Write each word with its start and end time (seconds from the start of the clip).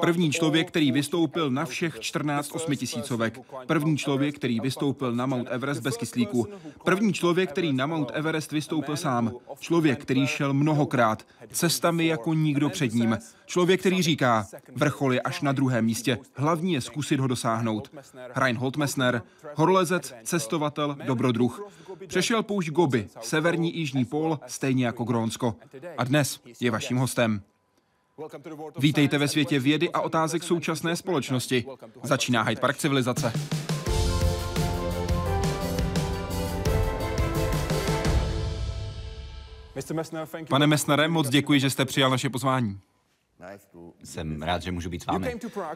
První 0.00 0.32
člověk, 0.32 0.68
který 0.68 0.92
vystoupil 0.92 1.50
na 1.50 1.64
všech 1.64 2.00
14 2.00 2.54
osmitisícovek. 2.54 3.38
První 3.66 3.96
člověk, 3.96 4.36
který 4.36 4.60
vystoupil 4.60 5.12
na 5.12 5.26
Mount 5.26 5.48
Everest 5.50 5.82
bez 5.82 5.96
kyslíku. 5.96 6.46
První 6.84 7.12
člověk, 7.12 7.50
který 7.50 7.72
na 7.72 7.86
Mount 7.86 8.10
Everest 8.14 8.52
vystoupil 8.52 8.96
sám. 8.96 9.32
Člověk, 9.60 10.02
který 10.02 10.26
šel 10.26 10.54
mnohokrát, 10.54 11.26
cestami 11.52 12.06
jako 12.06 12.34
nikdo 12.34 12.70
před 12.70 12.94
ním. 12.94 13.18
Člověk, 13.46 13.80
který 13.80 14.02
říká, 14.02 14.46
vrchol 14.76 15.14
je 15.14 15.20
až 15.20 15.40
na 15.40 15.52
druhém 15.52 15.84
místě, 15.84 16.18
hlavní 16.34 16.72
je 16.72 16.80
zkusit 16.80 17.20
ho 17.20 17.26
dosáhnout. 17.26 17.90
Reinhold 18.36 18.76
Messner, 18.76 19.22
horolezec, 19.54 20.14
cestovatel, 20.24 20.96
dobrodruh. 21.06 21.68
Přešel 22.06 22.42
poušť 22.42 22.70
Gobi, 22.70 23.08
severní 23.20 23.76
jižní 23.76 24.04
pól, 24.04 24.40
stejně 24.46 24.86
jako 24.86 25.04
Grónsko. 25.04 25.56
A 25.98 26.04
dnes 26.04 26.40
je 26.60 26.70
vaším 26.70 26.96
hostem. 26.96 27.42
Vítejte 28.78 29.18
ve 29.18 29.28
světě 29.28 29.60
vědy 29.60 29.90
a 29.90 30.00
otázek 30.00 30.42
současné 30.42 30.96
společnosti. 30.96 31.64
Začíná 32.02 32.42
Hyde 32.42 32.60
Park 32.60 32.76
civilizace. 32.76 33.32
Pane 40.48 40.66
Messnere, 40.66 41.08
moc 41.08 41.28
děkuji, 41.28 41.60
že 41.60 41.70
jste 41.70 41.84
přijal 41.84 42.10
naše 42.10 42.30
pozvání. 42.30 42.80
Jsem 44.04 44.42
rád, 44.42 44.62
že 44.62 44.72
můžu 44.72 44.90
být 44.90 45.02
s 45.02 45.06
vámi. 45.06 45.34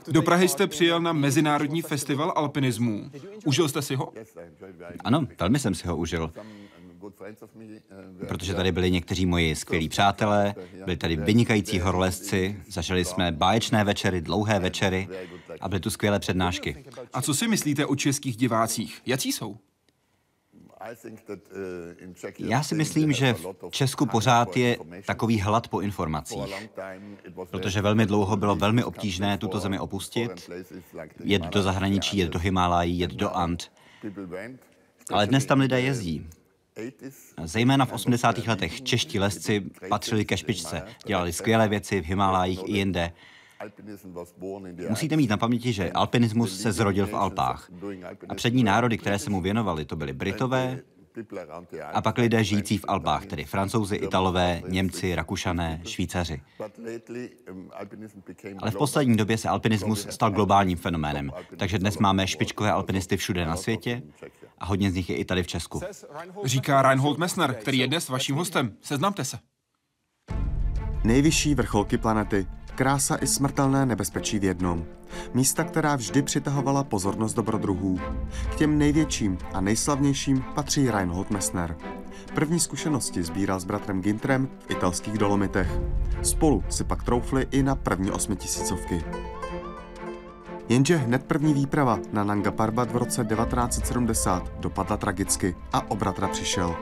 Do 0.09 0.23
Prahy 0.23 0.49
jste 0.49 0.67
přijel 0.67 1.01
na 1.01 1.13
Mezinárodní 1.13 1.83
festival 1.83 2.33
alpinismu. 2.37 3.11
Užil 3.45 3.69
jste 3.69 3.83
si 3.83 3.95
ho? 3.95 4.13
Ano, 5.05 5.27
velmi 5.41 5.59
jsem 5.59 5.75
si 5.75 5.89
ho 5.89 5.97
užil. 5.97 6.33
Protože 8.29 8.55
tady 8.55 8.73
byli 8.73 8.91
někteří 8.91 9.27
moji 9.27 9.57
skvělí 9.57 9.89
přátelé, 9.89 10.55
byli 10.85 10.97
tady 10.97 11.17
vynikající 11.17 11.81
horolezci, 11.81 12.63
zažili 12.69 13.05
jsme 13.05 13.33
báječné 13.33 13.85
večery, 13.85 14.21
dlouhé 14.21 14.59
večery 14.59 15.09
a 15.61 15.69
byly 15.69 15.81
tu 15.81 15.91
skvělé 15.91 16.19
přednášky. 16.19 16.85
A 17.13 17.23
co 17.23 17.35
si 17.35 17.49
myslíte 17.49 17.87
o 17.87 17.97
českých 17.97 18.37
divácích? 18.37 19.03
Jaký 19.07 19.33
jsou? 19.33 19.57
Já 22.39 22.63
si 22.63 22.75
myslím, 22.75 23.13
že 23.13 23.35
v 23.69 23.71
Česku 23.71 24.07
pořád 24.07 24.57
je 24.57 24.79
takový 25.07 25.41
hlad 25.41 25.69
po 25.69 25.81
informacích, 25.81 26.71
protože 27.51 27.83
velmi 27.83 28.07
dlouho 28.07 28.37
bylo 28.37 28.57
velmi 28.57 28.85
obtížné 28.85 29.39
tuto 29.39 29.61
zemi 29.61 29.79
opustit, 29.79 30.51
jet 31.25 31.43
do 31.43 31.63
zahraničí, 31.63 32.19
jet 32.19 32.31
do 32.31 32.39
Himálají, 32.39 32.99
jet 32.99 33.11
do 33.11 33.37
Ant. 33.37 33.73
Ale 35.11 35.27
dnes 35.27 35.47
tam 35.47 35.61
lidé 35.61 35.81
jezdí. 35.81 36.27
Zejména 37.45 37.87
v 37.87 37.93
80. 37.93 38.39
letech 38.47 38.83
čeští 38.83 39.19
lesci 39.19 39.61
patřili 39.89 40.25
ke 40.25 40.37
špičce, 40.37 40.83
dělali 41.07 41.33
skvělé 41.33 41.69
věci 41.69 42.01
v 42.01 42.05
Himálájích 42.05 42.61
i 42.67 42.73
jinde. 42.73 43.13
Musíte 44.89 45.17
mít 45.17 45.31
na 45.31 45.37
paměti, 45.37 45.73
že 45.73 45.93
alpinismus 45.93 46.61
se 46.61 46.73
zrodil 46.73 47.07
v 47.07 47.15
Alpách. 47.15 47.71
A 48.29 48.35
přední 48.35 48.65
národy, 48.65 48.99
které 48.99 49.19
se 49.19 49.31
mu 49.31 49.41
věnovaly, 49.41 49.85
to 49.85 49.97
byly 49.97 50.13
Britové, 50.13 50.81
a 51.93 52.03
pak 52.03 52.19
lidé 52.19 52.45
žijící 52.45 52.79
v 52.79 52.85
Alpách, 52.89 53.27
tedy 53.27 53.45
francouzi, 53.45 53.97
italové, 53.97 54.63
Němci, 54.69 55.15
Rakušané, 55.15 55.81
Švýcaři. 55.87 56.43
Ale 58.59 58.71
v 58.71 58.77
poslední 58.77 59.17
době 59.17 59.39
se 59.39 59.49
alpinismus 59.49 60.07
stal 60.11 60.31
globálním 60.31 60.79
fenoménem, 60.79 61.33
takže 61.57 61.79
dnes 61.79 61.99
máme 61.99 62.27
špičkové 62.27 62.71
alpinisty 62.71 63.17
všude 63.17 63.47
na 63.47 63.57
světě 63.57 64.03
a 64.59 64.67
hodně 64.67 64.91
z 64.91 64.95
nich 64.95 65.11
je 65.11 65.17
i 65.17 65.25
tady 65.25 65.43
v 65.43 65.47
Česku. 65.47 65.81
Říká 66.45 66.83
Reinhold 66.83 67.19
Messner, 67.19 67.55
který 67.55 67.79
je 67.79 67.89
dnes 67.89 68.09
vaším 68.09 68.37
hostem. 68.37 68.77
Seznamte 68.81 69.25
se. 69.25 69.39
Nejvyšší 71.05 71.55
vrcholky 71.55 71.99
planety. 71.99 72.47
Krása 72.75 73.17
i 73.17 73.27
smrtelné 73.27 73.87
nebezpečí 73.87 74.39
v 74.39 74.45
jednom. 74.45 74.85
Místa, 75.35 75.65
která 75.65 75.97
vždy 75.97 76.23
přitahovala 76.23 76.85
pozornost 76.85 77.35
dobrodruhů. 77.35 78.01
K 78.53 78.55
těm 78.55 78.79
největším 78.79 79.39
a 79.55 79.61
nejslavnějším 79.61 80.45
patří 80.55 80.91
Reinhold 80.91 81.31
Messner. 81.31 81.77
První 82.35 82.61
zkušenosti 82.61 83.23
sbíral 83.23 83.61
s 83.61 83.65
bratrem 83.65 84.03
Gintrem 84.03 84.49
v 84.59 84.71
italských 84.71 85.19
Dolomitech. 85.19 85.81
Spolu 86.23 86.65
si 86.69 86.85
pak 86.85 87.03
troufli 87.03 87.47
i 87.51 87.63
na 87.63 87.75
první 87.75 88.11
osmitisícovky. 88.11 89.05
Jenže 90.69 90.97
hned 90.97 91.25
první 91.25 91.55
výprava 91.55 91.99
na 92.13 92.25
Nanga 92.25 92.51
Parbat 92.51 92.93
v 92.93 92.97
roce 92.97 93.25
1970 93.25 94.53
dopadla 94.61 94.97
tragicky 94.97 95.57
a 95.73 95.91
o 95.91 95.97
bratra 95.97 96.29
přišel. 96.29 96.77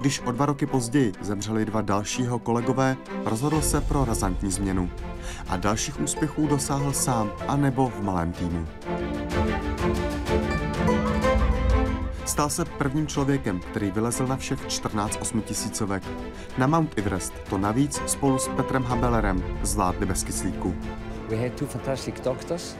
Když 0.00 0.20
o 0.20 0.32
dva 0.32 0.46
roky 0.46 0.66
později 0.66 1.12
zemřeli 1.20 1.64
dva 1.64 1.80
dalšího 1.80 2.38
kolegové, 2.38 2.96
rozhodl 3.24 3.60
se 3.60 3.80
pro 3.80 4.04
razantní 4.04 4.50
změnu. 4.50 4.90
A 5.48 5.56
dalších 5.56 6.00
úspěchů 6.00 6.46
dosáhl 6.46 6.92
sám, 6.92 7.32
anebo 7.48 7.88
v 7.88 8.02
malém 8.02 8.32
týmu. 8.32 8.66
Stal 12.24 12.50
se 12.50 12.64
prvním 12.64 13.06
člověkem, 13.06 13.60
který 13.60 13.90
vylezl 13.90 14.26
na 14.26 14.36
všech 14.36 14.66
14 14.68 15.18
osmitisícovek. 15.20 16.02
Na 16.58 16.66
Mount 16.66 16.98
Everest 16.98 17.34
to 17.50 17.58
navíc 17.58 18.02
spolu 18.06 18.38
s 18.38 18.48
Petrem 18.48 18.82
Habelerem 18.82 19.44
zvládli 19.62 20.06
bez 20.06 20.24
kyslíku. 20.24 20.74
We 21.28 21.36
had 21.36 21.52
two 21.52 21.66
fantastic 21.66 22.20
doctors 22.20 22.76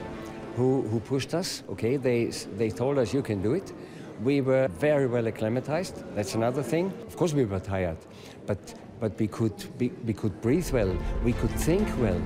who, 0.57 0.81
who 0.81 0.99
pushed 0.99 1.33
us. 1.39 1.63
Okay, 1.67 1.97
they, 1.97 2.29
they 2.57 2.71
told 2.71 2.97
us 2.97 3.13
you 3.13 3.23
can 3.23 3.41
do 3.41 3.55
it. 3.55 3.75
We 4.19 4.41
were 4.41 4.67
very 4.67 5.07
well 5.07 5.27
acclimatized. 5.27 5.95
That's 6.15 6.35
another 6.35 6.63
thing. 6.63 6.91
Of 7.07 7.15
course, 7.15 7.35
we 7.35 7.45
were 7.45 7.59
tired, 7.59 7.97
but 8.47 8.57
but 8.99 9.19
we 9.19 9.27
could 9.27 9.53
we, 9.79 9.91
we 10.05 10.13
could 10.13 10.41
breathe 10.41 10.71
well. 10.71 10.91
We 11.23 11.33
could 11.33 11.51
think 11.51 11.87
well. 12.01 12.21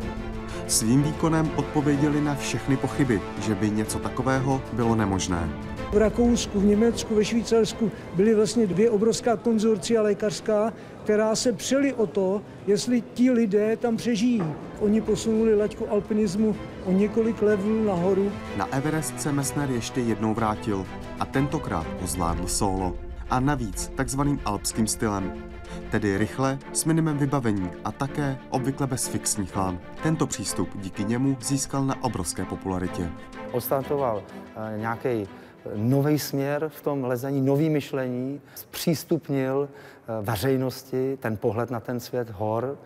Svým 0.71 1.03
výkonem 1.03 1.51
odpověděli 1.55 2.21
na 2.21 2.35
všechny 2.35 2.77
pochyby, 2.77 3.21
že 3.41 3.55
by 3.55 3.69
něco 3.69 3.99
takového 3.99 4.61
bylo 4.73 4.95
nemožné. 4.95 5.49
V 5.93 5.97
Rakousku, 5.97 6.59
v 6.59 6.65
Německu, 6.65 7.15
ve 7.15 7.25
Švýcarsku 7.25 7.91
byly 8.15 8.35
vlastně 8.35 8.67
dvě 8.67 8.89
obrovská 8.89 9.37
konzorcia 9.37 10.01
lékařská, 10.01 10.73
která 11.03 11.35
se 11.35 11.53
přeli 11.53 11.93
o 11.93 12.07
to, 12.07 12.41
jestli 12.67 13.01
ti 13.01 13.31
lidé 13.31 13.77
tam 13.77 13.97
přežijí. 13.97 14.43
Oni 14.79 15.01
posunuli 15.01 15.55
laťku 15.55 15.91
alpinismu 15.91 16.55
o 16.85 16.91
několik 16.91 17.41
levelů 17.41 17.83
nahoru. 17.83 18.31
Na 18.57 18.73
Everest 18.73 19.21
se 19.21 19.31
Messner 19.31 19.69
ještě 19.69 20.01
jednou 20.01 20.33
vrátil 20.33 20.85
a 21.19 21.25
tentokrát 21.25 21.88
ho 22.01 22.07
zvládl 22.07 22.47
solo. 22.47 22.95
A 23.29 23.39
navíc 23.39 23.91
takzvaným 23.95 24.39
alpským 24.45 24.88
stylem. 24.88 25.50
Tedy 25.91 26.17
rychle, 26.17 26.59
s 26.73 26.85
minimem 26.85 27.17
vybavení 27.17 27.69
a 27.83 27.91
také 27.91 28.37
obvykle 28.49 28.87
bez 28.87 29.07
fixních 29.07 29.55
lán. 29.55 29.79
Tento 30.03 30.27
přístup 30.27 30.69
díky 30.75 31.03
němu 31.03 31.37
získal 31.41 31.85
na 31.85 32.03
obrovské 32.03 32.45
popularitě. 32.45 33.09
Odstartoval 33.51 34.17
uh, 34.17 34.79
nějaký 34.79 35.27
nový 35.75 36.19
směr 36.19 36.69
v 36.69 36.81
tom 36.81 37.03
lezení, 37.03 37.41
nový 37.41 37.69
myšlení, 37.69 38.41
zpřístupnil 38.55 39.69
eh, 39.69 40.21
veřejnosti 40.21 41.17
ten 41.21 41.37
pohled 41.37 41.71
na 41.71 41.79
ten 41.79 41.99
svět 41.99 42.29
hor, 42.29 42.77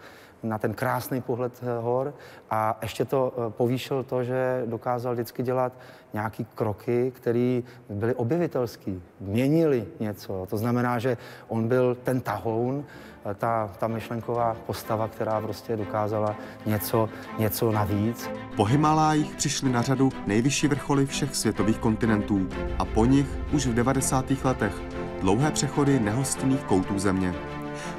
na 0.44 0.58
ten 0.58 0.74
krásný 0.74 1.22
pohled 1.22 1.64
eh, 1.64 1.82
hor 1.82 2.14
a 2.50 2.78
ještě 2.82 3.06
to 3.06 3.34
eh, 3.38 3.50
povýšil 3.50 4.04
to, 4.04 4.24
že 4.24 4.64
dokázal 4.66 5.14
vždycky 5.14 5.44
dělat 5.44 5.74
nějaký 6.14 6.46
kroky, 6.56 7.12
které 7.16 7.62
byly 7.90 8.16
objevitelský, 8.16 9.02
měnili 9.20 9.88
něco. 10.00 10.48
To 10.50 10.58
znamená, 10.58 11.00
že 11.00 11.18
on 11.48 11.68
byl 11.68 11.98
ten 12.04 12.22
tahoun, 12.22 12.86
ta, 13.34 13.72
ta 13.80 13.88
myšlenková 13.88 14.56
postava, 14.66 15.08
která 15.08 15.42
prostě 15.42 15.78
dokázala 15.78 16.36
něco, 16.66 17.10
něco 17.38 17.72
navíc. 17.72 18.30
Po 18.56 18.64
Himalájích 18.64 19.36
přišly 19.36 19.70
na 19.70 19.82
řadu 19.82 20.10
nejvyšší 20.28 20.68
vrcholy 20.68 21.06
všech 21.06 21.36
světových 21.36 21.78
kontinentů 21.78 22.48
a 22.80 22.86
po 22.86 23.06
nich 23.06 23.28
už 23.54 23.68
v 23.68 23.74
90. 23.74 24.26
letech 24.44 24.82
dlouhé 25.22 25.52
přechody 25.52 26.00
nehostinných 26.00 26.64
koutů 26.64 27.00
země. 27.00 27.55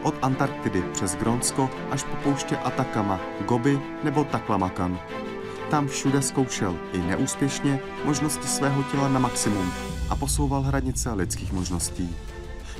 Od 0.06 0.14
Antarktidy 0.22 0.82
přes 0.92 1.16
Grónsko 1.16 1.70
až 1.90 2.02
po 2.02 2.16
pouště 2.16 2.56
Atakama, 2.56 3.20
Gobi 3.48 3.80
nebo 4.02 4.24
Taklamakan. 4.24 5.00
Tam 5.70 5.88
všude 5.88 6.22
zkoušel 6.22 6.76
i 6.92 6.98
neúspěšně 6.98 7.80
možnosti 8.04 8.48
svého 8.48 8.82
těla 8.82 9.08
na 9.08 9.18
maximum 9.18 9.72
a 10.10 10.16
posouval 10.16 10.62
hranice 10.62 11.12
lidských 11.12 11.52
možností. 11.52 12.16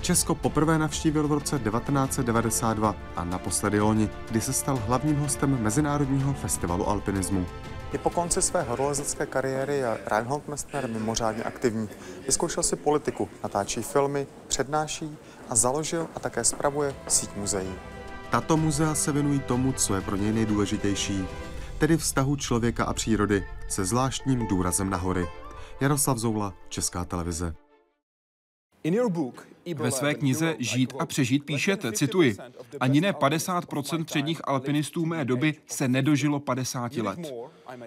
Česko 0.00 0.34
poprvé 0.34 0.78
navštívil 0.78 1.28
v 1.28 1.32
roce 1.32 1.58
1992 1.58 2.96
a 3.17 3.25
naposledy 3.25 3.81
loni, 3.81 4.11
kdy 4.31 4.40
se 4.40 4.52
stal 4.52 4.82
hlavním 4.87 5.17
hostem 5.17 5.62
Mezinárodního 5.62 6.32
festivalu 6.32 6.88
alpinismu. 6.88 7.46
I 7.93 7.99
po 7.99 8.11
konci 8.11 8.43
své 8.43 8.62
horolezecké 8.62 9.26
kariéry 9.26 9.76
je 9.76 9.99
Reinhold 10.06 10.49
Messner 10.49 10.88
mimořádně 10.88 11.43
aktivní. 11.43 11.88
Vyzkoušel 12.26 12.62
si 12.62 12.76
politiku, 12.76 13.28
natáčí 13.43 13.82
filmy, 13.82 14.26
přednáší 14.49 15.17
a 15.49 15.55
založil 15.55 16.09
a 16.15 16.21
také 16.21 16.45
spravuje 16.45 16.95
síť 17.09 17.31
muzeí. 17.37 17.75
Tato 18.31 18.57
muzea 18.57 18.95
se 18.95 19.13
věnují 19.13 19.41
tomu, 19.41 19.73
co 19.73 19.95
je 19.95 20.01
pro 20.01 20.17
něj 20.17 20.33
nejdůležitější, 20.33 21.25
tedy 21.79 21.97
vztahu 21.97 22.37
člověka 22.37 22.85
a 22.85 22.93
přírody 22.93 23.47
se 23.69 23.85
zvláštním 23.85 24.47
důrazem 24.47 24.91
na 24.91 24.97
hory. 24.97 25.27
Jaroslav 25.81 26.19
Zoula, 26.19 26.55
Česká 26.69 27.05
televize. 27.05 27.55
Ve 29.75 29.91
své 29.91 30.15
knize 30.15 30.57
Žít 30.59 30.95
a 30.99 31.07
přežít 31.07 31.45
píšete, 31.45 31.93
cituji, 31.93 32.37
ani 32.81 33.01
ne 33.01 33.13
50% 33.13 34.05
předních 34.05 34.41
alpinistů 34.45 35.07
mé 35.07 35.25
doby 35.25 35.55
se 35.67 35.89
nedožilo 35.89 36.41
50 36.41 36.97
let. 36.97 37.19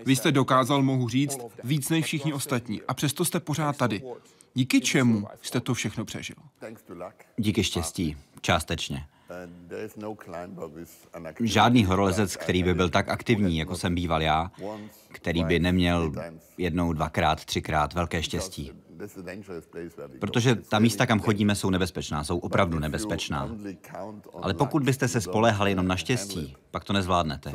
Vy 0.06 0.16
jste 0.16 0.32
dokázal, 0.32 0.82
mohu 0.82 1.10
říct, 1.10 1.40
víc 1.64 1.90
než 1.90 2.06
všichni 2.06 2.34
ostatní 2.34 2.82
a 2.88 2.94
přesto 2.94 3.26
jste 3.26 3.40
pořád 3.40 3.78
tady. 3.78 4.02
Díky 4.54 4.82
čemu 4.82 5.28
jste 5.42 5.60
to 5.60 5.74
všechno 5.74 6.06
přežil? 6.06 6.36
Díky 7.38 7.64
štěstí, 7.64 8.18
částečně. 8.42 9.06
Žádný 11.44 11.86
horolezec, 11.86 12.36
který 12.36 12.64
by 12.64 12.74
byl 12.74 12.90
tak 12.90 13.10
aktivní, 13.10 13.58
jako 13.58 13.76
jsem 13.76 13.96
býval 13.96 14.22
já, 14.22 14.52
který 15.12 15.44
by 15.44 15.60
neměl 15.60 16.12
jednou, 16.58 16.94
dvakrát, 16.94 17.46
třikrát 17.46 17.94
velké 17.94 18.24
štěstí. 18.24 18.72
Protože 20.20 20.56
ta 20.56 20.80
místa, 20.80 21.06
kam 21.06 21.20
chodíme, 21.20 21.56
jsou 21.56 21.70
nebezpečná, 21.70 22.24
jsou 22.24 22.38
opravdu 22.38 22.80
nebezpečná. 22.80 23.50
Ale 24.42 24.54
pokud 24.54 24.84
byste 24.84 25.08
se 25.08 25.22
spoléhali 25.22 25.72
jenom 25.72 25.88
na 25.88 25.96
štěstí, 25.96 26.56
pak 26.72 26.84
to 26.84 26.94
nezvládnete. 26.94 27.54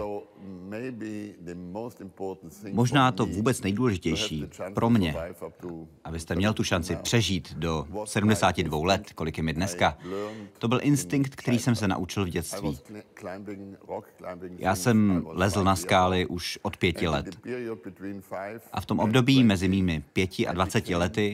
Možná 2.72 3.12
to 3.12 3.26
vůbec 3.26 3.62
nejdůležitější 3.62 4.46
pro 4.74 4.90
mě, 4.90 5.16
abyste 6.04 6.34
měl 6.34 6.52
tu 6.52 6.64
šanci 6.64 6.96
přežít 6.96 7.54
do 7.54 7.86
72 8.04 8.86
let, 8.86 9.12
kolik 9.14 9.36
je 9.36 9.42
mi 9.42 9.52
dneska, 9.52 9.98
to 10.58 10.68
byl 10.68 10.80
instinkt, 10.82 11.36
který 11.36 11.58
jsem 11.58 11.74
se 11.74 11.88
naučil 11.88 12.24
v 12.24 12.28
dětství. 12.28 12.78
Já 14.58 14.74
jsem 14.74 15.26
lezl 15.26 15.64
na 15.64 15.76
skály 15.76 16.26
už 16.26 16.58
od 16.62 16.76
pěti 16.76 17.08
let. 17.08 17.38
A 18.72 18.80
v 18.80 18.86
tom 18.86 19.00
období 19.00 19.44
mezi 19.44 19.68
mými 19.68 20.04
pěti 20.12 20.46
a 20.46 20.52
dvaceti 20.52 20.94
lety 20.94 21.33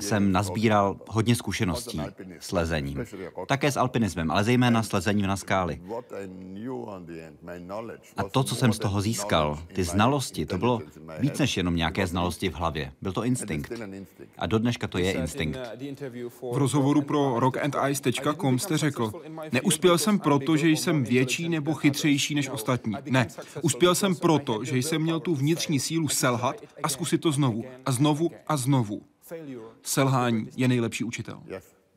jsem 0.00 0.32
nazbíral 0.32 0.96
hodně 1.08 1.36
zkušeností 1.36 2.00
s 2.40 2.52
lezením. 2.52 3.04
Také 3.46 3.72
s 3.72 3.76
alpinismem, 3.76 4.30
ale 4.30 4.44
zejména 4.44 4.82
s 4.82 4.92
lezením 4.92 5.26
na 5.26 5.36
skály. 5.36 5.80
A 8.16 8.22
to, 8.22 8.44
co 8.44 8.54
jsem 8.54 8.72
z 8.72 8.78
toho 8.78 9.00
získal, 9.00 9.58
ty 9.72 9.84
znalosti, 9.84 10.46
to 10.46 10.58
bylo 10.58 10.80
víc 11.18 11.38
než 11.38 11.56
jenom 11.56 11.76
nějaké 11.76 12.06
znalosti 12.06 12.50
v 12.50 12.54
hlavě. 12.54 12.92
Byl 13.02 13.12
to 13.12 13.24
instinkt. 13.24 13.72
A 14.38 14.46
do 14.46 14.58
dneška 14.58 14.86
to 14.88 14.98
je 14.98 15.12
instinkt. 15.12 15.58
V 16.52 16.56
rozhovoru 16.56 17.02
pro 17.02 17.40
rockandice.com 17.40 18.58
jste 18.58 18.76
řekl, 18.76 19.12
neuspěl 19.52 19.98
jsem 19.98 20.18
proto, 20.18 20.56
že 20.56 20.68
jsem 20.68 21.04
větší 21.04 21.48
nebo 21.48 21.74
chytřejší 21.74 22.34
než 22.34 22.48
ostatní. 22.48 22.94
Ne, 23.10 23.28
uspěl 23.62 23.94
jsem 23.94 24.16
proto, 24.16 24.64
že 24.64 24.76
jsem 24.78 25.02
měl 25.02 25.20
tu 25.20 25.34
vnitřní 25.34 25.80
sílu 25.80 26.08
selhat 26.08 26.56
a 26.82 26.88
zkusit 26.88 27.18
to 27.18 27.32
znovu 27.32 27.64
a 27.86 27.92
znovu 27.92 28.30
a 28.46 28.56
znovu. 28.56 29.02
Selhání 29.82 30.48
je 30.56 30.68
nejlepší 30.68 31.04
učitel. 31.04 31.42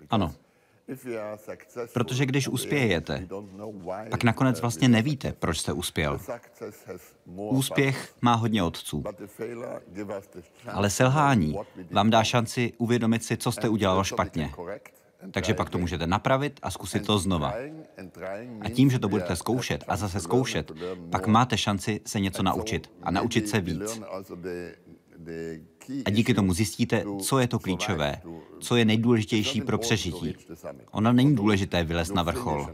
Ano. 0.10 0.36
Protože 1.94 2.25
když 2.25 2.48
uspějete, 2.48 3.28
pak 4.10 4.24
nakonec 4.24 4.62
vlastně 4.62 4.89
nevíte, 4.89 5.33
proč 5.33 5.60
jste 5.60 5.74
uspěl. 5.74 6.19
Úspěch 7.36 8.13
má 8.22 8.33
hodně 8.33 8.63
otců. 8.63 9.04
Ale 10.68 10.89
selhání 10.89 11.56
vám 11.92 12.10
dá 12.10 12.24
šanci 12.24 12.74
uvědomit 12.78 13.24
si, 13.24 13.38
co 13.38 13.51
jste 13.51 13.69
udělal 13.69 14.04
špatně. 14.04 14.54
Takže 15.31 15.54
pak 15.54 15.69
to 15.69 15.77
můžete 15.77 16.07
napravit 16.07 16.60
a 16.62 16.72
zkusit 16.72 17.06
to 17.06 17.19
znova. 17.19 17.54
A 18.62 18.69
tím, 18.69 18.89
že 18.89 19.00
to 19.00 19.10
budete 19.10 19.36
zkoušet 19.36 19.84
a 19.88 19.95
zase 19.95 20.19
zkoušet, 20.19 20.72
pak 21.10 21.27
máte 21.27 21.57
šanci 21.57 22.01
se 22.06 22.19
něco 22.19 22.44
naučit 22.44 22.92
a 23.04 23.12
naučit 23.12 23.50
se 23.50 23.62
víc. 23.62 24.01
A 26.06 26.10
díky 26.10 26.34
tomu 26.34 26.54
zjistíte, 26.54 27.04
co 27.22 27.40
je 27.40 27.48
to 27.48 27.60
klíčové, 27.60 28.22
co 28.60 28.76
je 28.76 28.86
nejdůležitější 28.86 29.62
pro 29.62 29.78
přežití. 29.78 30.36
Ono 30.92 31.14
není 31.14 31.36
důležité 31.36 31.84
vylézt 31.84 32.16
na 32.16 32.24
vrchol. 32.24 32.68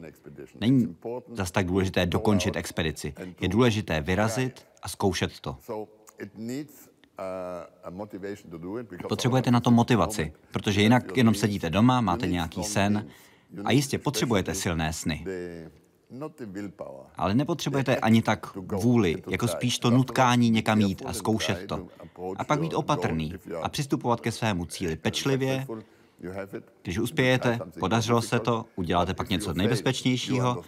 Není 0.60 0.96
zas 1.34 1.52
tak 1.52 1.66
důležité 1.66 2.06
dokončit 2.06 2.56
expedici. 2.56 3.14
Je 3.42 3.48
důležité 3.48 4.02
vyrazit 4.02 4.66
a 4.84 4.90
zkoušet 4.90 5.40
to. 5.40 5.58
Potřebujete 9.10 9.52
na 9.52 9.60
to 9.60 9.72
motivaci, 9.72 10.34
protože 10.52 10.82
jinak 10.82 11.18
jenom 11.18 11.34
sedíte 11.34 11.70
doma, 11.70 12.02
máte 12.02 12.28
nějaký 12.28 12.64
sen 12.64 13.08
a 13.66 13.72
jistě 13.72 13.98
potřebujete 13.98 14.56
silné 14.56 14.94
sny. 14.94 15.26
Ale 17.16 17.36
nepotřebujete 17.36 17.96
ani 17.98 18.22
tak 18.22 18.56
vůli, 18.56 19.24
jako 19.30 19.48
spíš 19.48 19.80
to 19.80 19.90
nutkání 19.90 20.50
někam 20.50 20.82
jít 20.82 21.04
a 21.06 21.14
zkoušet 21.14 21.68
to. 21.68 21.88
A 22.38 22.44
pak 22.44 22.60
být 22.60 22.74
opatrný 22.74 23.34
a 23.62 23.70
přistupovat 23.70 24.22
ke 24.22 24.32
svému 24.32 24.66
cíli 24.66 24.96
pečlivě. 24.96 25.68
Když 26.84 27.00
uspějete, 27.00 27.60
podařilo 27.80 28.22
se 28.22 28.40
to, 28.40 28.66
uděláte 28.76 29.14
pak 29.14 29.30
něco 29.30 29.54
nejbezpečnějšího, 29.54 30.64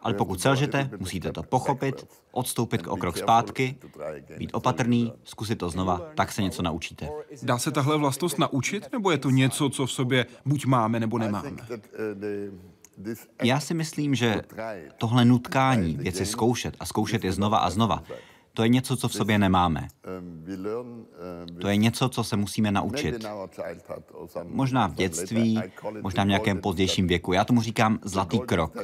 ale 0.00 0.14
pokud 0.14 0.40
selžete, 0.40 0.90
musíte 0.98 1.32
to 1.32 1.42
pochopit, 1.42 2.06
odstoupit 2.32 2.86
o 2.86 2.96
krok 2.96 3.18
zpátky, 3.18 3.76
být 4.38 4.50
opatrný, 4.54 5.12
zkusit 5.24 5.56
to 5.56 5.70
znova, 5.70 6.00
tak 6.14 6.32
se 6.32 6.42
něco 6.42 6.62
naučíte. 6.62 7.08
Dá 7.42 7.58
se 7.58 7.70
tahle 7.70 7.98
vlastnost 7.98 8.38
naučit, 8.38 8.88
nebo 8.92 9.10
je 9.10 9.18
to 9.18 9.30
něco, 9.30 9.68
co 9.68 9.86
v 9.86 9.92
sobě 9.92 10.26
buď 10.44 10.66
máme, 10.66 11.00
nebo 11.00 11.18
nemáme? 11.18 11.56
Já 13.42 13.60
si 13.60 13.74
myslím, 13.74 14.14
že 14.14 14.42
tohle 14.98 15.24
nutkání 15.24 15.96
věci 15.96 16.26
zkoušet 16.26 16.76
a 16.80 16.86
zkoušet 16.86 17.24
je 17.24 17.32
znova 17.32 17.58
a 17.58 17.70
znova, 17.70 18.02
to 18.52 18.62
je 18.62 18.68
něco, 18.68 18.96
co 18.96 19.08
v 19.08 19.12
sobě 19.12 19.38
nemáme. 19.38 19.88
To 21.60 21.68
je 21.68 21.76
něco, 21.76 22.08
co 22.08 22.24
se 22.24 22.36
musíme 22.36 22.72
naučit. 22.72 23.26
Možná 24.44 24.86
v 24.86 24.94
dětství, 24.94 25.60
možná 26.02 26.24
v 26.24 26.26
nějakém 26.26 26.60
pozdějším 26.60 27.06
věku. 27.06 27.32
Já 27.32 27.44
tomu 27.44 27.62
říkám 27.62 27.98
zlatý 28.02 28.38
krok. 28.38 28.76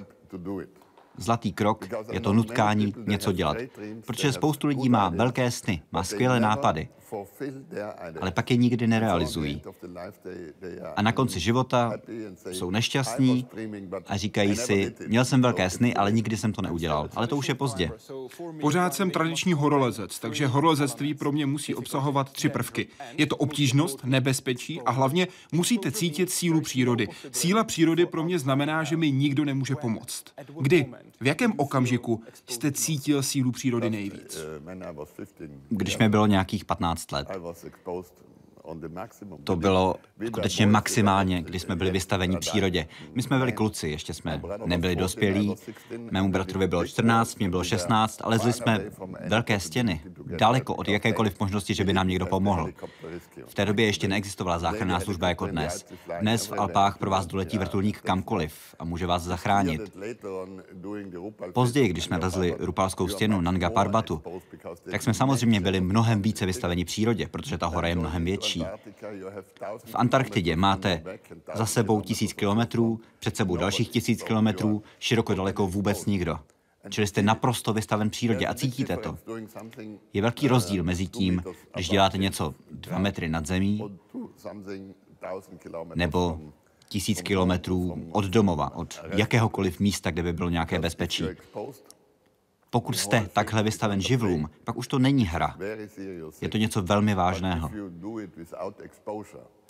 Zlatý 1.17 1.53
krok 1.53 1.89
je 2.13 2.21
to 2.21 2.33
nutkání 2.33 2.95
něco 3.07 3.33
dělat. 3.33 3.57
Protože 4.07 4.33
spoustu 4.33 4.67
lidí 4.67 4.89
má 4.89 5.09
velké 5.09 5.51
sny, 5.51 5.83
má 5.93 6.05
skvělé 6.05 6.41
nápady, 6.41 6.89
ale 8.21 8.31
pak 8.31 8.51
je 8.51 8.57
nikdy 8.57 8.87
nerealizují. 8.87 9.63
A 10.97 11.03
na 11.03 11.13
konci 11.13 11.41
života 11.41 11.93
jsou 12.53 12.71
nešťastní 12.71 13.47
a 14.07 14.17
říkají 14.17 14.57
si, 14.57 14.95
měl 15.09 15.25
jsem 15.25 15.43
velké 15.43 15.71
sny, 15.71 15.95
ale 15.95 16.13
nikdy 16.13 16.37
jsem 16.37 16.53
to 16.53 16.63
neudělal. 16.63 17.09
Ale 17.15 17.27
to 17.27 17.37
už 17.37 17.49
je 17.49 17.55
pozdě. 17.55 17.91
Pořád 18.61 18.95
jsem 18.95 19.11
tradiční 19.11 19.53
horolezec, 19.53 20.19
takže 20.19 20.47
horolezectví 20.47 21.15
pro 21.15 21.33
mě 21.33 21.47
musí 21.47 21.75
obsahovat 21.75 22.33
tři 22.33 22.49
prvky. 22.49 22.87
Je 23.19 23.27
to 23.27 23.37
obtížnost, 23.37 24.05
nebezpečí 24.05 24.81
a 24.81 24.91
hlavně 24.91 25.29
musíte 25.53 25.91
cítit 25.91 26.31
sílu 26.31 26.61
přírody. 26.61 27.09
Síla 27.33 27.65
přírody 27.65 28.07
pro 28.07 28.25
mě 28.25 28.39
znamená, 28.39 28.85
že 28.85 28.97
mi 28.97 29.13
nikdo 29.13 29.45
nemůže 29.45 29.77
pomoct. 29.77 30.25
Kdy? 30.61 30.87
V 31.21 31.27
jakém 31.27 31.53
okamžiku 31.57 32.23
jste 32.51 32.73
cítil 32.73 33.23
sílu 33.23 33.53
přírody 33.53 33.91
nejvíc? 33.91 34.39
Když 35.69 35.99
mi 35.99 36.09
bylo 36.09 36.27
nějakých 36.27 36.65
15 36.65 37.13
let. 37.13 37.29
To 39.45 39.57
bylo 39.57 39.95
skutečně 40.27 40.67
maximálně, 40.67 41.43
kdy 41.43 41.61
jsme 41.61 41.77
byli 41.77 41.91
vystaveni 41.91 42.37
přírodě. 42.39 42.89
My 43.15 43.23
jsme 43.23 43.39
byli 43.39 43.53
kluci, 43.53 43.89
ještě 43.89 44.15
jsme 44.15 44.43
nebyli 44.67 44.97
dospělí. 44.97 45.55
Mému 46.11 46.31
bratrovi 46.31 46.67
bylo 46.67 46.87
14, 46.87 47.39
mě 47.39 47.51
bylo 47.51 47.65
16, 47.65 48.21
ale 48.25 48.39
zli 48.39 48.53
jsme 48.53 48.85
velké 49.27 49.61
stěny, 49.61 50.01
daleko 50.39 50.75
od 50.75 50.89
jakékoliv 50.89 51.41
možnosti, 51.41 51.75
že 51.75 51.85
by 51.85 51.93
nám 51.93 52.09
někdo 52.09 52.27
pomohl. 52.27 52.69
V 53.47 53.55
té 53.55 53.65
době 53.65 53.87
ještě 53.87 54.09
neexistovala 54.09 54.59
záchranná 54.59 55.01
služba 55.01 55.29
jako 55.29 55.47
dnes. 55.47 55.87
Dnes 56.21 56.47
v 56.47 56.53
Alpách 56.53 56.99
pro 56.99 57.11
vás 57.11 57.27
doletí 57.27 57.59
vrtulník 57.59 58.01
kamkoliv 58.01 58.55
a 58.79 58.85
může 58.85 59.07
vás 59.07 59.23
zachránit. 59.23 59.97
Později, 61.53 61.89
když 61.89 62.05
jsme 62.05 62.17
lezli 62.17 62.57
Rupalskou 62.59 63.09
stěnu 63.09 63.41
Nanga 63.41 63.71
Parbatu, 63.71 64.23
tak 64.91 65.03
jsme 65.03 65.15
samozřejmě 65.15 65.61
byli 65.61 65.81
mnohem 65.81 66.23
více 66.23 66.47
vystaveni 66.47 66.85
přírodě, 66.85 67.29
protože 67.29 67.59
ta 67.59 67.67
hora 67.67 67.89
je 67.89 67.97
mnohem 67.97 68.25
větší 68.25 68.52
větší. 68.55 68.65
V 69.85 69.95
Antarktidě 69.95 70.57
máte 70.57 71.03
za 71.55 71.67
sebou 71.67 72.01
tisíc 72.01 72.33
kilometrů, 72.33 73.01
před 73.19 73.37
sebou 73.37 73.57
dalších 73.57 73.89
tisíc 73.89 74.23
kilometrů, 74.23 74.83
široko 74.99 75.35
daleko 75.35 75.67
vůbec 75.67 76.07
nikdo. 76.07 76.39
Čili 76.91 77.07
jste 77.07 77.23
naprosto 77.23 77.73
vystaven 77.73 78.11
přírodě 78.11 78.47
a 78.47 78.55
cítíte 78.55 78.97
to. 78.97 79.19
Je 80.13 80.23
velký 80.23 80.49
rozdíl 80.49 80.85
mezi 80.85 81.07
tím, 81.07 81.43
když 81.75 81.89
děláte 81.89 82.19
něco 82.19 82.55
dva 82.71 82.99
metry 82.99 83.29
nad 83.29 83.47
zemí, 83.47 83.99
nebo 85.95 86.41
tisíc 86.89 87.23
kilometrů 87.23 88.09
od 88.13 88.25
domova, 88.25 88.77
od 88.77 89.01
jakéhokoliv 89.15 89.81
místa, 89.81 90.11
kde 90.11 90.23
by 90.23 90.33
bylo 90.33 90.49
nějaké 90.49 90.79
bezpečí. 90.79 91.25
Pokud 92.73 92.97
jste 92.97 93.29
takhle 93.33 93.63
vystaven 93.63 94.01
živlům, 94.01 94.51
pak 94.65 94.77
už 94.77 94.89
to 94.89 94.99
není 94.99 95.25
hra. 95.27 95.57
Je 96.41 96.49
to 96.49 96.57
něco 96.57 96.83
velmi 96.83 97.15
vážného. 97.15 97.71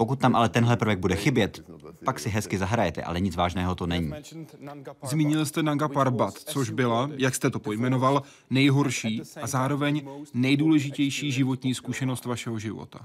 Pokud 0.03 0.19
tam 0.19 0.37
ale 0.37 0.49
tenhle 0.49 0.77
prvek 0.77 0.99
bude 0.99 1.17
chybět, 1.17 1.65
pak 2.05 2.21
si 2.21 2.29
hezky 2.29 2.59
zahrajete, 2.59 3.03
ale 3.03 3.21
nic 3.21 3.37
vážného 3.37 3.75
to 3.75 3.87
není. 3.87 4.13
Zmínil 5.03 5.47
jste 5.47 5.63
Nanga 5.63 5.89
Parbat, 5.89 6.35
což 6.35 6.71
byla, 6.71 7.11
jak 7.17 7.35
jste 7.35 7.51
to 7.51 7.59
pojmenoval, 7.59 8.23
nejhorší 8.51 9.23
a 9.43 9.47
zároveň 9.47 10.09
nejdůležitější 10.35 11.33
životní 11.33 11.75
zkušenost 11.75 12.25
vašeho 12.25 12.59
života. 12.59 12.99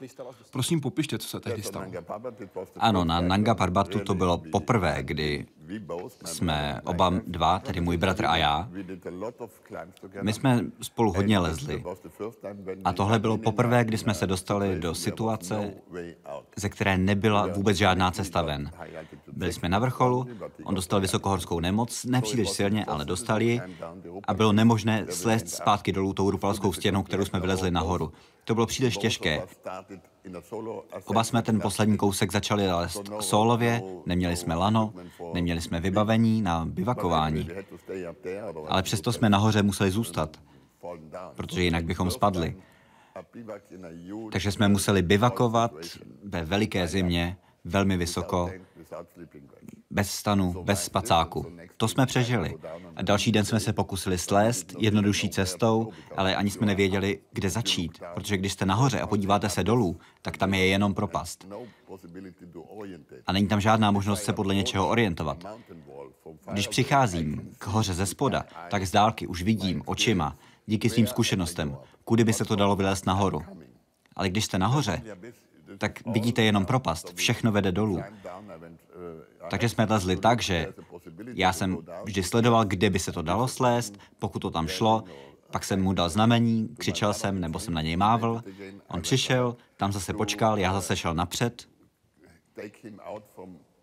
Prosím, 0.52 0.82
popište, 0.82 1.18
co 1.18 1.28
se 1.28 1.40
tehdy 1.40 1.64
stalo. 1.64 1.86
Ano, 2.78 3.06
na 3.06 3.22
Nanga 3.22 3.56
Parbatu 3.56 4.00
to 4.00 4.14
bylo 4.14 4.38
poprvé, 4.38 4.98
kdy 5.02 5.46
jsme 6.26 6.82
oba 6.84 7.14
dva, 7.28 7.60
tedy 7.60 7.82
můj 7.82 7.98
bratr 7.98 8.26
a 8.26 8.38
já, 8.38 8.70
my 10.22 10.34
jsme 10.34 10.66
spolu 10.82 11.12
hodně 11.14 11.40
lezli. 11.40 11.84
A 12.86 12.94
tohle 12.94 13.20
bylo 13.20 13.38
poprvé, 13.38 13.86
kdy 13.86 13.98
jsme 13.98 14.14
se 14.14 14.28
dostali 14.28 14.80
do 14.80 14.96
situace, 14.96 15.74
ze 16.56 16.70
které 16.70 16.87
nebyla 16.96 17.48
vůbec 17.48 17.78
žádná 17.78 18.12
cesta 18.12 18.42
ven. 18.42 18.72
Byli 19.34 19.54
jsme 19.54 19.70
na 19.70 19.80
vrcholu, 19.80 20.28
on 20.64 20.76
dostal 20.76 21.02
vysokohorskou 21.02 21.60
nemoc, 21.60 22.06
ne 22.06 22.22
příliš 22.22 22.50
silně, 22.50 22.86
ale 22.86 23.06
dostal 23.06 23.42
ji 23.42 23.62
a 24.28 24.34
bylo 24.34 24.54
nemožné 24.54 25.06
slést 25.10 25.50
zpátky 25.50 25.92
dolů 25.92 26.14
tou 26.14 26.32
rupalskou 26.32 26.74
stěnou, 26.74 27.04
kterou 27.04 27.26
jsme 27.26 27.40
vylezli 27.40 27.72
nahoru. 27.72 28.12
To 28.46 28.56
bylo 28.56 28.66
příliš 28.66 28.98
těžké. 28.98 29.42
Oba 31.06 31.24
jsme 31.24 31.42
ten 31.42 31.62
poslední 31.62 31.98
kousek 31.98 32.32
začali 32.32 32.72
lézt 32.72 33.12
solově, 33.20 33.84
neměli 34.06 34.36
jsme 34.36 34.56
lano, 34.56 34.94
neměli 35.34 35.62
jsme 35.62 35.80
vybavení 35.80 36.42
na 36.42 36.66
bivakování. 36.66 37.50
Ale 38.68 38.84
přesto 38.84 39.14
jsme 39.14 39.30
nahoře 39.30 39.64
museli 39.64 39.92
zůstat, 39.92 40.38
protože 41.36 41.64
jinak 41.64 41.86
bychom 41.86 42.12
spadli. 42.12 42.56
Takže 44.32 44.52
jsme 44.52 44.68
museli 44.68 45.02
bivakovat 45.02 45.72
ve 46.24 46.46
veliké 46.46 46.88
zimě, 46.88 47.38
velmi 47.66 47.98
vysoko, 47.98 48.52
bez 49.90 50.12
stanu, 50.12 50.64
bez 50.64 50.84
spacáku. 50.84 51.46
To 51.78 51.88
jsme 51.88 52.06
přežili. 52.06 52.58
A 52.96 53.02
další 53.02 53.32
den 53.32 53.46
jsme 53.46 53.60
se 53.60 53.74
pokusili 53.74 54.18
slést 54.18 54.74
jednodušší 54.80 55.30
cestou, 55.30 55.92
ale 56.18 56.36
ani 56.36 56.50
jsme 56.50 56.68
nevěděli, 56.68 57.20
kde 57.32 57.50
začít, 57.50 58.00
protože 58.14 58.38
když 58.38 58.54
jste 58.54 58.66
nahoře 58.66 59.00
a 59.00 59.08
podíváte 59.08 59.50
se 59.50 59.64
dolů, 59.64 60.00
tak 60.22 60.38
tam 60.38 60.54
je 60.54 60.68
jenom 60.68 60.94
propast. 60.94 61.48
A 63.26 63.32
není 63.32 63.48
tam 63.48 63.62
žádná 63.62 63.92
možnost 63.92 64.24
se 64.24 64.34
podle 64.34 64.56
něčeho 64.56 64.88
orientovat. 64.90 65.46
Když 66.52 66.68
přicházím 66.68 67.52
k 67.58 67.68
hoře 67.68 67.94
ze 67.94 68.06
spoda, 68.06 68.46
tak 68.70 68.86
z 68.88 68.92
dálky 68.92 69.28
už 69.28 69.44
vidím 69.44 69.84
očima, 69.86 70.36
díky 70.66 70.90
svým 70.90 71.08
zkušenostem, 71.08 71.78
kudy 72.08 72.24
by 72.24 72.34
se 72.34 72.46
to 72.46 72.56
dalo 72.56 72.76
vylézt 72.76 73.06
nahoru. 73.06 73.42
Ale 74.16 74.30
když 74.30 74.46
jste 74.46 74.60
nahoře, 74.60 75.02
tak 75.78 76.06
vidíte 76.06 76.42
jenom 76.42 76.66
propast, 76.66 77.14
všechno 77.14 77.52
vede 77.52 77.72
dolů. 77.72 78.04
Takže 79.50 79.70
jsme 79.70 79.86
lezli 79.90 80.18
tak, 80.18 80.42
že 80.42 80.68
já 81.34 81.54
jsem 81.54 81.78
vždy 82.04 82.24
sledoval, 82.24 82.66
kde 82.66 82.90
by 82.90 83.00
se 83.00 83.12
to 83.12 83.22
dalo 83.22 83.48
slést, 83.48 83.98
pokud 84.20 84.40
to 84.40 84.52
tam 84.52 84.68
šlo, 84.68 85.04
pak 85.52 85.64
jsem 85.64 85.84
mu 85.84 85.94
dal 85.94 86.10
znamení, 86.10 86.70
křičel 86.78 87.14
jsem, 87.14 87.40
nebo 87.40 87.60
jsem 87.60 87.74
na 87.74 87.82
něj 87.82 87.98
mávl. 87.98 88.42
On 88.88 89.02
přišel, 89.02 89.56
tam 89.78 89.92
zase 89.92 90.14
počkal, 90.14 90.60
já 90.60 90.74
zase 90.74 90.96
šel 90.96 91.14
napřed, 91.14 91.68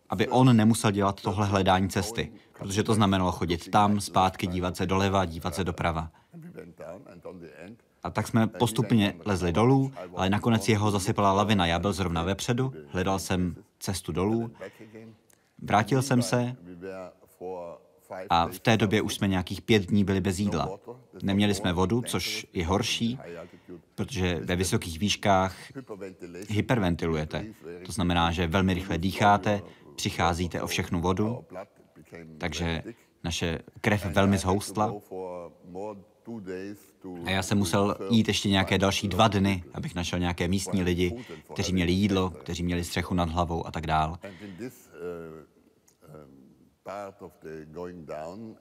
aby 0.09 0.29
on 0.29 0.57
nemusel 0.57 0.91
dělat 0.91 1.21
tohle 1.21 1.47
hledání 1.47 1.89
cesty, 1.89 2.33
protože 2.59 2.83
to 2.83 2.95
znamenalo 2.95 3.33
chodit 3.33 3.71
tam, 3.71 4.01
zpátky, 4.01 4.47
dívat 4.47 4.77
se 4.77 4.87
doleva, 4.87 5.25
dívat 5.25 5.55
se 5.55 5.65
doprava. 5.65 6.11
A 8.05 8.11
tak 8.11 8.29
jsme 8.29 8.47
postupně 8.47 9.15
lezli 9.25 9.53
dolů, 9.53 9.93
ale 10.17 10.31
nakonec 10.31 10.69
jeho 10.69 10.91
zasypala 10.91 11.33
lavina. 11.33 11.67
Já 11.67 11.79
byl 11.79 11.93
zrovna 11.93 12.23
vepředu, 12.23 12.73
hledal 12.89 13.19
jsem 13.19 13.57
cestu 13.81 14.13
dolů, 14.13 14.51
vrátil 15.63 16.03
jsem 16.03 16.23
se 16.23 16.57
a 18.31 18.47
v 18.47 18.59
té 18.59 18.77
době 18.77 19.03
už 19.03 19.15
jsme 19.15 19.29
nějakých 19.29 19.63
pět 19.63 19.87
dní 19.87 20.05
byli 20.05 20.21
bez 20.21 20.39
jídla. 20.39 20.79
Neměli 21.23 21.55
jsme 21.55 21.73
vodu, 21.73 22.03
což 22.03 22.47
je 22.53 22.67
horší, 22.67 23.19
protože 23.95 24.41
ve 24.45 24.57
vysokých 24.57 24.99
výškách 24.99 25.57
hyperventilujete. 26.49 27.45
To 27.87 27.93
znamená, 27.93 28.33
že 28.33 28.47
velmi 28.47 28.75
rychle 28.75 28.99
dýcháte, 28.99 29.63
přicházíte 29.97 30.63
o 30.63 30.67
všechnu 30.67 31.01
vodu, 31.01 31.45
takže 32.39 32.83
naše 33.25 33.59
krev 33.81 34.07
velmi 34.07 34.39
zhoustla. 34.39 34.95
A 37.27 37.31
já 37.31 37.43
jsem 37.43 37.59
musel 37.59 37.97
jít 38.11 38.29
ještě 38.29 38.49
nějaké 38.49 38.79
další 38.79 39.09
dva 39.09 39.29
dny, 39.29 39.65
abych 39.75 39.95
našel 39.95 40.19
nějaké 40.19 40.49
místní 40.49 40.83
lidi, 40.83 41.25
kteří 41.53 41.73
měli 41.73 41.93
jídlo, 41.93 42.31
kteří 42.31 42.63
měli 42.63 42.85
střechu 42.85 43.15
nad 43.15 43.31
hlavou 43.31 43.67
a 43.67 43.71
tak 43.71 43.87
dál. 43.87 44.19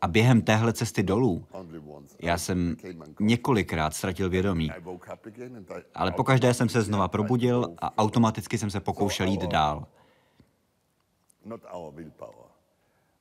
A 0.02 0.08
během 0.08 0.42
téhle 0.42 0.74
cesty 0.74 1.04
dolů 1.04 1.46
já 2.22 2.38
jsem 2.38 2.76
několikrát 3.20 3.94
ztratil 3.94 4.30
vědomí, 4.30 4.72
ale 5.96 6.12
pokaždé 6.12 6.54
jsem 6.54 6.70
se 6.70 6.82
znova 6.82 7.08
probudil 7.08 7.76
a 7.78 7.98
automaticky 7.98 8.58
jsem 8.58 8.70
se 8.70 8.80
pokoušel 8.80 9.28
jít 9.28 9.42
dál. 9.42 9.88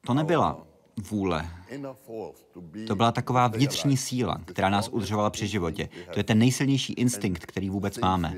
To 0.07 0.15
nebyla 0.15 0.67
vůle. 0.97 1.51
To 2.87 2.97
byla 2.97 3.13
taková 3.13 3.49
vnitřní 3.49 3.97
síla, 3.97 4.41
která 4.45 4.71
nás 4.71 4.89
udržovala 4.89 5.31
při 5.31 5.47
životě. 5.47 5.89
To 6.13 6.19
je 6.19 6.25
ten 6.25 6.39
nejsilnější 6.39 6.93
instinkt, 6.93 7.47
který 7.47 7.71
vůbec 7.71 7.99
máme. 7.99 8.35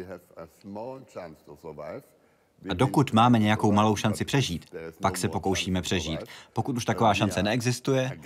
A 2.68 2.74
dokud 2.74 3.12
máme 3.12 3.38
nějakou 3.38 3.72
malou 3.72 3.96
šanci 3.96 4.24
přežít, 4.24 4.66
pak 5.02 5.16
se 5.16 5.28
pokoušíme 5.28 5.82
přežít. 5.82 6.20
Pokud 6.52 6.76
už 6.76 6.84
taková 6.84 7.14
šance 7.14 7.42
neexistuje, 7.42 8.18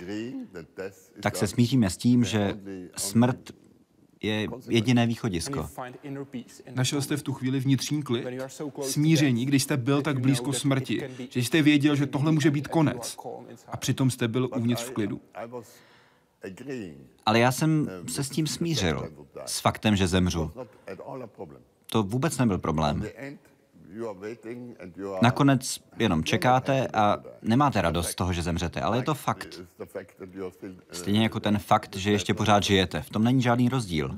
tak 1.21 1.35
se 1.35 1.47
smíříme 1.47 1.89
s 1.89 1.97
tím, 1.97 2.23
že 2.23 2.59
smrt 2.97 3.51
je 4.21 4.47
jediné 4.69 5.07
východisko. 5.07 5.69
Našel 6.75 7.01
jste 7.01 7.17
v 7.17 7.23
tu 7.23 7.33
chvíli 7.33 7.59
vnitřní 7.59 8.03
klid, 8.03 8.27
smíření, 8.81 9.45
když 9.45 9.63
jste 9.63 9.77
byl 9.77 10.01
tak 10.01 10.19
blízko 10.19 10.53
smrti, 10.53 11.09
že 11.29 11.39
jste 11.39 11.61
věděl, 11.61 11.95
že 11.95 12.05
tohle 12.05 12.31
může 12.31 12.51
být 12.51 12.67
konec. 12.67 13.17
A 13.67 13.77
přitom 13.77 14.11
jste 14.11 14.27
byl 14.27 14.49
uvnitř 14.55 14.83
v 14.83 14.91
klidu. 14.91 15.21
Ale 17.25 17.39
já 17.39 17.51
jsem 17.51 17.89
se 18.07 18.23
s 18.23 18.29
tím 18.29 18.47
smířil, 18.47 19.09
s 19.45 19.59
faktem, 19.59 19.95
že 19.95 20.07
zemřu. 20.07 20.51
To 21.85 22.03
vůbec 22.03 22.37
nebyl 22.37 22.57
problém. 22.57 23.03
Nakonec 25.21 25.79
jenom 25.97 26.23
čekáte 26.23 26.87
a 26.87 27.17
nemáte 27.41 27.81
radost 27.81 28.09
z 28.09 28.15
toho, 28.15 28.33
že 28.33 28.41
zemřete, 28.41 28.81
ale 28.81 28.97
je 28.97 29.03
to 29.03 29.13
fakt. 29.15 29.61
Stejně 30.91 31.23
jako 31.23 31.39
ten 31.39 31.59
fakt, 31.59 31.95
že 31.95 32.11
ještě 32.11 32.33
pořád 32.33 32.63
žijete. 32.63 33.01
V 33.01 33.09
tom 33.09 33.23
není 33.23 33.41
žádný 33.41 33.69
rozdíl. 33.69 34.15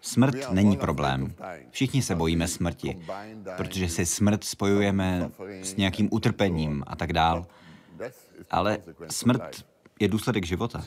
Smrt 0.00 0.50
není 0.50 0.76
problém. 0.76 1.34
Všichni 1.70 2.02
se 2.02 2.14
bojíme 2.14 2.48
smrti, 2.48 3.02
protože 3.56 3.88
si 3.88 4.06
smrt 4.06 4.44
spojujeme 4.44 5.30
s 5.62 5.76
nějakým 5.76 6.08
utrpením 6.12 6.84
a 6.86 6.96
tak 6.96 7.12
dál. 7.12 7.46
Ale 8.50 8.78
smrt 9.10 9.64
je 10.00 10.08
důsledek 10.08 10.46
života. 10.46 10.82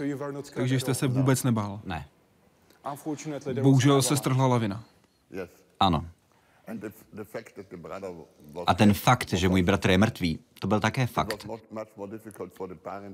Takže 0.53 0.79
jste 0.79 0.93
se 0.93 1.07
vůbec 1.07 1.43
nebál? 1.43 1.81
Ne. 1.83 2.05
Bohužel 3.61 4.01
se 4.01 4.17
strhla 4.17 4.47
lavina. 4.47 4.83
Ano. 5.79 6.05
A 8.67 8.73
ten 8.73 8.93
fakt, 8.93 9.33
že 9.33 9.49
můj 9.49 9.63
bratr 9.63 9.89
je 9.89 9.97
mrtvý, 9.97 10.39
to 10.59 10.67
byl 10.67 10.79
také 10.79 11.07
fakt. 11.07 11.47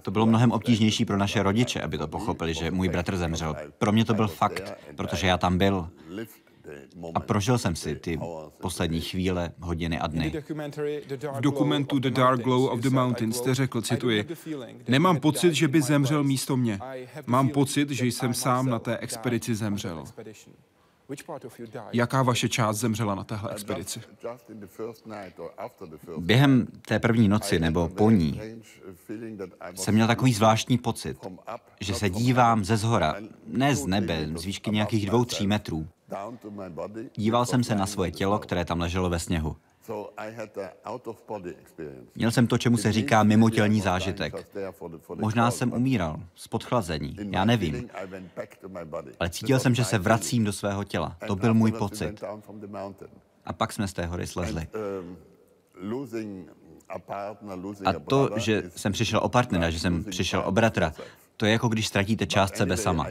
To 0.01 0.11
bylo 0.11 0.25
mnohem 0.25 0.51
obtížnější 0.51 1.05
pro 1.05 1.17
naše 1.17 1.43
rodiče, 1.43 1.81
aby 1.81 1.97
to 1.97 2.07
pochopili, 2.07 2.53
že 2.53 2.71
můj 2.71 2.89
bratr 2.89 3.17
zemřel. 3.17 3.55
Pro 3.77 3.91
mě 3.91 4.05
to 4.05 4.13
byl 4.13 4.27
fakt, 4.27 4.73
protože 4.95 5.27
já 5.27 5.37
tam 5.37 5.57
byl. 5.57 5.89
A 7.13 7.19
prožil 7.19 7.57
jsem 7.57 7.75
si 7.75 7.95
ty 7.95 8.19
poslední 8.61 9.01
chvíle, 9.01 9.51
hodiny 9.59 9.99
a 9.99 10.07
dny. 10.07 10.43
V 11.33 11.41
dokumentu 11.41 11.99
The 11.99 12.09
Dark 12.09 12.41
Glow 12.41 12.65
of 12.65 12.79
the 12.79 12.89
Mountains 12.89 13.37
jste 13.37 13.55
řekl, 13.55 13.81
cituji, 13.81 14.27
Nemám 14.87 15.19
pocit, 15.19 15.53
že 15.53 15.67
by 15.67 15.81
zemřel 15.81 16.23
místo 16.23 16.57
mě. 16.57 16.79
Mám 17.25 17.49
pocit, 17.49 17.89
že 17.89 18.05
jsem 18.05 18.33
sám 18.33 18.69
na 18.69 18.79
té 18.79 18.97
expedici 18.97 19.55
zemřel. 19.55 20.03
Jaká 21.91 22.23
vaše 22.23 22.49
část 22.49 22.77
zemřela 22.77 23.15
na 23.15 23.23
téhle 23.23 23.51
expedici? 23.51 24.01
Během 26.17 26.67
té 26.87 26.99
první 26.99 27.27
noci 27.27 27.59
nebo 27.59 27.89
po 27.89 28.11
ní 28.11 28.41
jsem 29.75 29.93
měl 29.93 30.07
takový 30.07 30.33
zvláštní 30.33 30.77
pocit, 30.77 31.17
že 31.79 31.93
se 31.93 32.09
dívám 32.09 32.65
ze 32.65 32.77
zhora, 32.77 33.15
ne 33.47 33.75
z 33.75 33.85
nebe, 33.85 34.27
z 34.35 34.45
výšky 34.45 34.71
nějakých 34.71 35.05
dvou, 35.05 35.25
tří 35.25 35.47
metrů, 35.47 35.87
Díval 37.15 37.45
jsem 37.45 37.63
se 37.63 37.75
na 37.75 37.85
svoje 37.85 38.11
tělo, 38.11 38.39
které 38.39 38.65
tam 38.65 38.79
leželo 38.79 39.09
ve 39.09 39.19
sněhu. 39.19 39.55
Měl 42.15 42.31
jsem 42.31 42.48
to, 42.48 42.57
čemu 42.57 42.77
se 42.77 42.91
říká 42.91 43.24
mimotělní 43.24 43.81
zážitek. 43.81 44.33
Možná 45.15 45.51
jsem 45.51 45.74
umíral 45.74 46.19
z 46.36 46.48
podchlazení, 46.48 47.15
já 47.29 47.45
nevím. 47.45 47.89
Ale 49.19 49.29
cítil 49.29 49.59
jsem, 49.59 49.75
že 49.75 49.83
se 49.86 49.98
vracím 49.98 50.43
do 50.43 50.53
svého 50.53 50.83
těla. 50.83 51.17
To 51.27 51.36
byl 51.36 51.53
můj 51.53 51.71
pocit. 51.71 52.24
A 53.45 53.53
pak 53.53 53.74
jsme 53.74 53.88
z 53.88 53.93
té 53.93 54.05
hory 54.05 54.27
slezli. 54.27 54.67
A 57.86 57.93
to, 58.07 58.29
že 58.36 58.63
jsem 58.75 58.91
přišel 58.91 59.19
o 59.24 59.29
partnera, 59.29 59.69
že 59.69 59.79
jsem 59.79 60.03
přišel 60.03 60.43
o 60.45 60.51
bratra, 60.51 60.93
to 61.39 61.46
je 61.46 61.51
jako 61.51 61.67
když 61.67 61.88
ztratíte 61.88 62.27
část 62.27 62.55
sebe 62.55 62.77
sama. 62.77 63.08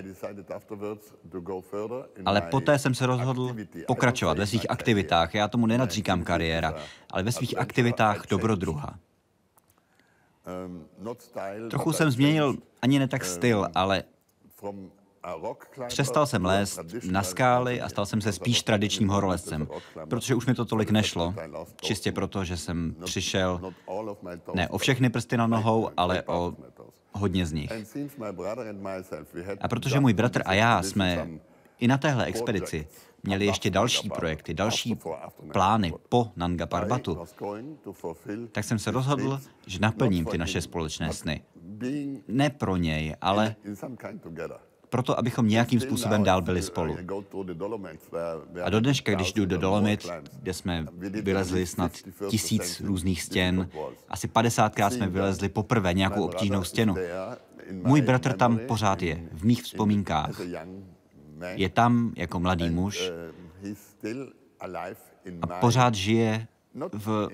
Ale 2.24 2.40
poté 2.40 2.78
jsem 2.78 2.94
se 2.94 3.06
rozhodl 3.06 3.56
pokračovat 3.86 4.38
ve 4.38 4.46
svých 4.46 4.70
aktivitách. 4.70 5.34
Já 5.34 5.48
tomu 5.48 5.66
nenadříkám 5.66 6.24
kariéra, 6.24 6.74
ale 7.10 7.22
ve 7.22 7.32
svých 7.32 7.58
aktivitách 7.58 8.26
dobrodruha. 8.30 8.98
Trochu 11.70 11.92
jsem 11.92 12.10
změnil 12.10 12.56
ani 12.82 12.98
ne 12.98 13.08
tak 13.08 13.24
styl, 13.24 13.68
ale 13.74 14.04
Přestal 15.88 16.26
jsem 16.26 16.44
lézt 16.44 16.80
na 17.10 17.22
skály 17.22 17.80
a 17.80 17.88
stal 17.88 18.06
jsem 18.06 18.20
se 18.20 18.32
spíš 18.32 18.62
tradičním 18.62 19.08
horolezcem, 19.08 19.68
protože 20.08 20.34
už 20.34 20.46
mi 20.46 20.54
to 20.54 20.64
tolik 20.64 20.90
nešlo, 20.90 21.34
čistě 21.80 22.12
proto, 22.12 22.44
že 22.44 22.56
jsem 22.56 22.94
přišel 23.04 23.72
ne 24.54 24.68
o 24.68 24.78
všechny 24.78 25.10
prsty 25.10 25.36
na 25.36 25.46
nohou, 25.46 25.90
ale 25.96 26.22
o 26.22 26.54
hodně 27.12 27.46
z 27.46 27.52
nich. 27.52 27.72
A 29.60 29.68
protože 29.68 30.00
můj 30.00 30.12
bratr 30.12 30.42
a 30.46 30.54
já 30.54 30.82
jsme 30.82 31.28
i 31.78 31.88
na 31.88 31.98
téhle 31.98 32.24
expedici 32.24 32.86
měli 33.22 33.46
ještě 33.46 33.70
další 33.70 34.10
projekty, 34.10 34.54
další 34.54 34.98
plány 35.52 35.92
po 36.08 36.32
Nanga 36.36 36.66
Parbatu, 36.66 37.18
tak 38.52 38.64
jsem 38.64 38.78
se 38.78 38.90
rozhodl, 38.90 39.40
že 39.66 39.78
naplním 39.78 40.24
ty 40.24 40.38
naše 40.38 40.60
společné 40.60 41.12
sny. 41.12 41.42
Ne 42.28 42.50
pro 42.50 42.76
něj, 42.76 43.16
ale 43.20 43.56
proto, 44.90 45.18
abychom 45.18 45.48
nějakým 45.48 45.80
způsobem 45.80 46.24
dál 46.24 46.42
byli 46.42 46.62
spolu. 46.62 46.96
A 48.62 48.70
do 48.70 48.80
dneška, 48.80 49.14
když 49.14 49.32
jdu 49.32 49.46
do 49.46 49.58
Dolomit, 49.58 50.08
kde 50.42 50.54
jsme 50.54 50.86
vylezli 50.98 51.66
snad 51.66 51.92
tisíc 52.28 52.80
různých 52.80 53.22
stěn, 53.22 53.68
asi 54.08 54.28
padesátkrát 54.28 54.92
jsme 54.92 55.08
vylezli 55.08 55.48
poprvé 55.48 55.94
nějakou 55.94 56.24
obtížnou 56.24 56.64
stěnu. 56.64 56.94
Můj 57.72 58.02
bratr 58.02 58.32
tam 58.32 58.58
pořád 58.58 59.02
je, 59.02 59.28
v 59.32 59.44
mých 59.44 59.62
vzpomínkách. 59.62 60.40
Je 61.54 61.68
tam 61.68 62.12
jako 62.16 62.40
mladý 62.40 62.70
muž 62.70 63.12
a 65.40 65.46
pořád 65.46 65.94
žije 65.94 66.46
v, 66.92 67.28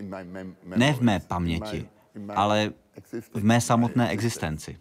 ne 0.76 0.92
v 0.92 1.00
mé 1.00 1.20
paměti, 1.20 1.88
ale 2.28 2.72
v 3.34 3.44
mé 3.44 3.60
samotné 3.60 4.08
existenci. 4.08 4.78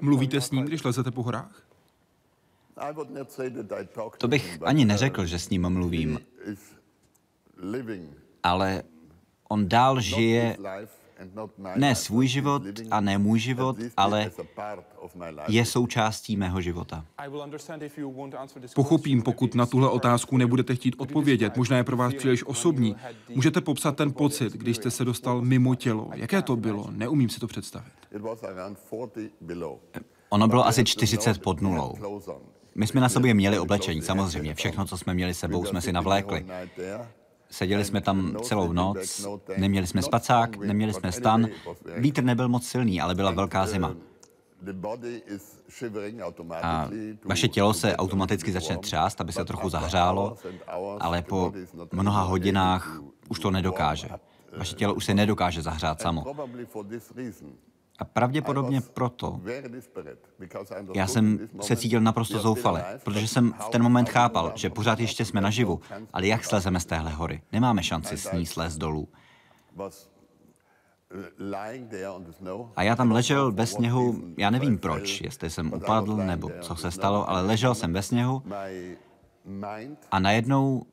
Mluvíte 0.00 0.40
s 0.40 0.50
ním, 0.50 0.64
když 0.64 0.84
lezete 0.84 1.10
po 1.10 1.22
horách? 1.22 1.62
To 4.18 4.28
bych 4.28 4.58
ani 4.64 4.84
neřekl, 4.84 5.26
že 5.26 5.38
s 5.38 5.50
ním 5.50 5.68
mluvím. 5.70 6.18
Ale 8.42 8.82
on 9.48 9.68
dál 9.68 10.00
žije 10.00 10.56
ne 11.76 11.94
svůj 11.94 12.26
život 12.26 12.62
a 12.90 13.00
ne 13.00 13.18
můj 13.18 13.38
život, 13.38 13.76
ale 13.96 14.30
je 15.48 15.64
součástí 15.64 16.36
mého 16.36 16.60
života. 16.60 17.04
Pochopím, 18.74 19.22
pokud 19.22 19.54
na 19.54 19.66
tuhle 19.66 19.88
otázku 19.88 20.36
nebudete 20.36 20.74
chtít 20.74 20.94
odpovědět. 20.98 21.56
Možná 21.56 21.76
je 21.76 21.84
pro 21.84 21.96
vás 21.96 22.14
příliš 22.14 22.44
osobní. 22.46 22.96
Můžete 23.34 23.60
popsat 23.60 23.96
ten 23.96 24.12
pocit, 24.12 24.52
když 24.52 24.76
jste 24.76 24.90
se 24.90 25.04
dostal 25.04 25.42
mimo 25.42 25.74
tělo. 25.74 26.10
Jaké 26.14 26.42
to 26.42 26.56
bylo? 26.56 26.86
Neumím 26.90 27.28
si 27.28 27.40
to 27.40 27.46
představit. 27.46 27.92
Ono 30.28 30.48
bylo 30.48 30.66
asi 30.66 30.84
40 30.84 31.42
pod 31.42 31.60
nulou. 31.60 31.94
My 32.74 32.86
jsme 32.86 33.00
na 33.00 33.08
sobě 33.08 33.34
měli 33.34 33.58
oblečení, 33.58 34.02
samozřejmě. 34.02 34.54
Všechno, 34.54 34.84
co 34.86 34.98
jsme 34.98 35.14
měli 35.14 35.34
sebou, 35.34 35.64
jsme 35.64 35.80
si 35.80 35.92
navlékli. 35.92 36.46
Seděli 37.54 37.84
jsme 37.84 38.00
tam 38.00 38.36
celou 38.42 38.72
noc, 38.72 39.26
neměli 39.56 39.86
jsme 39.86 40.02
spacák, 40.02 40.56
neměli 40.56 40.92
jsme 40.92 41.12
stan. 41.12 41.46
Vítr 41.96 42.24
nebyl 42.24 42.48
moc 42.48 42.66
silný, 42.66 43.00
ale 43.00 43.14
byla 43.14 43.30
velká 43.30 43.66
zima. 43.66 43.94
A 46.62 46.88
vaše 47.24 47.48
tělo 47.48 47.74
se 47.74 47.96
automaticky 47.96 48.52
začne 48.52 48.78
třást, 48.78 49.20
aby 49.20 49.32
se 49.32 49.44
trochu 49.44 49.68
zahřálo, 49.68 50.36
ale 51.00 51.22
po 51.22 51.52
mnoha 51.92 52.22
hodinách 52.22 53.00
už 53.28 53.38
to 53.38 53.50
nedokáže. 53.50 54.08
Vaše 54.56 54.74
tělo 54.74 54.94
už 54.94 55.04
se 55.04 55.14
nedokáže 55.14 55.62
zahřát 55.62 56.00
samo. 56.00 56.24
A 57.98 58.04
pravděpodobně 58.04 58.80
proto 58.80 59.40
já 60.94 61.06
jsem 61.06 61.48
se 61.60 61.76
cítil 61.76 62.00
naprosto 62.00 62.38
zoufale, 62.38 62.84
protože 63.04 63.28
jsem 63.28 63.52
v 63.52 63.68
ten 63.68 63.82
moment 63.82 64.08
chápal, 64.08 64.52
že 64.54 64.70
pořád 64.70 65.00
ještě 65.00 65.24
jsme 65.24 65.40
naživu, 65.40 65.80
ale 66.12 66.26
jak 66.26 66.44
slezeme 66.44 66.80
z 66.80 66.84
téhle 66.84 67.10
hory? 67.10 67.42
Nemáme 67.52 67.82
šanci 67.82 68.16
s 68.16 68.32
ní 68.32 68.46
slez 68.46 68.76
dolů. 68.76 69.08
A 72.76 72.82
já 72.82 72.96
tam 72.96 73.10
ležel 73.10 73.52
ve 73.52 73.66
sněhu, 73.66 74.22
já 74.36 74.50
nevím 74.50 74.78
proč, 74.78 75.20
jestli 75.20 75.50
jsem 75.50 75.72
upadl 75.72 76.16
nebo 76.16 76.50
co 76.60 76.76
se 76.76 76.90
stalo, 76.90 77.30
ale 77.30 77.42
ležel 77.42 77.74
jsem 77.74 77.92
ve 77.92 78.02
sněhu 78.02 78.42
a 80.10 80.18
najednou 80.18 80.86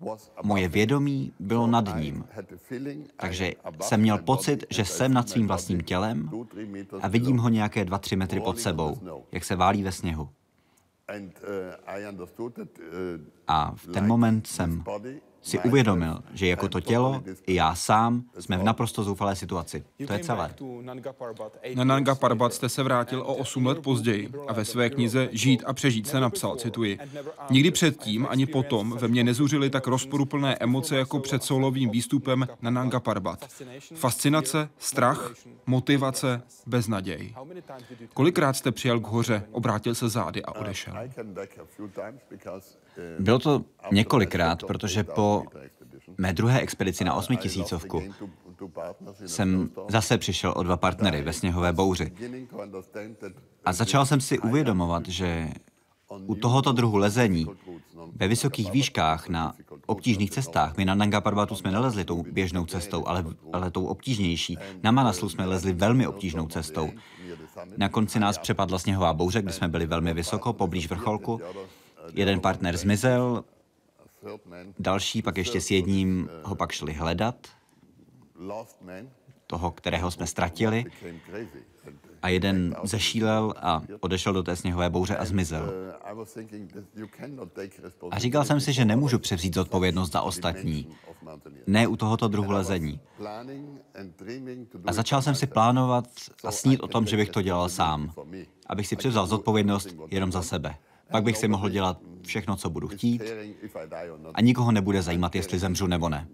moje 0.43 0.67
vědomí 0.67 1.33
bylo 1.39 1.67
nad 1.67 1.97
ním. 1.97 2.25
Takže 3.15 3.51
jsem 3.81 4.01
měl 4.01 4.17
pocit, 4.17 4.65
že 4.69 4.85
jsem 4.85 5.13
nad 5.13 5.29
svým 5.29 5.47
vlastním 5.47 5.81
tělem 5.81 6.29
a 7.01 7.07
vidím 7.07 7.37
ho 7.37 7.49
nějaké 7.49 7.85
dva, 7.85 7.97
tři 7.97 8.15
metry 8.15 8.39
pod 8.39 8.59
sebou, 8.59 8.97
jak 9.31 9.43
se 9.43 9.55
válí 9.55 9.83
ve 9.83 9.91
sněhu. 9.91 10.29
A 13.47 13.71
v 13.75 13.87
ten 13.87 14.07
moment 14.07 14.47
jsem 14.47 14.83
si 15.41 15.59
uvědomil, 15.59 16.19
že 16.33 16.47
jako 16.47 16.67
to 16.67 16.79
tělo, 16.79 17.23
i 17.47 17.53
já 17.53 17.75
sám, 17.75 18.23
jsme 18.39 18.57
v 18.57 18.63
naprosto 18.63 19.03
zoufalé 19.03 19.35
situaci. 19.35 19.83
To 20.07 20.13
je 20.13 20.19
celé. 20.19 20.53
Na 21.75 21.83
Nanga 21.83 22.15
Parbat 22.15 22.53
jste 22.53 22.69
se 22.69 22.83
vrátil 22.83 23.21
o 23.21 23.35
8 23.35 23.65
let 23.65 23.79
později 23.79 24.29
a 24.47 24.53
ve 24.53 24.65
své 24.65 24.89
knize 24.89 25.29
Žít 25.31 25.63
a 25.65 25.73
přežít 25.73 26.07
se 26.07 26.19
napsal, 26.19 26.55
cituji, 26.55 26.99
Nikdy 27.49 27.71
předtím 27.71 28.27
ani 28.29 28.45
potom 28.45 28.97
ve 28.97 29.07
mně 29.07 29.23
nezuřily 29.23 29.69
tak 29.69 29.87
rozporuplné 29.87 30.55
emoce 30.59 30.97
jako 30.97 31.19
před 31.19 31.43
solovým 31.43 31.89
výstupem 31.89 32.47
na 32.61 32.71
Nanga 32.71 32.99
Parbat. 32.99 33.47
Fascinace, 33.95 34.69
strach, 34.77 35.33
motivace, 35.65 36.41
beznaděj. 36.67 37.35
Kolikrát 38.13 38.53
jste 38.53 38.71
přijel 38.71 38.99
k 38.99 39.07
hoře, 39.07 39.43
obrátil 39.51 39.95
se 39.95 40.09
zády 40.09 40.43
a 40.43 40.51
odešel? 40.51 40.93
Bylo 43.19 43.39
to 43.39 43.63
několikrát, 43.91 44.63
protože 44.63 45.03
po 45.03 45.43
mé 46.17 46.33
druhé 46.33 46.59
expedici 46.59 47.03
na 47.03 47.13
osmitisícovku 47.13 48.03
jsem 49.25 49.69
zase 49.89 50.17
přišel 50.17 50.53
o 50.55 50.63
dva 50.63 50.77
partnery 50.77 51.21
ve 51.21 51.33
sněhové 51.33 51.73
bouři. 51.73 52.11
A 53.65 53.73
začal 53.73 54.05
jsem 54.05 54.21
si 54.21 54.39
uvědomovat, 54.39 55.07
že 55.07 55.49
u 56.25 56.35
tohoto 56.35 56.71
druhu 56.71 56.97
lezení 56.97 57.47
ve 58.15 58.27
vysokých 58.27 58.71
výškách 58.71 59.29
na 59.29 59.53
obtížných 59.85 60.31
cestách, 60.31 60.77
my 60.77 60.85
na 60.85 60.95
Nanga 60.95 61.21
Parvatu 61.21 61.55
jsme 61.55 61.71
nelezli 61.71 62.05
tou 62.05 62.23
běžnou 62.23 62.65
cestou, 62.65 63.07
ale, 63.07 63.25
ale 63.53 63.71
tou 63.71 63.85
obtížnější. 63.85 64.57
Na 64.83 64.91
Manaslu 64.91 65.29
jsme 65.29 65.45
lezli 65.45 65.73
velmi 65.73 66.07
obtížnou 66.07 66.47
cestou. 66.47 66.89
Na 67.77 67.89
konci 67.89 68.19
nás 68.19 68.37
přepadla 68.37 68.79
sněhová 68.79 69.13
bouře, 69.13 69.41
kde 69.41 69.53
jsme 69.53 69.67
byli 69.67 69.85
velmi 69.85 70.13
vysoko, 70.13 70.53
poblíž 70.53 70.89
vrcholku. 70.89 71.41
Jeden 72.13 72.39
partner 72.39 72.77
zmizel, 72.77 73.43
další 74.79 75.21
pak 75.21 75.37
ještě 75.37 75.61
s 75.61 75.71
jedním 75.71 76.29
ho 76.43 76.55
pak 76.55 76.71
šli 76.71 76.93
hledat, 76.93 77.35
toho, 79.47 79.71
kterého 79.71 80.11
jsme 80.11 80.27
ztratili, 80.27 80.85
a 82.21 82.29
jeden 82.29 82.75
zešílel 82.83 83.53
a 83.57 83.81
odešel 83.99 84.33
do 84.33 84.43
té 84.43 84.55
sněhové 84.55 84.89
bouře 84.89 85.17
a 85.17 85.25
zmizel. 85.25 85.73
A 88.11 88.19
říkal 88.19 88.43
jsem 88.45 88.59
si, 88.59 88.73
že 88.73 88.85
nemůžu 88.85 89.19
převzít 89.19 89.55
zodpovědnost 89.55 90.11
za 90.11 90.21
ostatní. 90.21 90.87
Ne 91.67 91.87
u 91.87 91.95
tohoto 91.95 92.27
druhu 92.27 92.51
lezení. 92.51 92.99
A 94.85 94.93
začal 94.93 95.21
jsem 95.21 95.35
si 95.35 95.47
plánovat 95.47 96.05
a 96.43 96.51
snít 96.51 96.79
o 96.79 96.87
tom, 96.87 97.07
že 97.07 97.17
bych 97.17 97.29
to 97.29 97.41
dělal 97.41 97.69
sám. 97.69 98.13
Abych 98.67 98.87
si 98.87 98.95
převzal 98.95 99.27
zodpovědnost 99.27 99.95
jenom 100.09 100.31
za 100.31 100.41
sebe. 100.41 100.75
Pak 101.11 101.23
bych 101.23 101.37
si 101.37 101.47
mohl 101.47 101.69
dělat 101.69 101.97
všechno, 102.25 102.55
co 102.55 102.69
budu 102.69 102.87
chtít 102.87 103.21
a 104.33 104.41
nikoho 104.41 104.71
nebude 104.71 105.01
zajímat, 105.01 105.35
jestli 105.35 105.59
zemřu 105.59 105.87
nebo 105.87 106.09
ne. 106.09 106.27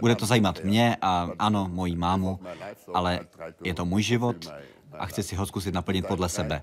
Bude 0.00 0.14
to 0.14 0.26
zajímat 0.26 0.64
mě 0.64 0.96
a 1.00 1.30
ano, 1.38 1.68
moji 1.72 1.96
mámu, 1.96 2.40
ale 2.94 3.20
je 3.64 3.74
to 3.74 3.84
můj 3.84 4.02
život 4.02 4.36
a 4.98 5.06
chci 5.06 5.22
si 5.22 5.36
ho 5.36 5.46
zkusit 5.46 5.74
naplnit 5.74 6.06
podle 6.06 6.28
sebe. 6.28 6.62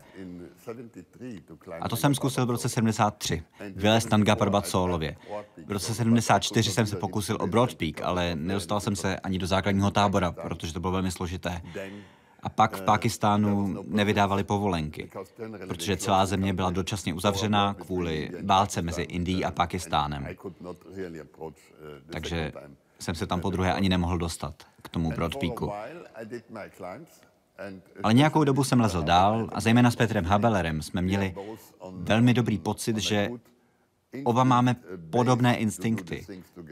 A 1.82 1.90
to 1.90 1.96
jsem 1.96 2.16
zkusil 2.16 2.46
v 2.46 2.50
roce 2.50 2.70
73. 2.70 3.44
Vylézt 3.76 4.10
Parbat 4.38 4.68
solově. 4.68 5.18
V 5.66 5.72
roce 5.72 5.94
74 5.94 6.72
jsem 6.72 6.86
se 6.86 6.96
pokusil 6.96 7.38
o 7.40 7.48
Broad 7.48 7.76
Peak, 7.76 8.02
ale 8.02 8.36
nedostal 8.36 8.80
jsem 8.80 8.96
se 8.96 9.20
ani 9.20 9.40
do 9.40 9.48
základního 9.48 9.92
tábora, 9.92 10.32
protože 10.32 10.74
to 10.74 10.80
bylo 10.80 10.92
velmi 10.92 11.12
složité. 11.12 11.62
A 12.44 12.50
pak 12.50 12.76
v 12.76 12.82
Pakistánu 12.82 13.84
nevydávali 13.88 14.44
povolenky, 14.44 15.10
protože 15.68 15.98
celá 15.98 16.26
země 16.26 16.54
byla 16.54 16.72
dočasně 16.72 17.14
uzavřená 17.14 17.74
kvůli 17.74 18.32
válce 18.44 18.82
mezi 18.82 19.02
Indií 19.02 19.46
a 19.46 19.52
Pakistánem. 19.52 20.28
Takže 22.10 22.52
jsem 23.00 23.16
se 23.16 23.28
tam 23.28 23.42
po 23.42 23.50
druhé 23.50 23.74
ani 23.74 23.90
nemohl 23.90 24.18
dostat 24.18 24.56
k 24.82 24.90
tomu 24.90 25.12
Broad 25.12 25.36
Peaku. 25.36 25.72
Ale 28.04 28.14
nějakou 28.14 28.44
dobu 28.44 28.64
jsem 28.64 28.80
lezl 28.80 29.02
dál 29.02 29.50
a 29.54 29.62
zejména 29.62 29.92
s 29.92 29.96
Petrem 29.96 30.26
Habelerem 30.26 30.82
jsme 30.82 31.02
měli 31.02 31.36
velmi 31.92 32.34
dobrý 32.34 32.58
pocit, 32.58 32.98
že 32.98 33.30
Oba 34.24 34.44
máme 34.44 34.76
podobné 35.10 35.58
instinkty 35.58 36.26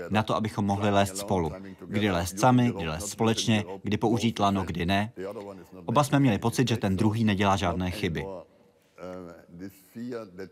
na 0.10 0.24
to, 0.24 0.36
abychom 0.36 0.66
mohli 0.66 0.90
lézt 0.90 1.18
spolu. 1.18 1.52
Kdy 1.88 2.12
lézt 2.12 2.40
sami, 2.40 2.72
kdy 2.76 2.88
lézt 2.88 3.10
společně, 3.10 3.66
kdy 3.84 3.98
použít 3.98 4.40
lano, 4.40 4.64
kdy 4.64 4.86
ne. 4.86 5.12
Oba 5.86 6.04
jsme 6.04 6.20
měli 6.20 6.38
pocit, 6.38 6.68
že 6.68 6.78
ten 6.78 6.96
druhý 6.96 7.24
nedělá 7.24 7.56
žádné 7.56 7.92
chyby. 7.92 8.26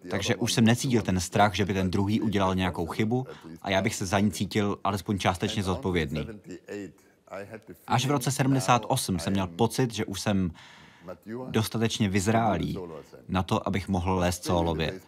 Takže 0.10 0.36
už 0.36 0.54
jsem 0.54 0.65
necítil 0.65 1.02
ten 1.02 1.19
strach, 1.19 1.56
že 1.56 1.65
by 1.65 1.73
ten 1.73 1.91
druhý 1.91 2.21
udělal 2.21 2.56
nějakou 2.56 2.86
chybu 2.86 3.28
a 3.62 3.69
já 3.69 3.82
bych 3.82 3.95
se 3.95 4.06
za 4.06 4.19
ní 4.19 4.32
cítil 4.32 4.80
alespoň 4.84 5.19
částečně 5.19 5.63
zodpovědný. 5.63 6.28
Až 7.88 8.06
v 8.06 8.12
roce 8.12 8.32
78 8.32 9.19
jsem 9.19 9.34
měl 9.34 9.47
pocit, 9.47 9.93
že 9.93 10.06
už 10.06 10.21
jsem 10.21 10.52
dostatečně 11.50 12.10
vyzrálý 12.10 12.78
na 13.28 13.43
to, 13.43 13.67
abych 13.67 13.88
mohl 13.88 14.15
lézt 14.15 14.43
solově. 14.43 15.00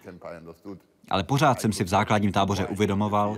Ale 1.10 1.24
pořád 1.24 1.62
jsem 1.62 1.74
si 1.74 1.84
v 1.84 1.88
základním 1.88 2.32
táboře 2.32 2.66
uvědomoval, 2.66 3.38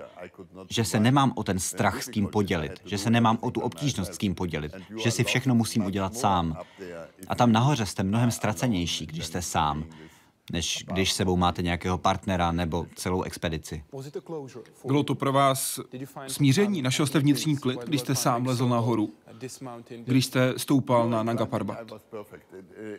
že 0.70 0.86
se 0.86 1.00
nemám 1.00 1.34
o 1.36 1.44
ten 1.44 1.60
strach 1.60 2.04
s 2.04 2.08
kým 2.08 2.28
podělit, 2.28 2.82
že 2.86 2.98
se 2.98 3.10
nemám 3.10 3.38
o 3.42 3.52
tu 3.52 3.62
obtížnost 3.62 4.14
s 4.14 4.18
kým 4.18 4.36
podělit, 4.36 4.76
že 5.04 5.12
si 5.12 5.24
všechno 5.24 5.56
musím 5.56 5.86
udělat 5.86 6.18
sám. 6.18 6.58
A 7.28 7.36
tam 7.36 7.52
nahoře 7.52 7.86
jste 7.86 8.04
mnohem 8.04 8.32
ztracenější, 8.32 9.06
když 9.06 9.26
jste 9.26 9.42
sám 9.42 9.86
než 10.52 10.86
když 10.94 11.12
sebou 11.12 11.38
máte 11.38 11.62
nějakého 11.62 11.98
partnera 11.98 12.52
nebo 12.52 12.86
celou 12.96 13.22
expedici. 13.22 13.84
Bylo 14.86 15.04
to 15.04 15.16
pro 15.16 15.32
vás 15.32 15.80
smíření? 16.28 16.82
Našel 16.82 17.08
jste 17.08 17.20
vnitřní 17.20 17.58
klid, 17.58 17.80
když 17.86 18.02
jste 18.02 18.16
sám 18.16 18.46
lezl 18.46 18.68
nahoru? 18.68 19.10
Když 20.06 20.26
jste 20.26 20.54
stoupal 20.58 21.10
na 21.10 21.24
Nanga 21.24 21.46
Parbat? 21.46 21.78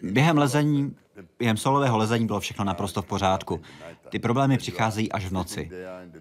Během 0.02 0.38
lezení, 0.38 0.96
během 1.38 1.56
solového 1.56 1.98
lezení 1.98 2.26
bylo 2.26 2.40
všechno 2.40 2.64
naprosto 2.64 3.02
v 3.02 3.06
pořádku. 3.06 3.60
Ty 4.08 4.18
problémy 4.18 4.58
přicházejí 4.58 5.12
až 5.12 5.26
v 5.26 5.32
noci, 5.32 5.70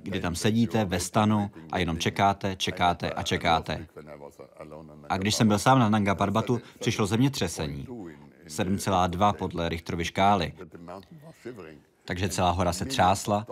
kdy 0.04 0.20
tam 0.20 0.36
sedíte 0.36 0.86
ve 0.86 1.00
stanu 1.00 1.52
a 1.72 1.80
jenom 1.80 1.98
čekáte, 1.98 2.56
čekáte 2.56 3.12
a 3.12 3.24
čekáte. 3.24 3.88
A 5.10 5.18
když 5.18 5.36
jsem 5.36 5.48
byl 5.48 5.60
sám 5.60 5.80
na 5.80 5.90
Nanga 5.90 6.16
Parbatu, 6.16 6.62
přišlo 6.80 7.06
zemětřesení. 7.06 7.88
7,2 8.52 9.34
podle 9.34 9.70
Richterovy 9.70 10.06
škály. 10.06 10.54
Takže 12.06 12.30
celá 12.30 12.52
hora 12.52 12.74
se 12.74 12.86
třásla 12.86 13.48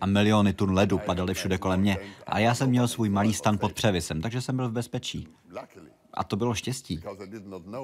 a 0.00 0.06
miliony 0.06 0.52
tun 0.52 0.72
ledu 0.74 0.98
padaly 0.98 1.34
všude 1.34 1.58
kolem 1.58 1.80
mě. 1.80 1.98
A 2.26 2.38
já 2.38 2.54
jsem 2.54 2.70
měl 2.70 2.88
svůj 2.88 3.08
malý 3.08 3.34
stan 3.34 3.58
pod 3.58 3.72
převisem, 3.72 4.20
takže 4.20 4.40
jsem 4.40 4.56
byl 4.56 4.68
v 4.68 4.72
bezpečí. 4.72 5.28
A 6.14 6.24
to 6.24 6.36
bylo 6.36 6.54
štěstí, 6.54 7.00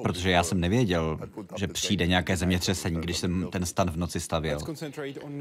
protože 0.03 0.31
já 0.31 0.43
jsem 0.43 0.59
nevěděl, 0.59 1.19
že 1.55 1.67
přijde 1.67 2.07
nějaké 2.07 2.37
zemětřesení, 2.37 3.01
když 3.01 3.17
jsem 3.17 3.47
ten 3.51 3.65
stan 3.65 3.91
v 3.91 3.97
noci 3.97 4.19
stavěl. 4.19 4.59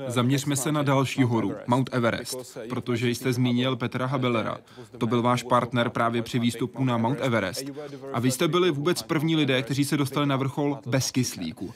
Zaměřme 0.07 0.57
se 0.57 0.73
na 0.73 0.83
další 0.83 1.23
horu, 1.23 1.55
Mount 1.67 1.91
Everest, 1.93 2.59
protože 2.69 3.11
jste 3.11 3.33
zmínil 3.33 3.77
Petra 3.77 4.07
Habelera. 4.07 4.59
To 4.99 5.07
byl 5.07 5.23
váš 5.23 5.43
partner 5.43 5.91
právě 5.91 6.23
při 6.23 6.39
výstupu 6.39 6.85
na 6.85 6.99
Mount 6.99 7.19
Everest. 7.21 7.65
A 8.13 8.21
vy 8.21 8.31
jste 8.31 8.49
byli 8.49 8.71
vůbec 8.71 9.03
první 9.03 9.37
lidé, 9.37 9.63
kteří 9.63 9.85
se 9.85 9.97
dostali 9.97 10.27
na 10.27 10.37
vrchol 10.37 10.79
bez 10.87 11.11
kyslíku. 11.11 11.75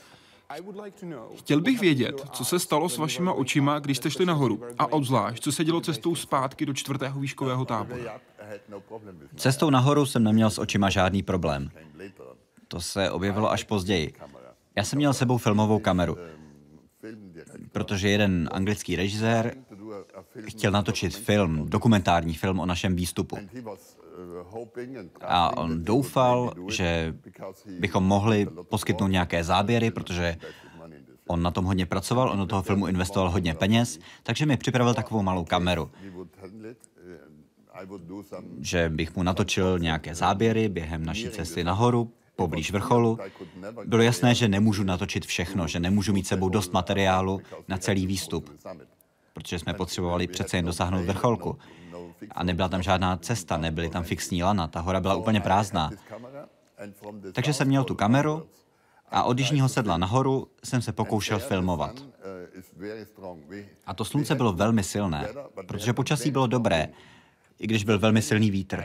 Chtěl 1.37 1.61
bych 1.61 1.81
vědět, 1.81 2.23
co 2.33 2.44
se 2.44 2.59
stalo 2.59 2.88
s 2.88 2.99
vašima 2.99 3.33
očima, 3.33 3.79
když 3.79 3.96
jste 3.96 4.11
šli 4.11 4.27
nahoru 4.27 4.62
a 4.79 4.92
obzvlášť, 4.92 5.42
co 5.42 5.53
se 5.53 5.64
dělo 5.64 5.81
cestou 5.81 6.14
zpátky 6.14 6.66
do 6.66 6.75
čtvrtého 6.75 7.20
výškového 7.20 7.64
tábora. 7.64 8.20
Cestou 9.36 9.70
nahoru 9.70 10.06
jsem 10.06 10.24
neměl 10.24 10.50
s 10.50 10.58
očima 10.58 10.90
žádný 10.90 11.22
problém. 11.22 11.70
To 12.68 12.80
se 12.80 13.10
objevilo 13.10 13.50
až 13.50 13.64
později. 13.64 14.12
Já 14.76 14.84
jsem 14.84 14.96
měl 14.96 15.14
sebou 15.14 15.38
filmovou 15.38 15.78
kameru, 15.78 16.16
protože 17.72 18.08
jeden 18.08 18.48
anglický 18.52 18.96
režisér 18.96 19.54
chtěl 20.48 20.72
natočit 20.72 21.16
film, 21.16 21.68
dokumentární 21.68 22.34
film 22.34 22.60
o 22.60 22.66
našem 22.66 22.96
výstupu. 22.96 23.36
A 25.20 25.56
on 25.56 25.84
doufal, 25.84 26.52
že 26.68 27.14
bychom 27.78 28.04
mohli 28.04 28.46
poskytnout 28.62 29.08
nějaké 29.08 29.44
záběry, 29.44 29.90
protože 29.90 30.36
on 31.26 31.42
na 31.42 31.50
tom 31.50 31.64
hodně 31.64 31.86
pracoval, 31.86 32.30
on 32.30 32.38
do 32.38 32.46
toho 32.46 32.62
filmu 32.62 32.86
investoval 32.86 33.30
hodně 33.30 33.54
peněz, 33.54 33.98
takže 34.22 34.46
mi 34.46 34.56
připravil 34.56 34.94
takovou 34.94 35.22
malou 35.22 35.44
kameru, 35.44 35.90
že 38.60 38.88
bych 38.88 39.16
mu 39.16 39.22
natočil 39.22 39.78
nějaké 39.78 40.14
záběry 40.14 40.68
během 40.68 41.04
naší 41.04 41.30
cesty 41.30 41.64
nahoru, 41.64 42.12
poblíž 42.36 42.70
vrcholu. 42.72 43.18
Bylo 43.84 44.02
jasné, 44.02 44.34
že 44.34 44.48
nemůžu 44.48 44.84
natočit 44.84 45.26
všechno, 45.26 45.68
že 45.68 45.80
nemůžu 45.80 46.12
mít 46.12 46.26
sebou 46.26 46.48
dost 46.48 46.72
materiálu 46.72 47.40
na 47.68 47.78
celý 47.78 48.06
výstup, 48.06 48.50
protože 49.32 49.58
jsme 49.58 49.74
potřebovali 49.74 50.26
přece 50.26 50.56
jen 50.56 50.64
dosáhnout 50.64 51.04
vrcholku 51.04 51.58
a 52.30 52.44
nebyla 52.44 52.68
tam 52.68 52.82
žádná 52.82 53.16
cesta, 53.16 53.56
nebyly 53.56 53.88
tam 53.88 54.04
fixní 54.04 54.42
lana, 54.42 54.68
ta 54.68 54.80
hora 54.80 55.00
byla 55.00 55.14
úplně 55.14 55.40
prázdná. 55.40 55.90
Takže 57.32 57.52
jsem 57.52 57.68
měl 57.68 57.84
tu 57.84 57.94
kameru 57.94 58.46
a 59.10 59.22
od 59.22 59.38
jižního 59.38 59.68
sedla 59.68 59.96
nahoru 59.96 60.48
jsem 60.64 60.82
se 60.82 60.92
pokoušel 60.92 61.38
filmovat. 61.38 62.04
A 63.86 63.94
to 63.94 64.04
slunce 64.04 64.34
bylo 64.34 64.52
velmi 64.52 64.82
silné, 64.82 65.28
protože 65.66 65.92
počasí 65.92 66.30
bylo 66.30 66.46
dobré, 66.46 66.88
i 67.61 67.66
když 67.66 67.85
byl 67.85 67.99
velmi 67.99 68.23
silný 68.23 68.51
vítr. 68.51 68.85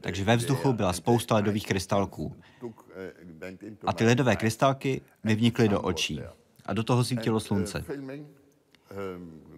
Takže 0.00 0.24
ve 0.24 0.36
vzduchu 0.36 0.72
byla 0.72 0.92
spousta 0.92 1.34
ledových 1.34 1.66
krystalků. 1.66 2.36
A 3.86 3.92
ty 3.92 4.04
ledové 4.04 4.36
krystalky 4.36 5.00
mi 5.24 5.34
vnikly 5.34 5.68
do 5.68 5.80
očí. 5.80 6.20
A 6.66 6.72
do 6.72 6.84
toho 6.84 7.04
svítilo 7.04 7.40
slunce. 7.40 7.84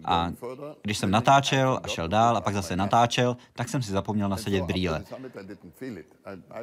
A 0.05 0.33
když 0.81 0.97
jsem 0.97 1.11
natáčel 1.11 1.79
a 1.83 1.87
šel 1.87 2.07
dál 2.07 2.37
a 2.37 2.41
pak 2.41 2.53
zase 2.53 2.75
natáčel, 2.75 3.37
tak 3.53 3.69
jsem 3.69 3.81
si 3.81 3.91
zapomněl 3.91 4.29
nasadit 4.29 4.63
brýle. 4.63 5.03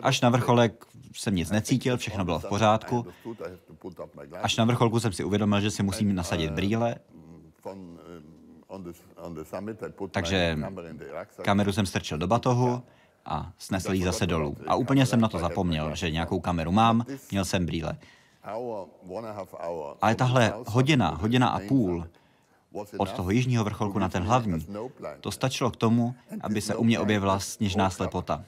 Až 0.03 0.21
na 0.21 0.29
vrcholek 0.29 0.87
jsem 1.15 1.35
nic 1.35 1.51
necítil, 1.51 1.97
všechno 1.97 2.25
bylo 2.25 2.39
v 2.39 2.49
pořádku. 2.49 3.07
Až 4.43 4.57
na 4.57 4.65
vrcholku 4.65 5.01
jsem 5.01 5.13
si 5.13 5.25
uvědomil, 5.25 5.61
že 5.61 5.71
si 5.71 5.83
musím 5.83 6.15
nasadit 6.15 6.51
brýle. 6.51 6.97
Takže 10.11 10.59
kameru 11.43 11.73
jsem 11.73 11.87
strčil 11.87 12.19
do 12.19 12.27
batohu 12.27 12.83
a 13.25 13.53
snesl 13.59 13.93
ji 13.93 14.05
zase 14.05 14.27
dolů. 14.27 14.57
A 14.67 14.75
úplně 14.75 15.07
jsem 15.07 15.21
na 15.21 15.29
to 15.29 15.39
zapomněl, 15.39 15.95
že 15.95 16.11
nějakou 16.11 16.41
kameru 16.41 16.73
mám, 16.73 17.05
měl 17.31 17.45
jsem 17.45 17.67
brýle. 17.67 17.97
Ale 20.03 20.15
tahle 20.15 20.55
hodina, 20.67 21.11
hodina 21.11 21.49
a 21.49 21.61
půl 21.69 22.07
od 22.99 23.13
toho 23.13 23.31
jižního 23.31 23.65
vrcholku 23.65 23.99
na 23.99 24.09
ten 24.09 24.23
hlavní, 24.23 24.67
to 25.21 25.31
stačilo 25.31 25.71
k 25.71 25.77
tomu, 25.77 26.15
aby 26.41 26.61
se 26.61 26.75
u 26.75 26.85
mě 26.85 27.01
objevila 27.01 27.41
sněžná 27.41 27.91
slepota. 27.91 28.45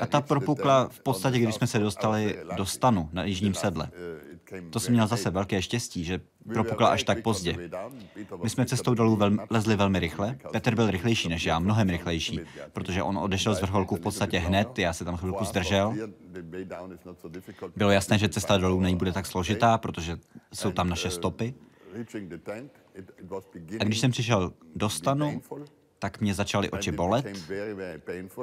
A 0.00 0.06
ta 0.06 0.20
propukla 0.20 0.88
v 0.88 1.00
podstatě, 1.00 1.38
když 1.38 1.54
jsme 1.54 1.66
se 1.66 1.78
dostali 1.78 2.38
do 2.56 2.66
stanu 2.66 3.08
na 3.12 3.24
jižním 3.24 3.54
sedle. 3.54 3.90
To 4.70 4.80
jsem 4.80 4.92
měl 4.92 5.06
zase 5.06 5.30
velké 5.30 5.62
štěstí, 5.62 6.04
že 6.04 6.20
propukla 6.52 6.88
až 6.88 7.04
tak 7.04 7.22
pozdě. 7.22 7.70
My 8.42 8.50
jsme 8.50 8.66
cestou 8.66 8.94
dolů 8.94 9.16
vel, 9.16 9.36
lezli 9.50 9.76
velmi 9.76 9.98
rychle. 9.98 10.38
Petr 10.52 10.74
byl 10.74 10.90
rychlejší 10.90 11.28
než 11.28 11.44
já, 11.44 11.58
mnohem 11.58 11.88
rychlejší, 11.88 12.40
protože 12.72 13.02
on 13.02 13.18
odešel 13.18 13.54
z 13.54 13.60
vrcholku 13.60 13.96
v 13.96 14.00
podstatě 14.00 14.38
hned, 14.38 14.78
já 14.78 14.92
se 14.92 15.04
tam 15.04 15.16
chvilku 15.16 15.44
zdržel. 15.44 15.94
Bylo 17.76 17.90
jasné, 17.90 18.18
že 18.18 18.28
cesta 18.28 18.56
dolů 18.56 18.80
není 18.80 18.96
bude 18.96 19.12
tak 19.12 19.26
složitá, 19.26 19.78
protože 19.78 20.18
jsou 20.54 20.72
tam 20.72 20.88
naše 20.88 21.10
stopy. 21.10 21.54
A 23.80 23.84
když 23.84 24.00
jsem 24.00 24.10
přišel 24.10 24.52
do 24.74 24.88
stanu, 24.88 25.42
tak 26.00 26.20
mě 26.20 26.34
začaly 26.34 26.70
oči 26.70 26.92
bolet 26.92 27.26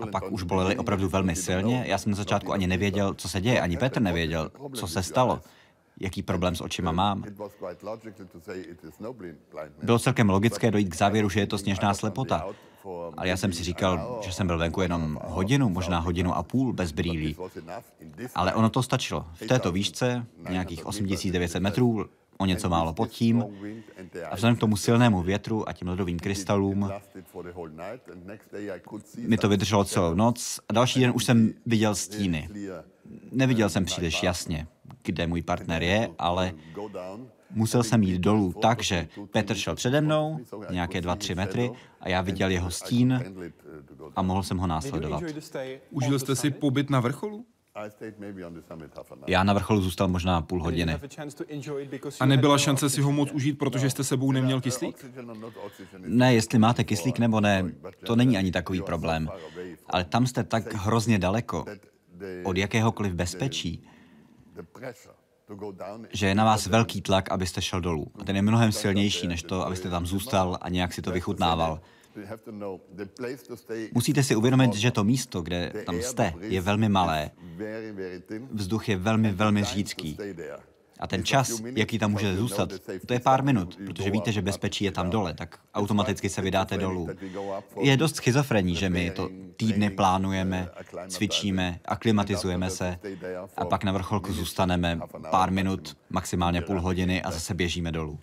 a 0.02 0.06
pak 0.08 0.32
už 0.32 0.43
bolely 0.43 0.78
opravdu 0.78 1.10
velmi 1.10 1.36
silně. 1.36 1.84
Já 1.88 1.98
jsem 1.98 2.12
na 2.12 2.15
začátku 2.15 2.54
ani 2.54 2.67
nevěděl, 2.67 3.13
co 3.13 3.30
se 3.30 3.41
děje, 3.41 3.62
ani 3.62 3.78
Petr 3.78 4.02
nevěděl, 4.02 4.52
co 4.74 4.88
se 4.88 5.04
stalo. 5.04 5.41
jaký 6.00 6.24
problém 6.24 6.56
s 6.56 6.62
očima 6.62 6.91
mám. 6.91 7.24
Bylo 9.84 10.00
celkem 10.00 10.30
logické 10.30 10.72
dojít 10.72 10.89
k 10.89 10.96
závěru, 10.96 11.30
že 11.30 11.39
je 11.39 11.48
to 11.48 11.58
sněžná 11.58 11.93
slepota. 11.93 12.46
Ale 13.17 13.28
já 13.28 13.38
jsem 13.38 13.54
si 13.54 13.63
říkal, 13.63 14.20
že 14.24 14.32
jsem 14.32 14.48
byl 14.48 14.58
venku 14.58 14.82
jenom 14.82 15.20
hodinu, 15.24 15.70
možná 15.70 16.00
hodinu 16.00 16.36
a 16.36 16.43
půl 16.43 16.74
bez 16.74 16.91
brýlí. 16.91 17.36
Ale 18.36 18.54
ono 18.54 18.70
to 18.70 18.84
stačilo. 18.84 19.26
V 19.34 19.48
této 19.48 19.72
výšce, 19.72 20.26
nějakých 20.50 20.86
8900 20.86 21.63
metrů, 21.63 22.06
o 22.38 22.45
něco 22.45 22.69
málo 22.69 22.93
pod 22.93 23.10
tím, 23.10 23.45
a 24.30 24.36
vzhledem 24.36 24.56
k 24.56 24.60
tomu 24.60 24.78
silnému 24.78 25.21
větru 25.21 25.69
a 25.69 25.73
tím 25.73 25.88
ledovým 25.88 26.19
krystalům 26.19 26.91
mi 29.17 29.38
to 29.38 29.50
vydrželo 29.50 29.86
celou 29.86 30.13
noc 30.13 30.60
a 30.69 30.73
další 30.73 31.00
den 31.00 31.12
už 31.15 31.26
jsem 31.26 31.54
viděl 31.65 31.95
stíny. 31.95 32.50
Neviděl 33.32 33.69
jsem 33.69 33.86
příliš 33.86 34.23
jasně, 34.23 34.67
kde 35.04 35.28
můj 35.28 35.41
partner 35.41 35.84
je, 35.84 36.10
ale 36.19 36.54
musel 37.52 37.84
jsem 37.84 38.04
jít 38.04 38.21
dolů 38.21 38.54
tak, 38.62 38.84
že 38.84 39.08
Petr 39.32 39.56
šel 39.56 39.76
přede 39.76 40.02
mnou, 40.02 40.39
nějaké 40.71 41.02
dva, 41.02 41.15
tři 41.15 41.36
metry, 41.36 41.71
a 42.02 42.10
já 42.10 42.21
viděl 42.21 42.50
jeho 42.50 42.71
stín 42.71 43.23
a 44.15 44.21
mohl 44.21 44.43
jsem 44.43 44.58
ho 44.58 44.67
následovat. 44.67 45.23
Užil 45.91 46.19
jste 46.19 46.36
si 46.36 46.52
pobyt 46.52 46.89
na 46.89 47.00
vrcholu? 47.00 47.45
Já 49.28 49.44
na 49.44 49.54
vrcholu 49.54 49.82
zůstal 49.82 50.08
možná 50.08 50.42
půl 50.42 50.63
hodiny. 50.63 51.00
A 52.20 52.26
nebyla 52.26 52.58
šance 52.58 52.90
si 52.90 53.02
ho 53.02 53.12
moc 53.12 53.32
užít, 53.32 53.58
protože 53.58 53.90
jste 53.90 54.04
sebou 54.04 54.32
neměl 54.32 54.62
kyslík? 54.62 55.06
Ne, 55.98 56.34
jestli 56.34 56.60
máte 56.60 56.84
kyslík 56.84 57.20
nebo 57.20 57.42
ne, 57.42 57.72
to 58.06 58.16
není 58.16 58.38
ani 58.38 58.52
takový 58.52 58.82
problém. 58.82 59.30
Ale 59.88 60.04
tam 60.04 60.28
jste 60.28 60.44
tak 60.44 60.74
hrozně 60.74 61.20
daleko 61.20 61.66
od 62.44 62.58
jakéhokoliv 62.58 63.13
bezpečí, 63.13 63.88
že 66.13 66.28
je 66.28 66.36
na 66.36 66.46
vás 66.46 66.68
velký 66.68 67.02
tlak, 67.02 67.32
abyste 67.32 67.62
šel 67.62 67.82
dolů. 67.82 68.12
A 68.20 68.24
ten 68.24 68.36
je 68.36 68.42
mnohem 68.42 68.72
silnější, 68.72 69.28
než 69.28 69.44
to, 69.44 69.66
abyste 69.66 69.90
tam 69.90 70.06
zůstal 70.06 70.58
a 70.62 70.70
nějak 70.70 70.94
si 70.94 71.02
to 71.02 71.12
vychutnával. 71.12 71.82
Musíte 73.94 74.24
si 74.24 74.36
uvědomit, 74.36 74.74
že 74.74 74.92
to 74.92 75.04
místo, 75.04 75.42
kde 75.42 75.74
tam 75.86 76.02
jste, 76.02 76.34
je 76.40 76.62
velmi 76.62 76.90
malé. 76.90 77.32
Vzduch 78.52 78.90
je 78.90 78.98
velmi, 78.98 79.32
velmi 79.32 79.64
řídký. 79.64 80.18
A 81.00 81.08
ten 81.08 81.24
čas, 81.24 81.62
jaký 81.76 82.00
tam 82.00 82.12
může 82.12 82.38
zůstat, 82.38 82.74
to 83.06 83.14
je 83.14 83.20
pár 83.20 83.44
minut, 83.44 83.78
protože 83.86 84.12
víte, 84.12 84.32
že 84.32 84.42
bezpečí 84.42 84.86
je 84.86 84.92
tam 84.92 85.10
dole, 85.10 85.34
tak 85.34 85.60
automaticky 85.74 86.30
se 86.30 86.42
vydáte 86.42 86.78
dolů. 86.78 87.08
Je 87.82 87.98
dost 87.98 88.16
schizofrení, 88.16 88.76
že 88.76 88.90
my 88.90 89.12
to 89.12 89.30
týdny 89.58 89.90
plánujeme, 89.90 90.70
cvičíme, 91.08 91.80
aklimatizujeme 91.86 92.70
se 92.70 93.00
a 93.58 93.66
pak 93.66 93.84
na 93.84 93.92
vrcholku 93.92 94.34
zůstaneme 94.34 95.00
pár 95.32 95.52
minut, 95.52 95.98
maximálně 96.10 96.62
půl 96.62 96.82
hodiny 96.82 97.24
a 97.24 97.32
zase 97.32 97.54
běžíme 97.54 97.92
dolů. 97.92 98.20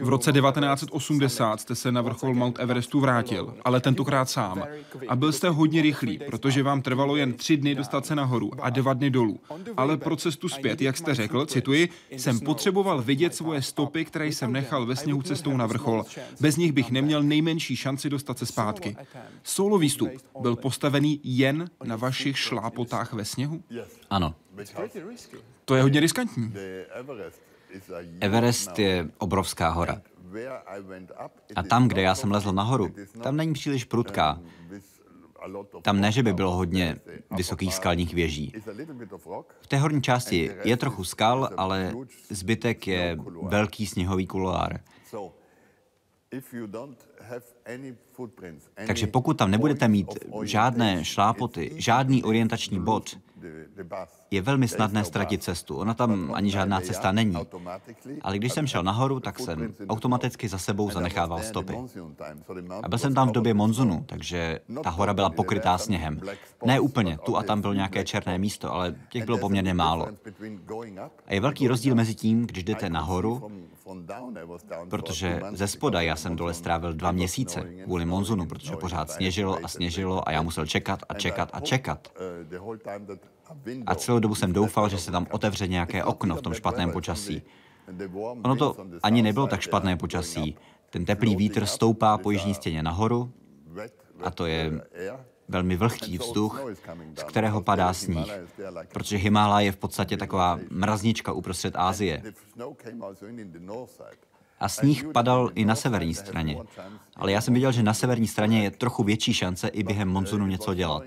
V 0.00 0.08
roce 0.08 0.32
1980 0.32 1.60
jste 1.60 1.74
se 1.74 1.92
na 1.92 2.02
vrchol 2.02 2.34
Mount 2.34 2.60
Everestu 2.60 3.00
vrátil, 3.00 3.54
ale 3.64 3.80
tentokrát 3.80 4.30
sám. 4.30 4.64
A 5.08 5.16
byl 5.16 5.32
jste 5.32 5.48
hodně 5.48 5.82
rychlý, 5.82 6.18
protože 6.18 6.62
vám 6.62 6.82
trvalo 6.82 7.16
jen 7.16 7.32
tři 7.32 7.56
dny 7.56 7.74
dostat 7.74 8.06
se 8.06 8.14
nahoru 8.14 8.50
a 8.60 8.70
dva 8.70 8.94
dny 8.94 9.10
dolů. 9.10 9.40
Ale 9.76 9.96
pro 9.96 10.16
cestu 10.16 10.48
zpět, 10.48 10.82
jak 10.82 10.96
jste 11.08 11.22
řekl, 11.22 11.46
cituji, 11.46 11.88
jsem 12.10 12.40
potřeboval 12.40 13.02
vidět 13.02 13.34
svoje 13.34 13.62
stopy, 13.62 14.04
které 14.04 14.26
jsem 14.26 14.52
nechal 14.52 14.86
ve 14.86 14.96
sněhu 14.96 15.22
cestou 15.22 15.56
na 15.56 15.66
vrchol. 15.66 16.04
Bez 16.40 16.56
nich 16.56 16.72
bych 16.72 16.90
neměl 16.90 17.22
nejmenší 17.22 17.76
šanci 17.76 18.10
dostat 18.10 18.38
se 18.38 18.46
zpátky. 18.46 18.96
Solo 19.42 19.78
výstup 19.78 20.08
byl 20.40 20.56
postavený 20.56 21.20
jen 21.24 21.70
na 21.84 21.96
vašich 21.96 22.38
šlápotách 22.38 23.12
ve 23.12 23.24
sněhu? 23.24 23.62
Ano. 24.10 24.34
To 25.64 25.74
je 25.74 25.82
hodně 25.82 26.00
riskantní. 26.00 26.54
Everest 28.20 28.78
je 28.78 29.08
obrovská 29.18 29.68
hora. 29.68 30.02
A 31.56 31.62
tam, 31.62 31.88
kde 31.88 32.02
já 32.02 32.14
jsem 32.14 32.30
lezl 32.30 32.52
nahoru, 32.52 32.94
tam 33.22 33.36
není 33.36 33.52
příliš 33.52 33.84
prudká. 33.84 34.40
Tam 35.82 36.00
ne, 36.00 36.12
že 36.12 36.22
by 36.22 36.32
bylo 36.32 36.54
hodně 36.56 36.96
vysokých 37.36 37.74
skalních 37.74 38.14
věží. 38.14 38.52
V 39.60 39.66
té 39.66 39.78
horní 39.78 40.02
části 40.02 40.50
je 40.64 40.76
trochu 40.76 41.04
skal, 41.04 41.50
ale 41.56 41.92
zbytek 42.30 42.86
je 42.86 43.18
velký 43.42 43.86
sněhový 43.86 44.26
kuloár. 44.26 44.80
Takže 48.86 49.06
pokud 49.06 49.38
tam 49.38 49.50
nebudete 49.50 49.88
mít 49.88 50.18
žádné 50.42 51.04
šlápoty, 51.04 51.70
žádný 51.76 52.24
orientační 52.24 52.80
bod, 52.80 53.18
je 54.30 54.42
velmi 54.42 54.68
snadné 54.68 55.04
ztratit 55.04 55.42
cestu. 55.42 55.76
Ona 55.76 55.94
tam 55.94 56.30
ani 56.34 56.50
žádná 56.50 56.80
cesta 56.80 57.12
není. 57.12 57.36
Ale 58.22 58.38
když 58.38 58.52
jsem 58.52 58.66
šel 58.66 58.82
nahoru, 58.82 59.20
tak 59.20 59.38
jsem 59.38 59.74
automaticky 59.88 60.48
za 60.48 60.58
sebou 60.58 60.90
zanechával 60.90 61.42
stopy. 61.42 61.76
A 62.82 62.88
byl 62.88 62.98
jsem 62.98 63.14
tam 63.14 63.28
v 63.28 63.32
době 63.32 63.54
monzunu, 63.54 64.04
takže 64.06 64.60
ta 64.82 64.90
hora 64.90 65.14
byla 65.14 65.30
pokrytá 65.30 65.78
sněhem. 65.78 66.20
Ne 66.64 66.80
úplně, 66.80 67.18
tu 67.18 67.36
a 67.36 67.42
tam 67.42 67.60
bylo 67.60 67.72
nějaké 67.72 68.04
černé 68.04 68.38
místo, 68.38 68.72
ale 68.72 68.94
těch 69.08 69.24
bylo 69.24 69.38
poměrně 69.38 69.74
málo. 69.74 70.08
A 71.26 71.34
je 71.34 71.40
velký 71.40 71.68
rozdíl 71.68 71.94
mezi 71.94 72.14
tím, 72.14 72.46
když 72.46 72.64
jdete 72.64 72.90
nahoru, 72.90 73.50
protože 74.90 75.40
ze 75.52 75.68
spoda 75.68 76.00
já 76.00 76.16
jsem 76.16 76.36
dole 76.36 76.54
strávil 76.54 76.92
dva 76.92 77.12
měsíce 77.12 77.70
kvůli 77.84 78.04
monzunu, 78.04 78.46
protože 78.46 78.76
pořád 78.76 79.10
sněžilo 79.10 79.58
a 79.64 79.68
sněžilo 79.68 80.28
a 80.28 80.32
já 80.32 80.42
musel 80.42 80.66
čekat 80.66 81.02
a 81.08 81.14
čekat 81.14 81.50
a 81.52 81.60
čekat. 81.60 82.12
A 83.86 83.94
celou 83.94 84.18
dobu 84.18 84.34
jsem 84.34 84.52
doufal, 84.52 84.88
že 84.88 84.98
se 84.98 85.12
tam 85.12 85.26
otevře 85.30 85.66
nějaké 85.66 86.04
okno 86.04 86.36
v 86.36 86.42
tom 86.42 86.54
špatném 86.54 86.90
počasí. 86.90 87.42
Ono 88.44 88.56
to 88.56 88.76
ani 89.02 89.22
nebylo 89.22 89.46
tak 89.46 89.60
špatné 89.60 89.96
počasí. 89.96 90.56
Ten 90.90 91.04
teplý 91.04 91.36
vítr 91.36 91.66
stoupá 91.66 92.18
po 92.18 92.30
jižní 92.30 92.54
stěně 92.54 92.82
nahoru 92.82 93.32
a 94.22 94.30
to 94.30 94.46
je 94.46 94.80
velmi 95.48 95.76
vlhký 95.76 96.18
vzduch, 96.18 96.60
z 97.18 97.22
kterého 97.22 97.62
padá 97.62 97.92
sníh, 97.92 98.32
protože 98.92 99.16
Himála 99.16 99.60
je 99.60 99.72
v 99.72 99.76
podstatě 99.76 100.16
taková 100.16 100.58
mraznička 100.70 101.32
uprostřed 101.32 101.76
Ázie. 101.76 102.22
A 104.60 104.68
sníh 104.68 105.04
padal 105.12 105.50
i 105.54 105.64
na 105.64 105.74
severní 105.74 106.14
straně. 106.14 106.58
Ale 107.16 107.32
já 107.32 107.40
jsem 107.40 107.54
viděl, 107.54 107.72
že 107.72 107.82
na 107.82 107.94
severní 107.94 108.26
straně 108.26 108.62
je 108.62 108.70
trochu 108.70 109.04
větší 109.04 109.34
šance 109.34 109.68
i 109.68 109.82
během 109.82 110.08
monzunu 110.08 110.46
něco 110.46 110.74
dělat. 110.74 111.02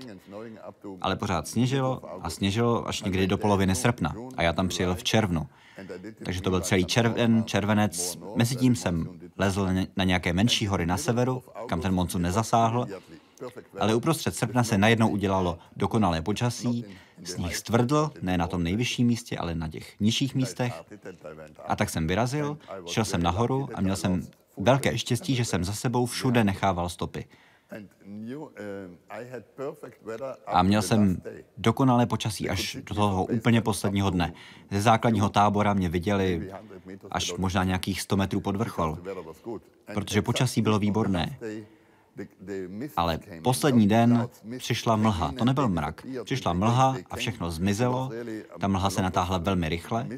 Ale 1.00 1.16
pořád 1.16 1.48
sněžilo 1.48 2.00
a 2.22 2.30
sněžilo 2.30 2.88
až 2.88 3.02
někdy 3.02 3.26
do 3.26 3.38
poloviny 3.38 3.74
srpna. 3.74 4.14
A 4.36 4.42
já 4.42 4.52
tam 4.52 4.68
přijel 4.68 4.94
v 4.94 5.04
červnu. 5.04 5.46
Takže 6.24 6.42
to 6.42 6.50
byl 6.50 6.60
celý 6.60 6.84
červen, 6.84 7.44
červenec. 7.44 8.18
Mezitím 8.36 8.76
jsem 8.76 9.20
lezl 9.38 9.68
na 9.96 10.04
nějaké 10.04 10.32
menší 10.32 10.66
hory 10.66 10.86
na 10.86 10.96
severu, 10.96 11.42
kam 11.66 11.80
ten 11.80 11.94
monsun 11.94 12.22
nezasáhl. 12.22 12.86
Ale 13.78 13.94
uprostřed 13.94 14.36
srpna 14.36 14.64
se 14.64 14.78
najednou 14.78 15.08
udělalo 15.08 15.58
dokonalé 15.76 16.22
počasí, 16.22 16.84
sníh 17.24 17.56
stvrdl, 17.56 18.10
ne 18.22 18.38
na 18.38 18.46
tom 18.46 18.62
nejvyšším 18.62 19.06
místě, 19.06 19.38
ale 19.38 19.54
na 19.54 19.68
těch 19.68 20.00
nižších 20.00 20.34
místech. 20.34 20.82
A 21.68 21.76
tak 21.76 21.90
jsem 21.90 22.06
vyrazil, 22.06 22.58
šel 22.86 23.04
jsem 23.04 23.22
nahoru 23.22 23.68
a 23.74 23.80
měl 23.80 23.96
jsem 23.96 24.26
velké 24.56 24.98
štěstí, 24.98 25.34
že 25.34 25.44
jsem 25.44 25.64
za 25.64 25.72
sebou 25.72 26.06
všude 26.06 26.44
nechával 26.44 26.88
stopy. 26.88 27.24
A 30.46 30.62
měl 30.62 30.82
jsem 30.82 31.22
dokonalé 31.58 32.06
počasí 32.06 32.48
až 32.48 32.76
do 32.86 32.94
toho 32.94 33.24
úplně 33.24 33.60
posledního 33.60 34.10
dne. 34.10 34.32
Ze 34.70 34.80
základního 34.80 35.28
tábora 35.28 35.74
mě 35.74 35.88
viděli 35.88 36.52
až 37.10 37.32
možná 37.32 37.64
nějakých 37.64 38.00
100 38.00 38.16
metrů 38.16 38.40
pod 38.40 38.56
vrchol, 38.56 38.98
protože 39.94 40.22
počasí 40.22 40.62
bylo 40.62 40.78
výborné. 40.78 41.38
Ale 42.96 43.18
poslední 43.42 43.88
den 43.88 44.28
přišla 44.58 44.96
mlha. 44.96 45.32
To 45.38 45.44
nebyl 45.44 45.68
mrak. 45.68 46.06
Přišla 46.24 46.52
mlha 46.52 46.96
a 47.10 47.16
všechno 47.16 47.50
zmizelo. 47.50 48.10
Ta 48.60 48.68
mlha 48.68 48.90
se 48.90 49.02
natáhla 49.02 49.38
velmi 49.38 49.68
rychle. 49.68 50.08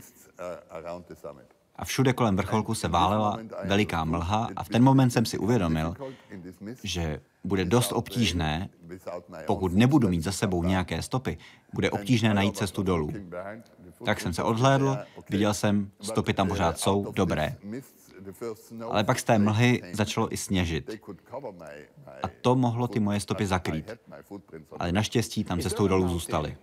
A 1.76 1.84
všude 1.84 2.12
kolem 2.12 2.36
vrcholku 2.36 2.74
se 2.74 2.88
válela 2.88 3.38
veliká 3.64 4.04
mlha 4.04 4.48
a 4.56 4.64
v 4.64 4.68
ten 4.68 4.82
moment 4.84 5.10
jsem 5.10 5.26
si 5.26 5.38
uvědomil, 5.38 5.94
že 6.82 7.20
bude 7.44 7.64
dost 7.64 7.92
obtížné, 7.92 8.68
pokud 9.46 9.72
nebudu 9.72 10.08
mít 10.08 10.22
za 10.22 10.32
sebou 10.32 10.62
nějaké 10.62 11.02
stopy, 11.02 11.38
bude 11.72 11.90
obtížné 11.90 12.34
najít 12.34 12.56
cestu 12.56 12.82
dolů. 12.82 13.12
Tak 14.04 14.20
jsem 14.20 14.32
se 14.32 14.42
odhlédl, 14.42 14.98
viděl 15.30 15.54
jsem, 15.54 15.90
stopy 16.00 16.34
tam 16.34 16.48
pořád 16.48 16.78
jsou, 16.78 17.12
dobré. 17.12 17.56
Ale 18.90 19.04
pak 19.04 19.18
z 19.18 19.24
té 19.24 19.38
mlhy 19.38 19.82
začalo 19.92 20.32
i 20.32 20.36
sněžit. 20.36 21.00
A 22.22 22.28
to 22.40 22.56
mohlo 22.56 22.88
ty 22.88 23.00
moje 23.00 23.20
stopy 23.20 23.46
zakrýt. 23.46 23.90
Ale 24.78 24.92
naštěstí 24.92 25.44
tam 25.44 25.60
cestou 25.60 25.88
dolů 25.88 26.08
zůstaly. 26.08 26.56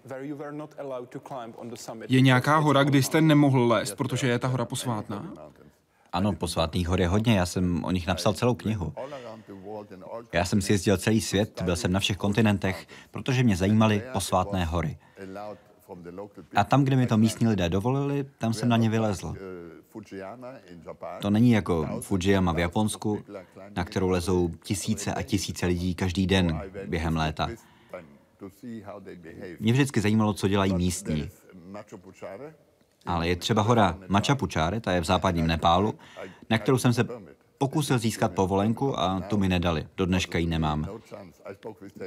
Je 2.10 2.22
nějaká 2.22 2.58
hora, 2.58 2.84
kdy 2.84 3.04
jste 3.04 3.22
nemohl 3.22 3.68
lézt, 3.68 3.96
protože 3.96 4.28
je 4.28 4.40
ta 4.40 4.48
hora 4.48 4.66
posvátná? 4.66 5.34
Ano, 6.14 6.34
posvátných 6.34 6.88
hor 6.88 7.02
je 7.02 7.08
hodně, 7.08 7.38
já 7.38 7.46
jsem 7.46 7.84
o 7.84 7.92
nich 7.92 8.08
napsal 8.08 8.34
celou 8.34 8.56
knihu. 8.56 8.94
Já 10.34 10.46
jsem 10.46 10.62
si 10.62 10.74
jezdil 10.74 10.98
celý 10.98 11.22
svět, 11.22 11.62
byl 11.62 11.76
jsem 11.76 11.92
na 11.92 12.00
všech 12.00 12.18
kontinentech, 12.18 12.88
protože 13.12 13.44
mě 13.44 13.56
zajímaly 13.56 14.04
posvátné 14.14 14.66
hory. 14.66 14.98
A 16.56 16.64
tam, 16.64 16.84
kde 16.84 16.96
mi 16.96 17.08
to 17.08 17.18
místní 17.18 17.48
lidé 17.48 17.70
dovolili, 17.70 18.26
tam 18.38 18.54
jsem 18.54 18.70
na 18.70 18.78
ně 18.78 18.90
vylezl. 18.90 19.36
To 21.22 21.30
není 21.30 21.52
jako 21.52 21.88
Fujiyama 22.02 22.52
v 22.52 22.60
Japonsku, 22.60 23.24
na 23.76 23.86
kterou 23.86 24.10
lezou 24.10 24.50
tisíce 24.64 25.14
a 25.14 25.22
tisíce 25.22 25.66
lidí 25.66 25.96
každý 25.96 26.28
den 26.28 26.62
během 26.86 27.16
léta. 27.16 27.50
Mě 29.60 29.74
vždycky 29.74 30.02
zajímalo, 30.02 30.34
co 30.34 30.48
dělají 30.48 30.74
místní. 30.74 31.30
Ale 33.06 33.28
je 33.28 33.36
třeba 33.36 33.62
hora 33.62 33.98
Machapuchare, 34.08 34.80
ta 34.80 34.92
je 34.92 35.02
v 35.02 35.06
západním 35.06 35.48
Nepálu, 35.48 36.00
na 36.50 36.58
kterou 36.58 36.78
jsem 36.78 36.94
se 36.94 37.08
pokusil 37.62 37.98
získat 37.98 38.32
povolenku 38.34 39.00
a 39.00 39.22
tu 39.30 39.38
mi 39.38 39.50
nedali. 39.50 39.88
Do 39.98 40.06
dneška 40.06 40.38
ji 40.38 40.46
nemám. 40.46 40.88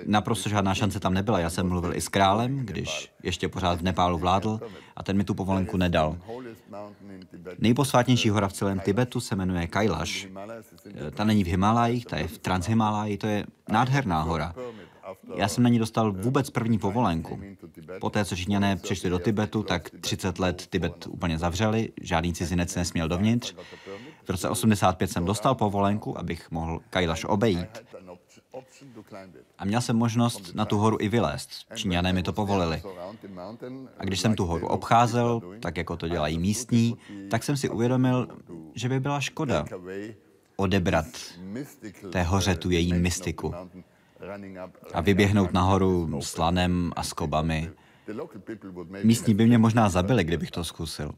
Naprosto 0.07 0.49
žádná 0.49 0.75
šance 0.75 1.01
tam 1.01 1.14
nebyla. 1.14 1.38
Já 1.38 1.51
jsem 1.51 1.69
mluvil 1.69 1.95
i 1.95 2.01
s 2.01 2.09
králem, 2.09 2.67
když 2.67 3.11
ještě 3.23 3.49
pořád 3.49 3.79
v 3.79 3.83
Nepálu 3.83 4.19
vládl 4.19 4.61
a 4.97 5.03
ten 5.03 5.17
mi 5.17 5.25
tu 5.25 5.35
povolenku 5.35 5.77
nedal. 5.77 6.19
Nejposvátnější 7.59 8.31
hora 8.31 8.49
v 8.49 8.53
celém 8.53 8.81
Tibetu 8.81 9.21
se 9.21 9.37
jmenuje 9.37 9.67
Kailash. 9.67 10.27
Ta 11.14 11.25
není 11.25 11.45
v 11.45 11.47
Himalajích, 11.47 12.07
ta 12.07 12.17
je 12.17 12.29
v 12.29 12.38
Transhimálaji, 12.38 13.19
to 13.19 13.27
je 13.27 13.47
nádherná 13.69 14.23
hora. 14.23 14.55
Já 15.37 15.49
jsem 15.49 15.64
na 15.64 15.71
ní 15.71 15.79
dostal 15.79 16.12
vůbec 16.12 16.51
první 16.51 16.79
povolenku. 16.79 17.40
Poté, 18.01 18.25
co 18.25 18.37
Číňané 18.37 18.77
přišli 18.77 19.11
do 19.11 19.19
Tibetu, 19.19 19.62
tak 19.62 19.90
30 20.01 20.38
let 20.38 20.67
Tibet 20.67 21.07
úplně 21.07 21.38
zavřeli, 21.38 21.93
žádný 22.01 22.33
cizinec 22.33 22.75
nesměl 22.75 23.09
dovnitř. 23.09 23.55
V 24.25 24.31
roce 24.31 24.49
85 24.49 25.11
jsem 25.11 25.25
dostal 25.25 25.55
povolenku, 25.55 26.19
abych 26.19 26.51
mohl 26.51 26.81
Kailash 26.91 27.25
obejít. 27.25 27.85
A 29.59 29.65
měl 29.65 29.81
jsem 29.81 29.97
možnost 29.97 30.55
na 30.55 30.65
tu 30.65 30.79
horu 30.79 30.97
i 31.01 31.09
vylézt. 31.09 31.51
Číňané 31.75 32.13
mi 32.13 32.23
to 32.23 32.33
povolili. 32.33 32.83
A 33.99 34.05
když 34.05 34.21
jsem 34.21 34.35
tu 34.35 34.47
horu 34.47 34.67
obcházel, 34.67 35.41
tak 35.61 35.77
jako 35.77 35.97
to 35.97 36.09
dělají 36.09 36.39
místní, 36.39 36.97
tak 37.31 37.45
jsem 37.45 37.57
si 37.57 37.69
uvědomil, 37.69 38.29
že 38.75 38.89
by 38.89 39.01
byla 39.01 39.21
škoda 39.21 39.65
odebrat 40.57 41.07
té 42.13 42.23
hoře 42.23 42.55
tu 42.55 42.71
její 42.71 42.93
mystiku 42.93 43.55
a 44.95 45.01
vyběhnout 45.01 45.53
nahoru 45.53 46.21
s 46.23 46.37
lanem 46.39 46.93
a 46.97 47.03
skobami. 47.03 47.71
Místní 49.03 49.35
by 49.35 49.47
mě 49.47 49.59
možná 49.59 49.89
zabili, 49.89 50.25
kdybych 50.25 50.51
to 50.51 50.65
zkusil. 50.65 51.15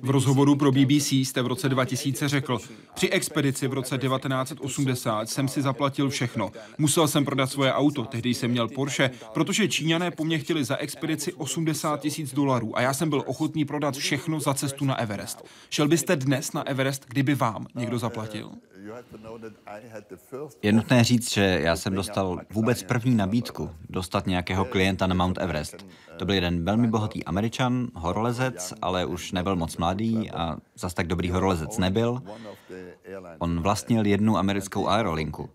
V 0.00 0.10
rozhovoru 0.10 0.56
pro 0.56 0.72
BBC 0.72 1.12
jste 1.12 1.42
v 1.42 1.46
roce 1.46 1.68
2000 1.68 2.28
řekl, 2.28 2.58
při 2.94 3.08
expedici 3.08 3.68
v 3.68 3.72
roce 3.72 3.98
1980 3.98 5.28
jsem 5.28 5.48
si 5.48 5.62
zaplatil 5.62 6.10
všechno. 6.10 6.50
Musel 6.78 7.08
jsem 7.08 7.24
prodat 7.24 7.46
svoje 7.46 7.72
auto, 7.72 8.04
tehdy 8.04 8.34
jsem 8.34 8.50
měl 8.50 8.68
Porsche, 8.68 9.10
protože 9.34 9.68
Číňané 9.68 10.10
po 10.10 10.24
mně 10.24 10.38
chtěli 10.38 10.64
za 10.64 10.76
expedici 10.76 11.32
80 11.32 12.00
tisíc 12.00 12.34
dolarů 12.34 12.78
a 12.78 12.80
já 12.80 12.94
jsem 12.94 13.10
byl 13.10 13.22
ochotný 13.26 13.64
prodat 13.64 13.96
všechno 13.96 14.40
za 14.40 14.54
cestu 14.54 14.84
na 14.84 14.98
Everest. 14.98 15.44
Šel 15.70 15.88
byste 15.88 16.16
dnes 16.16 16.52
na 16.52 16.66
Everest, 16.66 17.04
kdyby 17.08 17.34
vám 17.34 17.66
někdo 17.74 17.98
zaplatil? 17.98 18.50
Je 20.62 20.72
nutné 20.72 21.04
říct, 21.04 21.32
že 21.32 21.60
já 21.62 21.76
jsem 21.76 21.94
dostal 21.94 22.40
vůbec 22.50 22.82
první 22.82 23.14
nabídku 23.14 23.70
dostat 23.90 24.26
nějakého 24.26 24.64
klienta 24.64 25.06
na 25.06 25.14
Mount 25.14 25.38
Everest. 25.38 25.86
To 26.16 26.24
byl 26.24 26.34
jeden 26.34 26.64
velmi 26.64 26.88
bohatý 26.88 27.24
američan, 27.24 27.88
horolezec, 27.94 28.74
ale 28.82 29.06
už 29.06 29.32
nebyl 29.32 29.56
moc 29.56 29.76
mladý 29.76 30.30
a 30.30 30.56
zas 30.78 30.94
tak 30.94 31.06
dobrý 31.06 31.30
horolezec 31.30 31.78
nebyl. 31.78 32.22
On 33.38 33.60
vlastnil 33.60 34.06
jednu 34.06 34.38
americkou 34.38 34.88
aerolinku. 34.88 35.50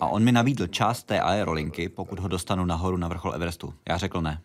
A 0.00 0.06
on 0.06 0.24
mi 0.24 0.32
nabídl 0.32 0.66
část 0.66 1.02
té 1.02 1.20
aerolinky, 1.20 1.88
pokud 1.88 2.18
ho 2.18 2.28
dostanu 2.28 2.64
nahoru 2.64 2.96
na 2.96 3.08
vrchol 3.08 3.34
Everestu. 3.34 3.74
Já 3.88 3.96
řekl 3.96 4.20
ne. 4.20 4.40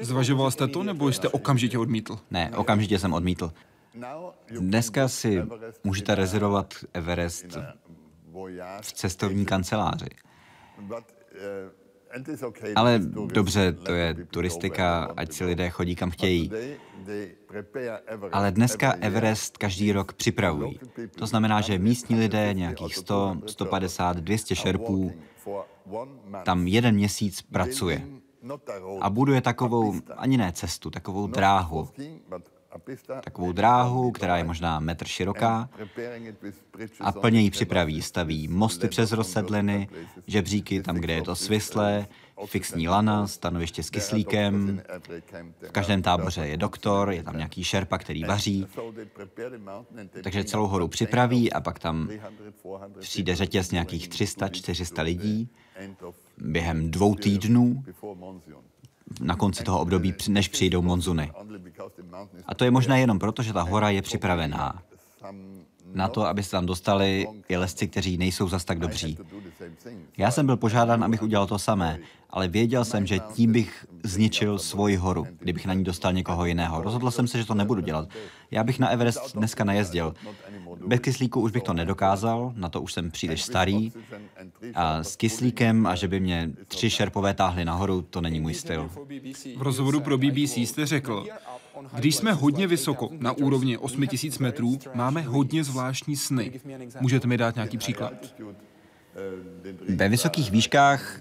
Zvažoval 0.00 0.50
jste 0.50 0.68
to, 0.68 0.82
nebo 0.82 1.08
jste 1.08 1.28
okamžitě 1.28 1.78
odmítl? 1.78 2.18
Ne, 2.30 2.50
okamžitě 2.56 2.98
jsem 2.98 3.12
odmítl. 3.12 3.52
Dneska 4.60 5.08
si 5.08 5.42
můžete 5.84 6.14
rezervovat 6.14 6.74
Everest 6.92 7.46
v 8.80 8.92
cestovní 8.92 9.44
kanceláři. 9.44 10.08
Ale 12.76 12.98
dobře, 13.32 13.72
to 13.72 13.92
je 13.92 14.14
turistika, 14.14 15.12
ať 15.16 15.32
si 15.32 15.44
lidé 15.44 15.70
chodí 15.70 15.96
kam 15.96 16.10
chtějí. 16.10 16.50
Ale 18.32 18.52
dneska 18.52 18.92
Everest 18.92 19.58
každý 19.58 19.92
rok 19.92 20.12
připravují. 20.12 20.80
To 21.18 21.26
znamená, 21.26 21.60
že 21.60 21.78
místní 21.78 22.16
lidé, 22.18 22.54
nějakých 22.54 22.96
100, 22.96 23.36
150, 23.46 24.16
200 24.16 24.56
šerpů, 24.56 25.12
tam 26.44 26.66
jeden 26.66 26.94
měsíc 26.94 27.42
pracuje. 27.42 28.06
A 29.00 29.10
buduje 29.10 29.40
takovou, 29.40 29.94
ani 30.16 30.36
ne 30.36 30.52
cestu, 30.52 30.90
takovou 30.90 31.26
dráhu, 31.26 31.88
takovou 33.20 33.52
dráhu, 33.52 34.10
která 34.10 34.36
je 34.36 34.44
možná 34.44 34.80
metr 34.80 35.06
široká 35.06 35.68
a 37.00 37.12
plně 37.12 37.40
ji 37.40 37.50
připraví. 37.50 38.02
Staví 38.02 38.48
mosty 38.48 38.88
přes 38.88 39.12
rozsedliny, 39.12 39.88
žebříky 40.26 40.82
tam, 40.82 40.96
kde 40.96 41.14
je 41.14 41.22
to 41.22 41.36
svislé, 41.36 42.06
fixní 42.46 42.88
lana, 42.88 43.26
stanoviště 43.26 43.82
s 43.82 43.90
kyslíkem. 43.90 44.82
V 45.68 45.72
každém 45.72 46.02
táboře 46.02 46.46
je 46.46 46.56
doktor, 46.56 47.12
je 47.12 47.22
tam 47.22 47.36
nějaký 47.36 47.64
šerpa, 47.64 47.98
který 47.98 48.24
vaří. 48.24 48.66
Takže 50.22 50.44
celou 50.44 50.66
horu 50.66 50.88
připraví 50.88 51.52
a 51.52 51.60
pak 51.60 51.78
tam 51.78 52.08
přijde 53.00 53.36
řetěz 53.36 53.70
nějakých 53.70 54.08
300-400 54.08 55.02
lidí 55.02 55.48
během 56.38 56.90
dvou 56.90 57.14
týdnů 57.14 57.84
na 59.20 59.36
konci 59.36 59.64
toho 59.64 59.80
období, 59.80 60.14
než 60.28 60.48
přijdou 60.48 60.82
monzuny. 60.82 61.32
A 62.46 62.54
to 62.54 62.64
je 62.64 62.70
možné 62.70 63.00
jenom 63.00 63.18
proto, 63.18 63.42
že 63.42 63.52
ta 63.52 63.62
hora 63.62 63.90
je 63.90 64.02
připravená 64.02 64.82
na 65.94 66.08
to, 66.08 66.26
aby 66.26 66.42
se 66.42 66.50
tam 66.50 66.66
dostali 66.66 67.26
i 67.48 67.56
lesci, 67.56 67.88
kteří 67.88 68.16
nejsou 68.16 68.48
zas 68.48 68.64
tak 68.64 68.78
dobří. 68.78 69.18
Já 70.16 70.30
jsem 70.30 70.46
byl 70.46 70.56
požádán, 70.56 71.04
abych 71.04 71.22
udělal 71.22 71.46
to 71.46 71.58
samé, 71.58 71.98
ale 72.30 72.48
věděl 72.48 72.84
jsem, 72.84 73.06
že 73.06 73.18
tím 73.18 73.52
bych 73.52 73.86
zničil 74.04 74.58
svoji 74.58 74.96
horu, 74.96 75.26
kdybych 75.38 75.66
na 75.66 75.74
ní 75.74 75.84
dostal 75.84 76.12
někoho 76.12 76.46
jiného. 76.46 76.82
Rozhodl 76.82 77.10
jsem 77.10 77.28
se, 77.28 77.38
že 77.38 77.44
to 77.44 77.54
nebudu 77.54 77.80
dělat. 77.80 78.08
Já 78.50 78.64
bych 78.64 78.78
na 78.78 78.88
Everest 78.88 79.36
dneska 79.36 79.64
nejezdil. 79.64 80.14
Bez 80.86 81.00
kyslíku 81.00 81.40
už 81.40 81.52
bych 81.52 81.62
to 81.62 81.72
nedokázal, 81.72 82.52
na 82.56 82.68
to 82.68 82.80
už 82.80 82.92
jsem 82.92 83.10
příliš 83.10 83.42
starý. 83.42 83.92
A 84.74 85.02
s 85.02 85.16
kyslíkem 85.16 85.86
a 85.86 85.94
že 85.94 86.08
by 86.08 86.20
mě 86.20 86.50
tři 86.68 86.90
šerpové 86.90 87.34
táhly 87.34 87.64
nahoru, 87.64 88.02
to 88.02 88.20
není 88.20 88.40
můj 88.40 88.54
styl. 88.54 88.90
V 89.56 89.62
rozhovoru 89.62 90.00
pro 90.00 90.18
BBC 90.18 90.56
jste 90.56 90.86
řekl, 90.86 91.26
když 91.92 92.16
jsme 92.16 92.32
hodně 92.32 92.66
vysoko, 92.66 93.08
na 93.18 93.32
úrovni 93.32 93.78
8000 93.78 94.38
metrů, 94.38 94.78
máme 94.94 95.20
hodně 95.20 95.64
zvláštní 95.64 96.16
sny. 96.16 96.60
Můžete 97.00 97.26
mi 97.26 97.36
dát 97.36 97.54
nějaký 97.54 97.78
příklad? 97.78 98.12
Ve 99.88 100.08
vysokých 100.08 100.50
výškách 100.50 101.20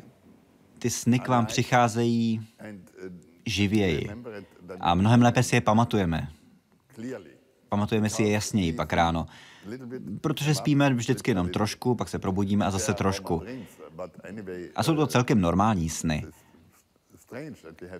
ty 0.85 0.89
sny 0.89 1.19
k 1.19 1.27
vám 1.27 1.45
přicházejí 1.45 2.47
živěji 3.45 4.09
a 4.79 4.95
mnohem 4.95 5.21
lépe 5.21 5.43
si 5.43 5.55
je 5.55 5.61
pamatujeme. 5.61 6.27
Pamatujeme 7.69 8.09
si 8.09 8.23
je 8.23 8.31
jasněji 8.31 8.73
pak 8.73 8.93
ráno, 8.93 9.25
protože 10.21 10.55
spíme 10.55 10.93
vždycky 10.93 11.31
jenom 11.31 11.49
trošku, 11.49 11.95
pak 11.95 12.09
se 12.09 12.19
probudíme 12.19 12.65
a 12.65 12.71
zase 12.71 12.93
trošku. 12.93 13.41
A 14.75 14.83
jsou 14.83 14.95
to 14.95 15.07
celkem 15.07 15.41
normální 15.41 15.89
sny. 15.89 16.25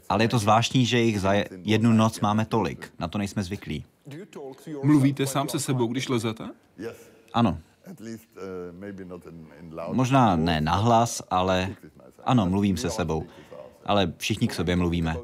Ale 0.10 0.24
je 0.24 0.28
to 0.28 0.40
zvláštní, 0.40 0.86
že 0.86 1.00
jich 1.00 1.22
za 1.22 1.34
jednu 1.64 1.94
noc 1.94 2.20
máme 2.20 2.46
tolik. 2.46 2.94
Na 3.00 3.08
to 3.08 3.18
nejsme 3.18 3.44
zvyklí. 3.44 3.86
Mluvíte 4.84 5.28
sám 5.28 5.50
se 5.50 5.60
sebou, 5.60 5.88
když 5.88 6.10
lezete? 6.10 6.50
Ano. 7.34 7.58
Možná 9.92 10.36
ne 10.36 10.62
nahlas, 10.62 11.22
ale 11.30 11.76
ano, 12.26 12.46
mluvím 12.46 12.78
se 12.78 12.90
sebou. 12.90 13.24
Ale 13.86 14.14
všichni 14.18 14.48
k 14.48 14.54
sobě 14.54 14.76
mluvíme. 14.76 15.16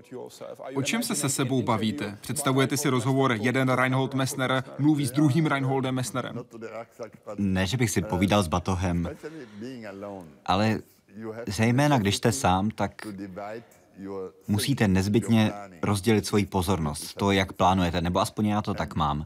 O 0.76 0.82
čem 0.82 1.04
se 1.04 1.16
se 1.16 1.30
sebou 1.30 1.62
bavíte? 1.62 2.18
Představujete 2.22 2.78
si 2.78 2.90
rozhovor, 2.90 3.36
jeden 3.42 3.70
Reinhold 3.70 4.14
Messner 4.14 4.64
mluví 4.80 5.06
s 5.06 5.12
druhým 5.12 5.46
Reinholdem 5.46 5.96
Messnerem? 5.96 6.40
Ne, 7.38 7.68
že 7.68 7.78
bych 7.78 7.92
si 7.92 8.02
povídal 8.02 8.44
s 8.44 8.48
batohem, 8.48 9.10
ale 10.46 10.80
zejména 11.48 11.98
když 11.98 12.16
jste 12.16 12.32
sám, 12.32 12.72
tak 12.72 13.08
musíte 14.48 14.88
nezbytně 14.88 15.52
rozdělit 15.82 16.26
svoji 16.26 16.46
pozornost, 16.46 17.14
to, 17.14 17.32
jak 17.32 17.54
plánujete, 17.54 18.02
nebo 18.02 18.20
aspoň 18.20 18.46
já 18.46 18.62
to 18.62 18.74
tak 18.74 18.96
mám. 18.96 19.26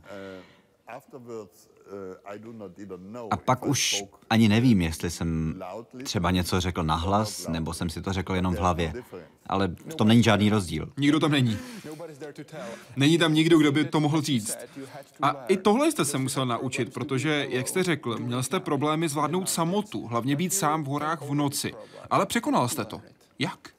A 3.31 3.37
pak 3.37 3.65
už 3.65 4.03
ani 4.29 4.47
nevím, 4.47 4.81
jestli 4.81 5.09
jsem 5.09 5.61
třeba 6.03 6.31
něco 6.31 6.61
řekl 6.61 6.83
nahlas, 6.83 7.47
nebo 7.47 7.73
jsem 7.73 7.89
si 7.89 8.01
to 8.01 8.13
řekl 8.13 8.35
jenom 8.35 8.55
v 8.55 8.59
hlavě. 8.59 8.93
Ale 9.47 9.67
v 9.67 9.95
tom 9.95 10.07
není 10.07 10.23
žádný 10.23 10.49
rozdíl. 10.49 10.89
Nikdo 10.97 11.19
tam 11.19 11.31
není. 11.31 11.57
Není 12.95 13.17
tam 13.17 13.33
nikdo, 13.33 13.57
kdo 13.57 13.71
by 13.71 13.85
to 13.85 13.99
mohl 13.99 14.21
říct. 14.21 14.57
A 15.21 15.45
i 15.47 15.57
tohle 15.57 15.91
jste 15.91 16.05
se 16.05 16.17
musel 16.17 16.45
naučit, 16.45 16.93
protože, 16.93 17.47
jak 17.49 17.67
jste 17.67 17.83
řekl, 17.83 18.17
měl 18.17 18.43
jste 18.43 18.59
problémy 18.59 19.09
zvládnout 19.09 19.49
samotu, 19.49 20.07
hlavně 20.07 20.35
být 20.35 20.53
sám 20.53 20.83
v 20.83 20.87
horách 20.87 21.21
v 21.21 21.33
noci. 21.33 21.73
Ale 22.09 22.25
překonal 22.25 22.67
jste 22.67 22.85
to. 22.85 23.01
Jak? 23.39 23.69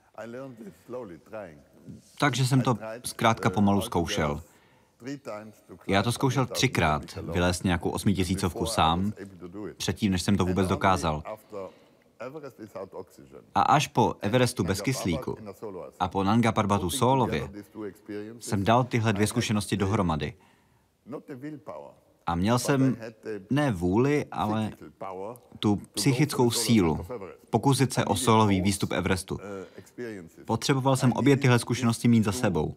Takže 2.19 2.47
jsem 2.47 2.61
to 2.61 2.79
zkrátka 3.05 3.51
pomalu 3.51 3.81
zkoušel. 3.81 4.43
Já 5.87 6.03
to 6.03 6.13
zkoušel 6.13 6.47
třikrát, 6.47 7.03
vylézt 7.17 7.65
nějakou 7.65 7.91
osmitisícovku 7.91 8.67
sám, 8.67 9.13
předtím, 9.77 10.13
než 10.13 10.23
jsem 10.23 10.37
to 10.37 10.45
vůbec 10.45 10.69
dokázal. 10.69 11.23
A 13.55 13.61
až 13.61 13.87
po 13.87 14.15
Everestu 14.21 14.65
bez 14.65 14.81
kyslíku 14.81 15.37
a 16.01 16.09
po 16.09 16.25
Nanga 16.25 16.53
Parbatu 16.53 16.91
Solově 16.91 17.51
jsem 18.41 18.65
dal 18.65 18.85
tyhle 18.85 19.13
dvě 19.13 19.27
zkušenosti 19.27 19.77
dohromady. 19.77 20.35
A 22.27 22.35
měl 22.35 22.59
jsem 22.59 22.97
ne 23.51 23.73
vůli, 23.73 24.25
ale 24.31 24.73
tu 25.59 25.77
psychickou 25.77 26.51
sílu 26.51 27.07
pokusit 27.51 27.93
se 27.93 28.05
o 28.05 28.17
solový 28.17 28.61
výstup 28.61 28.93
Everestu. 28.93 29.39
Potřeboval 30.45 30.97
jsem 30.97 31.13
obě 31.13 31.37
tyhle 31.37 31.59
zkušenosti 31.59 32.09
mít 32.09 32.25
za 32.25 32.33
sebou. 32.33 32.75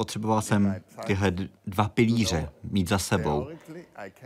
Potřeboval 0.00 0.42
jsem 0.42 0.82
tyhle 1.06 1.32
dva 1.66 1.88
pilíře 1.88 2.52
mít 2.62 2.88
za 2.88 2.98
sebou, 2.98 3.48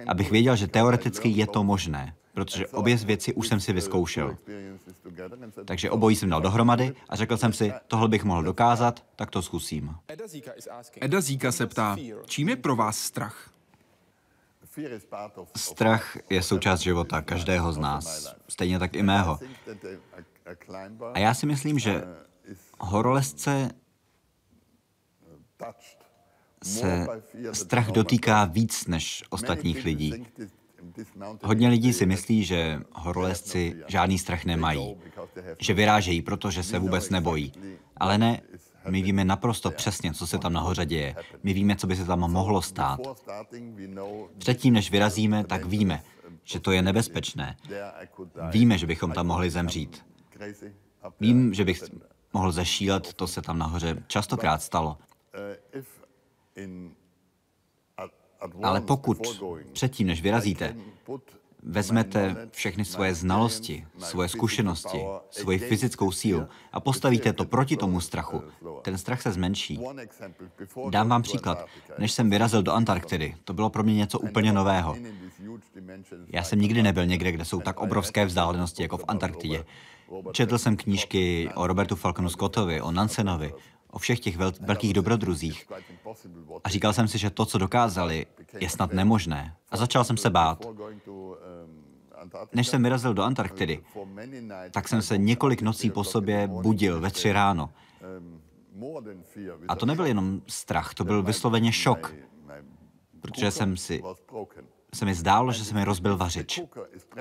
abych 0.07 0.31
věděl, 0.31 0.57
že 0.57 0.67
teoreticky 0.67 1.29
je 1.29 1.47
to 1.47 1.65
možné, 1.65 2.15
protože 2.35 2.67
obě 2.67 2.97
věci 2.97 3.35
už 3.35 3.49
jsem 3.49 3.61
si 3.61 3.73
vyzkoušel. 3.73 4.37
Takže 5.65 5.91
obojí 5.91 6.17
jsem 6.17 6.29
dal 6.29 6.41
dohromady 6.41 6.95
a 7.09 7.17
řekl 7.17 7.37
jsem 7.37 7.53
si, 7.53 7.73
tohle 7.87 8.09
bych 8.09 8.25
mohl 8.25 8.43
dokázat, 8.43 9.05
tak 9.17 9.31
to 9.31 9.43
zkusím. 9.43 9.97
Eda 11.01 11.21
Zíka 11.21 11.53
se 11.53 11.67
ptá, 11.67 11.97
čím 12.27 12.49
je 12.49 12.57
pro 12.57 12.77
vás 12.77 12.99
strach? 12.99 13.51
Strach 15.57 16.17
je 16.31 16.43
součást 16.43 16.81
života 16.81 17.23
každého 17.23 17.73
z 17.73 17.79
nás, 17.79 18.35
stejně 18.49 18.79
tak 18.79 18.95
i 18.95 19.03
mého. 19.03 19.39
A 21.15 21.19
já 21.19 21.35
si 21.35 21.47
myslím, 21.47 21.79
že 21.79 22.05
horolezce 22.79 23.71
se 26.63 27.07
strach 27.53 27.91
dotýká 27.91 28.45
víc 28.45 28.87
než 28.87 29.25
ostatních 29.31 29.85
lidí. 29.85 30.27
Hodně 31.43 31.69
lidí 31.69 31.93
si 31.93 32.07
myslí, 32.07 32.45
že 32.45 32.81
horolezci 32.93 33.77
žádný 33.89 34.19
strach 34.19 34.45
nemají, 34.45 34.97
že 35.59 35.75
vyrážejí, 35.75 36.23
protože 36.23 36.63
se 36.63 36.79
vůbec 36.79 37.11
nebojí. 37.11 37.53
Ale 37.97 38.19
ne, 38.19 38.41
my 38.89 39.03
víme 39.03 39.25
naprosto 39.25 39.71
přesně, 39.71 40.13
co 40.13 40.27
se 40.27 40.39
tam 40.39 40.53
nahoře 40.53 40.87
děje. 40.87 41.17
My 41.43 41.53
víme, 41.53 41.77
co 41.77 41.87
by 41.87 41.97
se 41.97 42.05
tam 42.05 42.21
mohlo 42.21 42.63
stát. 42.63 43.01
Předtím, 44.39 44.75
než 44.75 44.91
vyrazíme, 44.91 45.45
tak 45.45 45.65
víme, 45.65 46.03
že 46.45 46.61
to 46.61 46.73
je 46.73 46.83
nebezpečné. 46.83 47.57
Víme, 48.51 48.79
že 48.79 48.87
bychom 48.87 49.13
tam 49.13 49.27
mohli 49.27 49.51
zemřít. 49.51 50.07
Vím, 51.21 51.55
že 51.55 51.65
bych 51.65 51.83
mohl 52.33 52.53
zešílet, 52.53 53.15
to 53.15 53.27
se 53.27 53.43
tam 53.43 53.59
nahoře 53.59 54.03
častokrát 54.07 54.63
stalo. 54.63 54.99
Ale 58.63 58.81
pokud 58.81 59.19
předtím, 59.73 60.07
než 60.07 60.23
vyrazíte, 60.23 60.77
vezmete 61.63 62.49
všechny 62.53 62.85
svoje 62.85 63.15
znalosti, 63.15 63.87
svoje 63.99 64.29
zkušenosti, 64.29 64.99
svoji 65.31 65.59
fyzickou 65.59 66.13
sílu 66.13 66.47
a 66.73 66.81
postavíte 66.81 67.33
to 67.33 67.45
proti 67.45 67.77
tomu 67.77 68.01
strachu, 68.01 68.43
ten 68.83 68.99
strach 68.99 69.23
se 69.23 69.33
zmenší. 69.33 69.81
Dám 70.91 71.09
vám 71.09 71.23
příklad. 71.23 71.67
Než 71.99 72.13
jsem 72.13 72.31
vyrazil 72.31 72.63
do 72.63 72.73
Antarktidy, 72.73 73.37
to 73.45 73.53
bylo 73.53 73.71
pro 73.71 73.83
mě 73.83 73.95
něco 73.95 74.19
úplně 74.19 74.53
nového. 74.53 74.97
Já 76.29 76.43
jsem 76.43 76.61
nikdy 76.61 76.83
nebyl 76.83 77.07
někde, 77.07 77.33
kde 77.33 77.45
jsou 77.45 77.61
tak 77.61 77.81
obrovské 77.81 78.27
vzdálenosti 78.27 78.83
jako 78.83 78.97
v 78.97 79.05
Antarktidě. 79.09 79.65
Četl 80.33 80.59
jsem 80.59 80.77
knížky 80.77 81.51
o 81.55 81.67
Robertu 81.67 81.97
Falconu 81.97 82.29
Scottovi, 82.29 82.81
o 82.81 82.93
Nansenovi, 82.93 83.55
o 83.95 83.99
všech 83.99 84.21
těch 84.21 84.39
vel- 84.39 84.53
velkých 84.61 84.93
dobrodruzích. 84.93 85.67
A 86.65 86.69
říkal 86.69 86.93
jsem 86.93 87.09
si, 87.09 87.19
že 87.19 87.31
to, 87.31 87.47
co 87.47 87.59
dokázali, 87.59 88.27
je 88.61 88.71
snad 88.71 88.93
nemožné. 88.93 89.57
A 89.71 89.77
začal 89.77 90.05
jsem 90.05 90.17
se 90.17 90.31
bát. 90.31 90.67
Než 92.53 92.69
jsem 92.69 92.83
vyrazil 92.83 93.15
do 93.15 93.23
Antarktidy, 93.23 93.83
tak 94.71 94.89
jsem 94.89 95.03
se 95.03 95.19
několik 95.19 95.63
nocí 95.63 95.91
po 95.91 96.05
sobě 96.05 96.47
budil 96.47 97.01
ve 97.01 97.11
tři 97.11 97.33
ráno. 97.33 97.71
A 99.69 99.77
to 99.77 99.87
nebyl 99.87 100.07
jenom 100.07 100.43
strach, 100.47 100.95
to 100.95 101.05
byl 101.05 101.23
vysloveně 101.23 101.73
šok, 101.73 102.15
protože 103.21 103.51
jsem 103.51 103.77
si, 103.77 104.03
se 104.95 105.05
mi 105.05 105.15
zdálo, 105.15 105.53
že 105.53 105.65
se 105.65 105.75
mi 105.75 105.85
rozbil 105.85 106.17
vařič. 106.17 106.61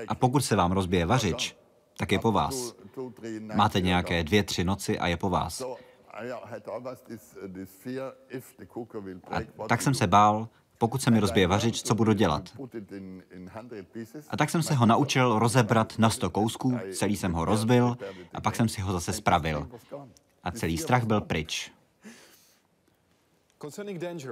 A 0.08 0.16
pokud 0.16 0.46
se 0.46 0.56
vám 0.56 0.72
rozbije 0.72 1.06
vařič, 1.06 1.56
tak 1.98 2.12
je 2.12 2.20
po 2.20 2.32
vás. 2.32 2.76
Máte 3.56 3.82
nějaké 3.82 4.24
dvě, 4.24 4.44
tři 4.44 4.64
noci 4.64 5.00
a 5.00 5.08
je 5.08 5.18
po 5.18 5.30
vás. 5.30 5.64
A 9.60 9.68
tak 9.68 9.82
jsem 9.82 9.94
se 9.94 10.08
bál, 10.08 10.50
pokud 10.78 11.02
se 11.02 11.12
mi 11.12 11.20
rozbije 11.20 11.48
vařič, 11.48 11.82
co 11.82 11.96
budu 11.96 12.14
dělat? 12.14 12.50
A 14.30 14.38
tak 14.38 14.50
jsem 14.50 14.64
se 14.64 14.74
ho 14.74 14.86
naučil 14.86 15.40
rozebrat 15.40 16.00
na 16.00 16.10
sto 16.10 16.30
kousků, 16.30 16.80
celý 16.94 17.18
jsem 17.18 17.34
ho 17.34 17.46
rozbil 17.46 17.98
a 18.34 18.42
pak 18.42 18.56
jsem 18.56 18.70
si 18.70 18.82
ho 18.82 18.94
zase 18.94 19.14
spravil. 19.14 19.70
A 20.44 20.52
celý 20.52 20.78
strach 20.78 21.04
byl 21.04 21.22
pryč. 21.22 21.72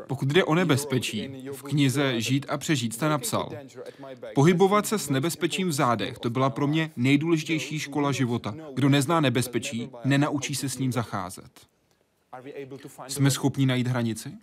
Pokud 0.08 0.28
jde 0.28 0.44
o 0.44 0.56
nebezpečí, 0.56 1.50
v 1.52 1.64
knize 1.64 2.22
Žít 2.22 2.46
a 2.50 2.58
přežít 2.58 2.94
jste 2.94 3.10
napsal. 3.10 3.50
Pohybovat 4.36 4.88
se 4.88 5.00
s 5.00 5.10
nebezpečím 5.10 5.70
v 5.70 5.72
zádech, 5.72 6.20
to 6.20 6.30
byla 6.30 6.50
pro 6.50 6.68
mě 6.68 6.92
nejdůležitější 6.96 7.80
škola 7.80 8.12
života. 8.12 8.56
Kdo 8.74 8.90
nezná 8.90 9.20
nebezpečí, 9.20 9.90
nenaučí 10.06 10.56
se 10.56 10.70
s 10.70 10.78
ním 10.78 10.92
zacházet. 10.92 11.71
Jsme 13.08 13.32
schopni 13.32 13.66
najít 13.66 13.88
hranici? 13.88 14.38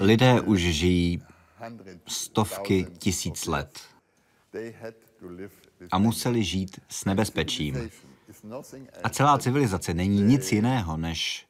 Lidé 0.00 0.40
už 0.40 0.60
žijí 0.60 1.22
stovky 2.08 2.86
tisíc 2.98 3.46
let 3.46 3.80
a 5.90 5.98
museli 5.98 6.44
žít 6.44 6.80
s 6.88 7.04
nebezpečím. 7.04 7.90
A 9.02 9.08
celá 9.08 9.38
civilizace 9.38 9.94
není 9.94 10.22
nic 10.22 10.52
jiného 10.52 10.96
než 10.96 11.46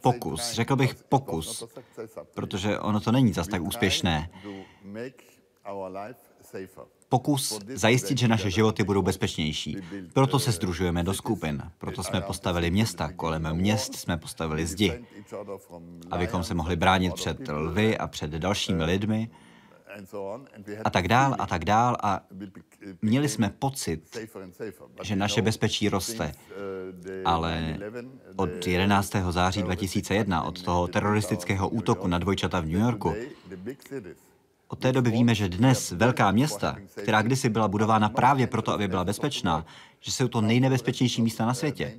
pokus. 0.00 0.52
Řekl 0.52 0.76
bych 0.76 0.94
pokus, 0.94 1.64
protože 2.34 2.78
ono 2.78 3.00
to 3.00 3.12
není 3.12 3.32
zas 3.32 3.48
tak 3.48 3.62
úspěšné. 3.62 4.30
Pokus 7.14 7.60
zajistit, 7.74 8.18
že 8.18 8.28
naše 8.28 8.50
životy 8.50 8.84
budou 8.84 9.02
bezpečnější. 9.02 9.76
Proto 10.12 10.38
se 10.38 10.52
združujeme 10.52 11.02
do 11.02 11.14
skupin. 11.14 11.62
Proto 11.78 12.02
jsme 12.02 12.20
postavili 12.20 12.70
města. 12.70 13.12
Kolem 13.12 13.54
měst 13.56 13.94
jsme 13.94 14.16
postavili 14.16 14.66
zdi, 14.66 15.04
abychom 16.10 16.44
se 16.44 16.54
mohli 16.54 16.76
bránit 16.76 17.14
před 17.14 17.48
lvy 17.48 17.98
a 17.98 18.06
před 18.06 18.30
dalšími 18.30 18.84
lidmi 18.84 19.30
a 20.84 20.90
tak 20.90 21.08
dál 21.08 21.36
a 21.38 21.46
tak 21.46 21.64
dál 21.64 21.96
a 22.02 22.20
měli 23.02 23.28
jsme 23.28 23.50
pocit, 23.58 24.18
že 25.02 25.16
naše 25.16 25.42
bezpečí 25.42 25.88
roste. 25.88 26.32
Ale 27.24 27.78
od 28.36 28.66
11. 28.66 29.12
září 29.30 29.62
2001, 29.62 30.42
od 30.42 30.62
toho 30.62 30.88
teroristického 30.88 31.68
útoku 31.68 32.06
na 32.06 32.18
dvojčata 32.18 32.60
v 32.60 32.66
New 32.66 32.80
Yorku, 32.80 33.14
od 34.74 34.78
té 34.78 34.92
doby 34.92 35.10
víme, 35.10 35.34
že 35.34 35.48
dnes 35.48 35.90
velká 35.90 36.30
města, 36.30 36.76
která 37.02 37.22
kdysi 37.22 37.48
byla 37.48 37.68
budována 37.68 38.08
právě 38.08 38.46
proto, 38.46 38.72
aby 38.72 38.88
byla 38.88 39.04
bezpečná, 39.04 39.66
že 40.00 40.12
jsou 40.12 40.28
to 40.28 40.40
nejnebezpečnější 40.40 41.22
místa 41.22 41.46
na 41.46 41.54
světě. 41.54 41.94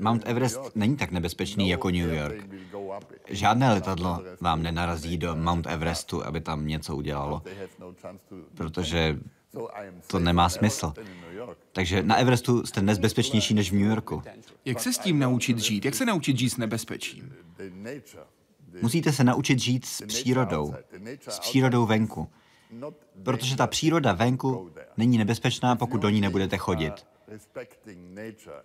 Mount 0.00 0.22
Everest 0.26 0.60
není 0.74 0.96
tak 0.96 1.10
nebezpečný 1.10 1.68
jako 1.68 1.90
New 1.90 2.14
York. 2.14 2.46
Žádné 3.28 3.72
letadlo 3.72 4.22
vám 4.40 4.62
nenarazí 4.62 5.16
do 5.18 5.36
Mount 5.36 5.66
Everestu, 5.66 6.26
aby 6.26 6.40
tam 6.40 6.66
něco 6.66 6.96
udělalo, 6.96 7.42
protože 8.54 9.18
to 10.06 10.18
nemá 10.18 10.48
smysl. 10.48 10.92
Takže 11.72 12.02
na 12.02 12.16
Everestu 12.16 12.66
jste 12.66 12.80
dnes 12.80 12.98
bezpečnější 12.98 13.54
než 13.54 13.70
v 13.70 13.74
New 13.74 13.88
Yorku. 13.88 14.22
Jak 14.64 14.80
se 14.80 14.92
s 14.92 14.98
tím 14.98 15.18
naučit 15.18 15.58
žít? 15.58 15.84
Jak 15.84 15.94
se 15.94 16.06
naučit 16.06 16.38
žít 16.38 16.50
s 16.50 16.56
nebezpečím? 16.56 17.34
Musíte 18.82 19.12
se 19.12 19.24
naučit 19.24 19.58
žít 19.58 19.84
s 19.84 20.02
přírodou, 20.06 20.74
s 21.28 21.38
přírodou 21.38 21.86
venku. 21.86 22.28
Protože 23.22 23.56
ta 23.56 23.66
příroda 23.66 24.12
venku 24.12 24.70
není 24.96 25.18
nebezpečná, 25.18 25.76
pokud 25.76 26.00
do 26.00 26.08
ní 26.08 26.20
nebudete 26.20 26.56
chodit. 26.58 27.06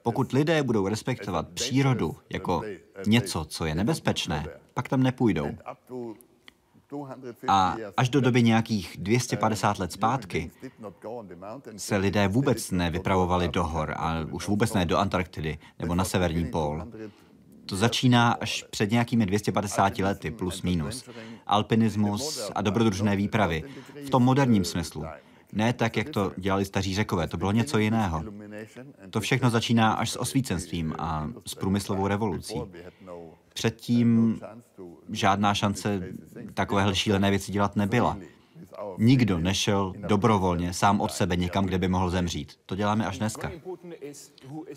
Pokud 0.01 0.31
lidé 0.31 0.63
budou 0.63 0.87
respektovat 0.87 1.49
přírodu 1.49 2.15
jako 2.29 2.61
něco, 3.07 3.45
co 3.45 3.65
je 3.65 3.75
nebezpečné, 3.75 4.45
pak 4.73 4.87
tam 4.87 5.03
nepůjdou. 5.03 5.49
A 7.47 7.77
až 7.97 8.09
do 8.09 8.21
doby 8.21 8.43
nějakých 8.43 8.97
250 8.99 9.79
let 9.79 9.91
zpátky 9.91 10.51
se 11.77 11.97
lidé 11.97 12.27
vůbec 12.27 12.71
nevypravovali 12.71 13.47
do 13.47 13.63
hor 13.63 13.93
a 13.97 14.25
už 14.31 14.47
vůbec 14.47 14.73
ne 14.73 14.85
do 14.85 14.97
Antarktidy 14.97 15.57
nebo 15.79 15.95
na 15.95 16.03
severní 16.03 16.45
pól. 16.45 16.87
To 17.67 17.75
začíná 17.75 18.31
až 18.31 18.65
před 18.69 18.91
nějakými 18.91 19.25
250 19.25 19.99
lety, 19.99 20.31
plus 20.31 20.61
minus. 20.61 21.09
Alpinismus 21.47 22.51
a 22.55 22.61
dobrodružné 22.61 23.15
výpravy. 23.15 23.63
V 24.05 24.09
tom 24.09 24.23
moderním 24.23 24.65
smyslu. 24.65 25.05
Ne 25.53 25.73
tak, 25.73 25.97
jak 25.97 26.09
to 26.09 26.31
dělali 26.37 26.65
staří 26.65 26.95
řekové, 26.95 27.27
to 27.27 27.37
bylo 27.37 27.51
něco 27.51 27.77
jiného. 27.77 28.23
To 29.09 29.19
všechno 29.19 29.49
začíná 29.49 29.93
až 29.93 30.09
s 30.09 30.19
osvícenstvím 30.19 30.95
a 30.99 31.29
s 31.45 31.55
průmyslovou 31.55 32.07
revolucí. 32.07 32.61
Předtím 33.53 34.39
žádná 35.09 35.53
šance 35.53 36.01
takovéhle 36.53 36.95
šílené 36.95 37.29
věci 37.29 37.51
dělat 37.51 37.75
nebyla. 37.75 38.17
Nikdo 38.97 39.39
nešel 39.39 39.93
dobrovolně 40.07 40.73
sám 40.73 41.01
od 41.01 41.11
sebe 41.11 41.35
někam, 41.35 41.65
kde 41.65 41.77
by 41.77 41.87
mohl 41.87 42.09
zemřít. 42.09 42.53
To 42.65 42.75
děláme 42.75 43.05
až 43.05 43.17
dneska. 43.17 43.51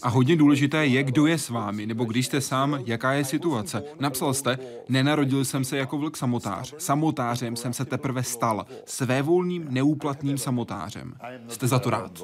A 0.02 0.08
hodně 0.08 0.36
důležité 0.36 0.86
je, 0.86 1.02
kdo 1.02 1.26
je 1.26 1.38
s 1.38 1.48
vámi, 1.48 1.86
nebo 1.86 2.04
když 2.04 2.26
jste 2.26 2.40
sám, 2.40 2.78
jaká 2.86 3.12
je 3.12 3.24
situace. 3.24 3.82
Napsal 4.00 4.34
jste, 4.34 4.58
nenarodil 4.88 5.44
jsem 5.44 5.64
se 5.64 5.76
jako 5.76 5.98
vlk 5.98 6.16
samotář. 6.16 6.74
Samotářem 6.78 7.56
jsem 7.56 7.72
se 7.72 7.84
teprve 7.84 8.22
stal. 8.22 8.66
Svévolným, 8.84 9.66
neúplatným 9.68 10.38
samotářem. 10.38 11.14
Jste 11.48 11.66
za 11.66 11.78
to 11.78 11.90
rád? 11.90 12.22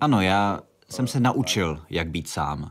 Ano, 0.00 0.20
já 0.20 0.60
jsem 0.90 1.06
se 1.06 1.20
naučil, 1.20 1.80
jak 1.90 2.08
být 2.08 2.28
sám. 2.28 2.70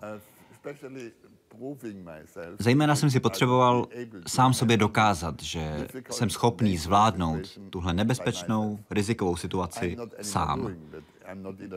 Zejména 2.59 2.95
jsem 2.95 3.11
si 3.11 3.19
potřeboval 3.19 3.87
sám 4.27 4.53
sobě 4.53 4.77
dokázat, 4.77 5.43
že 5.43 5.87
jsem 6.09 6.29
schopný 6.29 6.77
zvládnout 6.77 7.59
tuhle 7.69 7.93
nebezpečnou, 7.93 8.79
rizikovou 8.89 9.35
situaci 9.35 9.97
sám. 10.21 10.75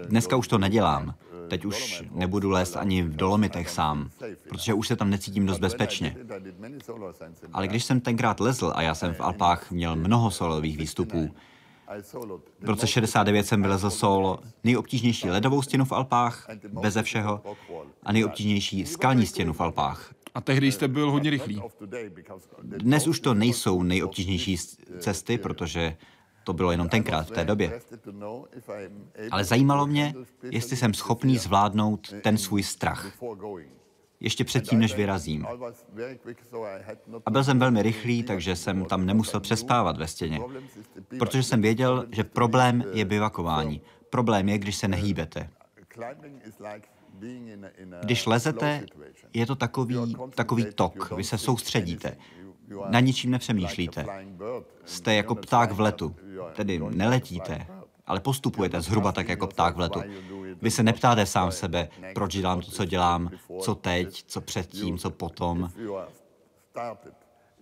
Dneska 0.09 0.37
už 0.37 0.49
to 0.49 0.59
nedělám. 0.59 1.15
Teď 1.49 1.65
už 1.65 2.05
nebudu 2.11 2.51
lézt 2.51 2.77
ani 2.77 3.03
v 3.03 3.17
dolomitech 3.17 3.71
sám, 3.71 4.11
protože 4.49 4.75
už 4.75 4.89
se 4.89 4.97
tam 4.97 5.11
necítím 5.11 5.47
dost 5.47 5.59
bezpečně. 5.59 6.17
Ale 7.53 7.69
když 7.69 7.85
jsem 7.85 8.01
tenkrát 8.01 8.41
lezl 8.41 8.73
a 8.75 8.83
já 8.83 8.95
jsem 8.95 9.15
v 9.15 9.21
Alpách 9.21 9.71
měl 9.71 9.97
mnoho 9.97 10.31
solových 10.31 10.79
výstupů, 10.79 11.31
v 12.61 12.69
roce 12.69 12.87
69 12.87 13.47
jsem 13.47 13.63
vylezl 13.63 13.91
solo 13.91 14.39
nejobtížnější 14.65 15.31
ledovou 15.31 15.63
stěnu 15.63 15.85
v 15.85 15.93
Alpách, 15.93 16.47
beze 16.69 17.03
všeho, 17.03 17.43
a 18.03 18.13
nejobtížnější 18.13 18.87
skalní 18.87 19.27
stěnu 19.27 19.53
v 19.53 19.61
Alpách. 19.61 20.15
A 20.35 20.41
tehdy 20.41 20.73
jste 20.73 20.89
byl 20.89 21.11
hodně 21.11 21.31
rychlý. 21.31 21.63
Dnes 22.63 23.07
už 23.07 23.21
to 23.21 23.35
nejsou 23.35 23.83
nejobtížnější 23.83 24.57
cesty, 24.99 25.39
protože 25.39 25.97
to 26.45 26.53
bylo 26.53 26.71
jenom 26.71 26.89
tenkrát 26.89 27.27
v 27.27 27.31
té 27.31 27.45
době. 27.45 27.81
Ale 29.31 29.45
zajímalo 29.45 29.87
mě, 29.87 30.15
jestli 30.51 30.77
jsem 30.77 30.95
schopný 30.95 31.39
zvládnout 31.39 32.15
ten 32.23 32.39
svůj 32.39 32.63
strach. 32.63 33.13
Ještě 34.25 34.45
předtím, 34.45 34.79
než 34.79 34.95
vyrazím. 34.95 35.47
A 37.27 37.31
byl 37.31 37.45
jsem 37.45 37.59
velmi 37.59 37.83
rychlý, 37.83 38.23
takže 38.23 38.57
jsem 38.57 38.85
tam 38.85 39.07
nemusel 39.07 39.41
přespávat 39.41 39.99
ve 39.99 40.07
stěně. 40.07 40.41
Protože 41.19 41.43
jsem 41.43 41.63
věděl, 41.63 42.07
že 42.11 42.25
problém 42.25 42.85
je 42.93 43.05
bivakování. 43.05 43.81
Problém 44.11 44.49
je, 44.49 44.59
když 44.59 44.77
se 44.77 44.89
nehýbete. 44.89 45.51
Když 48.01 48.27
lezete, 48.27 48.87
je 49.33 49.47
to 49.47 49.55
takový, 49.55 50.17
takový 50.35 50.67
tok. 50.75 51.13
Vy 51.17 51.25
se 51.25 51.39
soustředíte. 51.39 52.17
Na 52.89 53.01
ničím 53.01 53.31
nepřemýšlíte. 53.31 54.07
Jste 54.85 55.15
jako 55.15 55.35
pták 55.35 55.73
v 55.73 55.81
letu. 55.81 56.17
Tedy 56.57 56.81
neletíte, 56.91 57.67
ale 58.07 58.21
postupujete 58.21 58.81
zhruba 58.81 59.13
tak 59.13 59.29
jako 59.29 59.47
pták 59.47 59.77
v 59.77 59.81
letu. 59.81 60.01
Vy 60.65 60.71
se 60.71 60.83
neptáte 60.83 61.27
sám 61.27 61.53
sebe, 61.53 61.89
proč 62.15 62.33
dělám 62.33 62.61
to, 62.61 62.71
co 62.71 62.85
dělám, 62.85 63.31
co 63.61 63.75
teď, 63.75 64.25
co 64.27 64.41
předtím, 64.41 64.99
co 64.99 65.11
potom. 65.11 65.71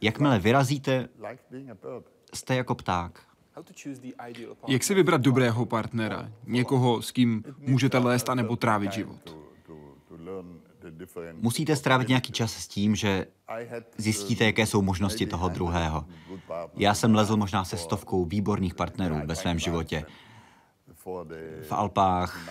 Jakmile 0.00 0.38
vyrazíte, 0.38 1.08
jste 2.34 2.56
jako 2.56 2.74
pták. 2.74 3.20
Jak 4.68 4.82
si 4.84 4.94
vybrat 4.94 5.20
dobrého 5.20 5.66
partnera? 5.66 6.28
Někoho, 6.46 7.02
s 7.02 7.10
kým 7.10 7.44
můžete 7.58 7.98
lézt 7.98 8.28
anebo 8.28 8.56
trávit 8.56 8.92
život? 8.92 9.36
Musíte 11.32 11.76
strávit 11.76 12.08
nějaký 12.08 12.32
čas 12.32 12.52
s 12.52 12.68
tím, 12.68 12.96
že 12.96 13.26
zjistíte, 13.96 14.44
jaké 14.44 14.66
jsou 14.66 14.82
možnosti 14.82 15.26
toho 15.26 15.48
druhého. 15.48 16.04
Já 16.76 16.94
jsem 16.94 17.14
lezl 17.14 17.36
možná 17.36 17.64
se 17.64 17.76
stovkou 17.76 18.24
výborných 18.24 18.74
partnerů 18.74 19.20
ve 19.24 19.36
svém 19.36 19.58
životě. 19.58 20.04
V 21.62 21.72
Alpách 21.72 22.48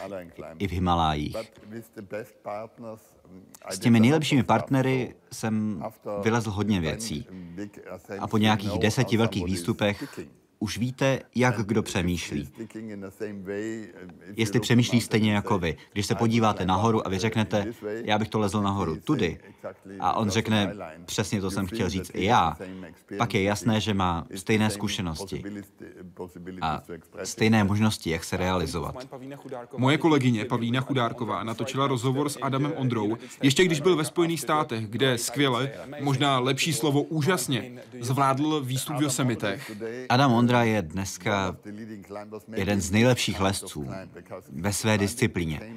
i 0.60 0.68
v 0.68 0.72
Himalájích. 0.72 1.36
S 3.70 3.80
těmi 3.80 4.00
nejlepšími 4.00 4.44
partnery 4.44 5.16
jsem 5.32 5.84
vylezl 6.24 6.52
hodně 6.52 6.80
věcí. 6.80 7.28
A 8.20 8.28
po 8.28 8.38
nějakých 8.38 8.80
deseti 8.80 9.18
velkých 9.18 9.46
výstupech 9.46 10.20
už 10.62 10.78
víte, 10.78 11.20
jak 11.36 11.58
kdo 11.66 11.84
přemýšlí. 11.84 12.50
Jestli 14.36 14.60
přemýšlí 14.60 15.02
stejně 15.02 15.34
jako 15.34 15.60
vy. 15.60 15.78
Když 15.94 16.06
se 16.06 16.16
podíváte 16.16 16.66
nahoru 16.66 17.08
a 17.08 17.10
vy 17.10 17.20
řeknete, 17.20 17.66
já 18.04 18.20
bych 18.20 18.30
to 18.30 18.40
lezl 18.40 18.62
nahoru 18.62 18.96
tudy, 18.96 19.40
a 20.00 20.14
on 20.14 20.30
řekne, 20.30 20.76
přesně 21.06 21.42
to 21.42 21.52
jsem 21.52 21.66
chtěl 21.66 21.90
říct 21.90 22.12
i 22.14 22.26
já, 22.26 22.58
pak 23.18 23.34
je 23.34 23.44
jasné, 23.44 23.82
že 23.82 23.94
má 23.94 24.26
stejné 24.36 24.70
zkušenosti 24.70 25.44
a 26.62 26.84
stejné 27.24 27.64
možnosti, 27.64 28.10
jak 28.10 28.24
se 28.24 28.38
realizovat. 28.38 29.08
Moje 29.78 29.98
kolegyně 29.98 30.46
Pavlína 30.46 30.82
Chudárková 30.82 31.44
natočila 31.44 31.88
rozhovor 31.88 32.30
s 32.30 32.40
Adamem 32.42 32.74
Ondrou, 32.76 33.18
ještě 33.42 33.64
když 33.64 33.82
byl 33.82 33.96
ve 33.96 34.06
Spojených 34.06 34.42
státech, 34.42 34.88
kde 34.88 35.18
skvěle, 35.18 35.72
možná 36.00 36.40
lepší 36.40 36.74
slovo 36.74 37.02
úžasně, 37.02 37.72
zvládl 38.00 38.62
výstup 38.62 38.96
v 38.98 39.02
Yosemitech. 39.02 39.72
Adam 40.10 40.34
Ondra 40.34 40.51
Ondra 40.52 40.64
je 40.64 40.82
dneska 40.82 41.58
jeden 42.56 42.82
z 42.82 42.92
nejlepších 42.92 43.40
lesců 43.40 43.88
ve 44.52 44.74
své 44.74 44.98
disciplíně. 44.98 45.76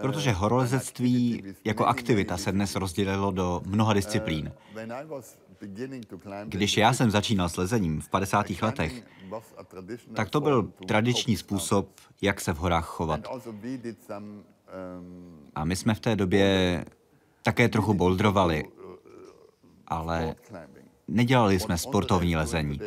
Protože 0.00 0.32
horolezectví 0.32 1.42
jako 1.64 1.86
aktivita 1.86 2.36
se 2.36 2.52
dnes 2.52 2.76
rozdělilo 2.76 3.30
do 3.30 3.62
mnoha 3.66 3.92
disciplín. 3.92 4.52
Když 6.44 6.76
já 6.76 6.92
jsem 6.92 7.10
začínal 7.10 7.48
s 7.48 7.56
lezením 7.56 8.00
v 8.00 8.08
50. 8.08 8.46
letech, 8.62 9.02
tak 10.14 10.30
to 10.30 10.40
byl 10.40 10.72
tradiční 10.86 11.36
způsob, 11.36 11.88
jak 12.22 12.40
se 12.40 12.52
v 12.52 12.56
horách 12.56 12.86
chovat. 12.86 13.20
A 15.54 15.64
my 15.64 15.76
jsme 15.76 15.94
v 15.94 16.00
té 16.00 16.16
době 16.16 16.84
také 17.42 17.68
trochu 17.68 17.94
boldrovali, 17.94 18.64
ale 19.86 20.34
nedělali 21.08 21.60
jsme 21.60 21.78
sportovní 21.78 22.36
lezení. 22.36 22.80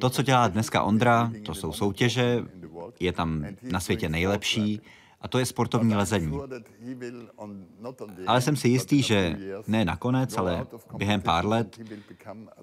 To, 0.00 0.10
co 0.10 0.22
dělá 0.22 0.48
dneska 0.48 0.82
Ondra, 0.82 1.32
to 1.44 1.54
jsou 1.54 1.72
soutěže, 1.72 2.44
je 3.00 3.12
tam 3.12 3.46
na 3.62 3.80
světě 3.80 4.08
nejlepší, 4.08 4.80
a 5.20 5.28
to 5.28 5.38
je 5.38 5.46
sportovní 5.46 5.94
lezení. 5.94 6.38
Ale 8.26 8.40
jsem 8.40 8.56
si 8.56 8.68
jistý, 8.68 9.02
že 9.02 9.36
ne 9.66 9.84
nakonec, 9.84 10.36
ale 10.38 10.66
během 10.96 11.20
pár 11.20 11.46
let 11.46 11.80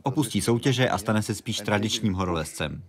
opustí 0.03 0.41
soutěže 0.41 0.89
a 0.89 0.97
stane 0.97 1.21
se 1.21 1.35
spíš 1.35 1.57
tradičním 1.57 2.13
horolezcem. 2.13 2.83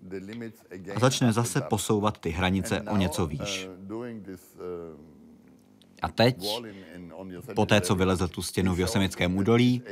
A 0.95 1.01
začne 1.01 1.33
zase 1.33 1.61
posouvat 1.61 2.19
ty 2.19 2.31
hranice 2.31 2.83
o 2.83 2.97
něco 2.97 3.27
výš. 3.27 3.69
A 6.03 6.09
teď, 6.09 6.63
po 7.55 7.67
té, 7.67 7.81
co 7.81 7.95
vylezl 7.95 8.29
tu 8.29 8.43
stěnu 8.43 8.75
v 8.75 8.81
Josemickém 8.81 9.37
údolí, 9.37 9.83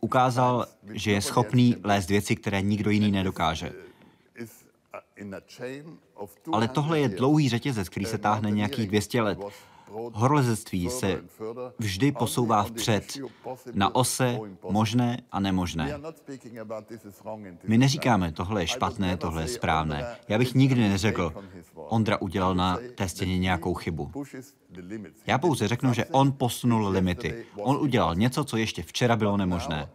ukázal, 0.00 0.66
že 0.92 1.12
je 1.12 1.20
schopný 1.22 1.76
lézt 1.84 2.08
věci, 2.08 2.36
které 2.36 2.62
nikdo 2.62 2.90
jiný 2.90 3.10
nedokáže. 3.10 3.72
Ale 6.52 6.68
tohle 6.68 6.98
je 7.00 7.08
dlouhý 7.08 7.48
řetězec, 7.48 7.88
který 7.88 8.06
se 8.06 8.18
táhne 8.18 8.50
nějakých 8.50 8.88
200 8.88 9.22
let. 9.22 9.38
Horolezectví 10.12 10.90
se 10.90 11.22
vždy 11.78 12.12
posouvá 12.12 12.62
vpřed 12.62 13.18
na 13.72 13.94
ose 13.94 14.38
možné 14.70 15.22
a 15.32 15.40
nemožné. 15.40 16.00
My 17.64 17.78
neříkáme, 17.78 18.32
tohle 18.32 18.62
je 18.62 18.66
špatné, 18.66 19.16
tohle 19.16 19.42
je 19.42 19.48
správné. 19.48 20.16
Já 20.28 20.38
bych 20.38 20.54
nikdy 20.54 20.88
neřekl, 20.88 21.32
Ondra 21.74 22.20
udělal 22.20 22.54
na 22.54 22.78
té 22.94 23.08
stěně 23.08 23.38
nějakou 23.38 23.74
chybu. 23.74 24.10
Já 25.26 25.38
pouze 25.38 25.68
řeknu, 25.68 25.92
že 25.92 26.04
on 26.04 26.32
posunul 26.32 26.88
limity. 26.88 27.44
On 27.56 27.76
udělal 27.76 28.14
něco, 28.14 28.44
co 28.44 28.56
ještě 28.56 28.82
včera 28.82 29.16
bylo 29.16 29.36
nemožné. 29.36 29.88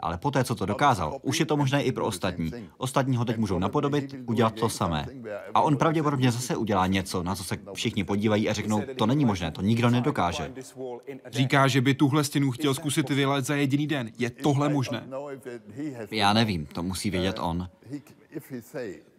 Ale 0.00 0.18
poté, 0.18 0.44
co 0.44 0.54
to 0.54 0.66
dokázal, 0.66 1.18
už 1.22 1.40
je 1.40 1.46
to 1.46 1.56
možné 1.56 1.82
i 1.82 1.92
pro 1.92 2.06
ostatní. 2.06 2.52
Ostatní 2.76 3.16
ho 3.16 3.24
teď 3.24 3.36
můžou 3.36 3.58
napodobit, 3.58 4.14
udělat 4.26 4.54
to 4.54 4.68
samé. 4.68 5.06
A 5.54 5.60
on 5.60 5.76
pravděpodobně 5.76 6.32
zase 6.32 6.56
udělá 6.56 6.86
něco, 6.86 7.22
na 7.22 7.34
co 7.34 7.44
se 7.44 7.56
všichni 7.74 8.04
podívají 8.04 8.48
a 8.48 8.52
řeknou, 8.52 8.82
to 8.96 9.06
není 9.06 9.24
možné, 9.24 9.50
to 9.50 9.62
nikdo 9.62 9.90
nedokáže. 9.90 10.52
Říká, 11.30 11.68
že 11.68 11.80
by 11.80 11.94
tuhle 11.94 12.24
stěnu 12.24 12.50
chtěl 12.50 12.74
zkusit 12.74 13.10
vylet 13.10 13.44
za 13.44 13.54
jediný 13.54 13.86
den. 13.86 14.10
Je 14.18 14.30
tohle 14.30 14.68
možné? 14.68 15.08
Já 16.10 16.32
nevím, 16.32 16.66
to 16.66 16.82
musí 16.82 17.10
vědět 17.10 17.38
on. 17.40 17.68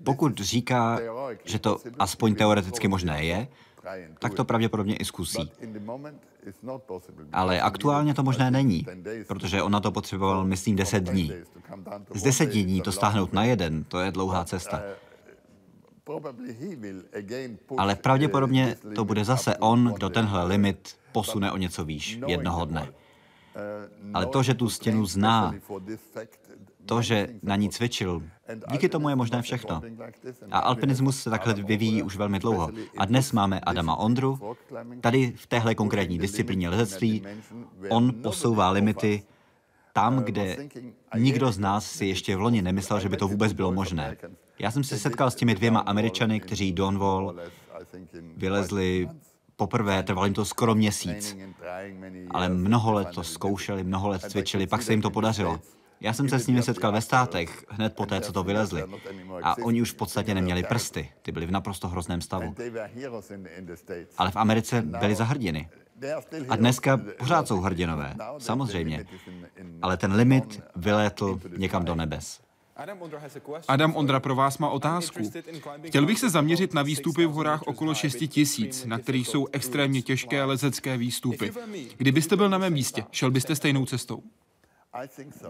Pokud 0.03 0.39
říká, 0.39 0.99
že 1.45 1.59
to 1.59 1.77
aspoň 1.99 2.35
teoreticky 2.35 2.87
možné 2.87 3.25
je, 3.25 3.47
tak 4.19 4.33
to 4.33 4.45
pravděpodobně 4.45 4.95
i 4.95 5.05
zkusí. 5.05 5.51
Ale 7.31 7.61
aktuálně 7.61 8.13
to 8.13 8.23
možné 8.23 8.51
není, 8.51 8.85
protože 9.27 9.63
on 9.63 9.71
na 9.71 9.79
to 9.79 9.91
potřeboval, 9.91 10.45
myslím, 10.45 10.75
10 10.75 11.03
dní. 11.03 11.31
Z 12.13 12.23
10 12.23 12.45
dní 12.45 12.81
to 12.81 12.91
stáhnout 12.91 13.33
na 13.33 13.43
jeden, 13.43 13.83
to 13.83 13.99
je 13.99 14.11
dlouhá 14.11 14.45
cesta. 14.45 14.81
Ale 17.77 17.95
pravděpodobně 17.95 18.75
to 18.95 19.05
bude 19.05 19.25
zase 19.25 19.57
on, 19.57 19.93
kdo 19.95 20.09
tenhle 20.09 20.43
limit 20.43 20.97
posune 21.11 21.51
o 21.51 21.57
něco 21.57 21.85
výš 21.85 22.19
jednoho 22.27 22.65
dne. 22.65 22.93
Ale 24.13 24.25
to, 24.25 24.43
že 24.43 24.53
tu 24.53 24.69
stěnu 24.69 25.05
zná, 25.05 25.53
to, 26.89 27.01
že 27.01 27.27
na 27.43 27.55
ní 27.55 27.69
cvičil, 27.69 28.23
díky 28.71 28.89
tomu 28.89 29.09
je 29.09 29.15
možné 29.15 29.41
všechno. 29.41 29.81
A 30.51 30.59
alpinismus 30.59 31.21
se 31.21 31.29
takhle 31.29 31.53
vyvíjí 31.53 32.03
už 32.03 32.15
velmi 32.15 32.39
dlouho. 32.39 32.69
A 32.97 33.05
dnes 33.05 33.31
máme 33.31 33.59
Adama 33.59 33.95
Ondru, 33.95 34.39
tady 35.01 35.33
v 35.35 35.47
téhle 35.47 35.75
konkrétní 35.75 36.17
disciplíně 36.19 36.69
lezectví, 36.69 37.23
on 37.89 38.13
posouvá 38.23 38.69
limity 38.69 39.23
tam, 39.93 40.23
kde 40.23 40.57
nikdo 41.17 41.51
z 41.51 41.59
nás 41.59 41.91
si 41.91 42.05
ještě 42.05 42.35
v 42.35 42.41
loni 42.41 42.61
nemyslel, 42.61 42.99
že 42.99 43.09
by 43.09 43.17
to 43.17 43.27
vůbec 43.27 43.53
bylo 43.53 43.71
možné. 43.71 44.17
Já 44.59 44.71
jsem 44.71 44.83
se 44.83 44.99
setkal 44.99 45.31
s 45.31 45.35
těmi 45.35 45.55
dvěma 45.55 45.79
Američany, 45.79 46.39
kteří 46.39 46.71
Donwall 46.71 47.35
vylezli 48.37 49.09
poprvé, 49.55 50.03
trvalo 50.03 50.25
jim 50.25 50.33
to 50.33 50.45
skoro 50.45 50.75
měsíc, 50.75 51.37
ale 52.31 52.49
mnoho 52.49 52.93
let 52.93 53.07
to 53.15 53.23
zkoušeli, 53.23 53.83
mnoho 53.83 54.09
let 54.09 54.21
cvičili, 54.21 54.67
pak 54.67 54.81
se 54.81 54.93
jim 54.93 55.01
to 55.01 55.09
podařilo. 55.09 55.59
Já 56.01 56.13
jsem 56.13 56.29
se 56.29 56.39
s 56.39 56.47
nimi 56.47 56.63
setkal 56.63 56.91
ve 56.91 57.01
státech, 57.01 57.65
hned 57.69 57.95
po 57.95 58.05
té, 58.05 58.21
co 58.21 58.33
to 58.33 58.43
vylezli. 58.43 58.83
A 59.43 59.57
oni 59.57 59.81
už 59.81 59.91
v 59.91 59.95
podstatě 59.95 60.33
neměli 60.33 60.63
prsty, 60.63 61.09
ty 61.21 61.31
byly 61.31 61.45
v 61.45 61.51
naprosto 61.51 61.87
hrozném 61.87 62.21
stavu. 62.21 62.55
Ale 64.17 64.31
v 64.31 64.35
Americe 64.35 64.81
byli 64.81 65.15
zahrdiny. 65.15 65.69
A 66.49 66.55
dneska 66.55 67.01
pořád 67.17 67.47
jsou 67.47 67.59
hrdinové, 67.59 68.15
samozřejmě. 68.37 69.05
Ale 69.81 69.97
ten 69.97 70.13
limit 70.13 70.61
vylétl 70.75 71.39
někam 71.57 71.85
do 71.85 71.95
nebes. 71.95 72.39
Adam 73.67 73.95
Ondra 73.95 74.19
pro 74.19 74.35
vás 74.35 74.57
má 74.57 74.69
otázku. 74.69 75.31
Chtěl 75.83 76.05
bych 76.05 76.19
se 76.19 76.29
zaměřit 76.29 76.73
na 76.73 76.81
výstupy 76.81 77.25
v 77.25 77.31
horách 77.31 77.61
okolo 77.61 77.93
6 77.93 78.17
tisíc, 78.27 78.85
na 78.85 78.99
kterých 78.99 79.27
jsou 79.27 79.47
extrémně 79.51 80.01
těžké 80.01 80.43
lezecké 80.43 80.97
výstupy. 80.97 81.51
Kdybyste 81.97 82.35
byl 82.35 82.49
na 82.49 82.57
mém 82.57 82.73
místě, 82.73 83.03
šel 83.11 83.31
byste 83.31 83.55
stejnou 83.55 83.85
cestou? 83.85 84.23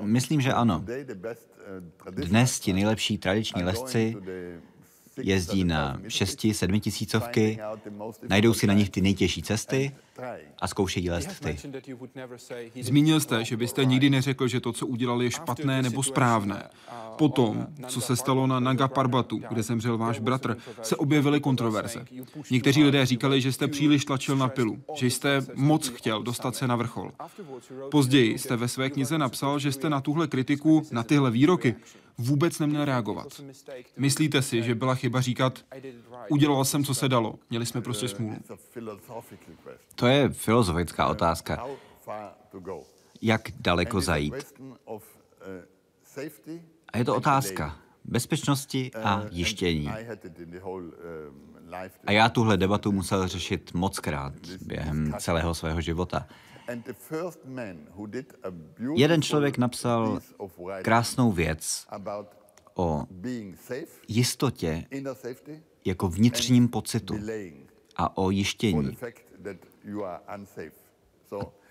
Myslím, 0.01 0.41
že 0.41 0.53
ano. 0.53 0.85
Dnes 2.11 2.59
ti 2.59 2.73
nejlepší 2.73 3.17
tradiční 3.17 3.63
lesci 3.63 4.15
jezdí 5.19 5.63
na 5.63 5.99
6-7 6.07 6.79
tisícovky, 6.79 7.59
najdou 8.29 8.53
si 8.53 8.67
na 8.67 8.73
nich 8.73 8.89
ty 8.89 9.01
nejtěžší 9.01 9.43
cesty 9.43 9.91
a 10.59 10.67
zkoušejí 10.67 11.09
lézt 11.09 11.39
ty. 11.39 11.57
Zmínil 12.81 13.19
jste, 13.19 13.45
že 13.45 13.57
byste 13.57 13.85
nikdy 13.85 14.09
neřekl, 14.09 14.47
že 14.47 14.59
to, 14.59 14.73
co 14.73 14.87
udělali, 14.87 15.25
je 15.25 15.31
špatné 15.31 15.81
nebo 15.81 16.03
správné. 16.03 16.63
Potom, 17.17 17.67
co 17.87 18.01
se 18.01 18.15
stalo 18.15 18.47
na 18.47 18.59
Naga 18.59 18.87
Parbatu, 18.87 19.41
kde 19.49 19.63
zemřel 19.63 19.97
váš 19.97 20.19
bratr, 20.19 20.57
se 20.81 20.95
objevily 20.95 21.39
kontroverze. 21.39 22.05
Někteří 22.51 22.83
lidé 22.83 23.05
říkali, 23.05 23.41
že 23.41 23.51
jste 23.51 23.67
příliš 23.67 24.05
tlačil 24.05 24.37
na 24.37 24.47
pilu, 24.47 24.79
že 24.95 25.07
jste 25.07 25.41
moc 25.55 25.87
chtěl 25.87 26.23
dostat 26.23 26.55
se 26.55 26.67
na 26.67 26.75
vrchol. 26.75 27.11
Později 27.91 28.37
jste 28.37 28.55
ve 28.55 28.67
své 28.67 28.89
knize 28.89 29.17
napsal, 29.17 29.59
že 29.59 29.71
jste 29.71 29.89
na 29.89 30.01
tuhle 30.01 30.27
kritiku, 30.27 30.87
na 30.91 31.03
tyhle 31.03 31.31
výroky 31.31 31.75
vůbec 32.19 32.59
neměl 32.59 32.85
reagovat. 32.85 33.41
Myslíte 33.97 34.41
si, 34.41 34.63
že 34.63 34.75
byla 34.75 34.95
chyba 34.95 35.21
říkat, 35.21 35.65
udělal 36.29 36.65
jsem, 36.65 36.83
co 36.83 36.95
se 36.95 37.09
dalo, 37.09 37.39
měli 37.49 37.65
jsme 37.65 37.81
prostě 37.81 38.07
smůlu? 38.07 38.35
To 39.95 40.07
je 40.07 40.29
filozofická 40.29 41.07
otázka. 41.07 41.67
Jak 43.21 43.41
daleko 43.59 44.01
zajít? 44.01 44.33
A 46.93 46.97
je 46.97 47.05
to 47.05 47.15
otázka 47.15 47.77
bezpečnosti 48.05 48.91
a 49.03 49.23
jištění. 49.31 49.89
A 52.05 52.11
já 52.11 52.29
tuhle 52.29 52.57
debatu 52.57 52.91
musel 52.91 53.27
řešit 53.27 53.73
mockrát 53.73 54.33
během 54.61 55.13
celého 55.19 55.53
svého 55.53 55.81
života. 55.81 56.27
Jeden 58.95 59.21
člověk 59.21 59.57
napsal 59.57 60.19
krásnou 60.81 61.31
věc 61.31 61.87
o 62.75 63.05
jistotě 64.07 64.85
jako 65.85 66.07
vnitřním 66.07 66.67
pocitu 66.67 67.15
a 67.95 68.17
o 68.17 68.29
jištění. 68.29 68.97
A 70.21 70.37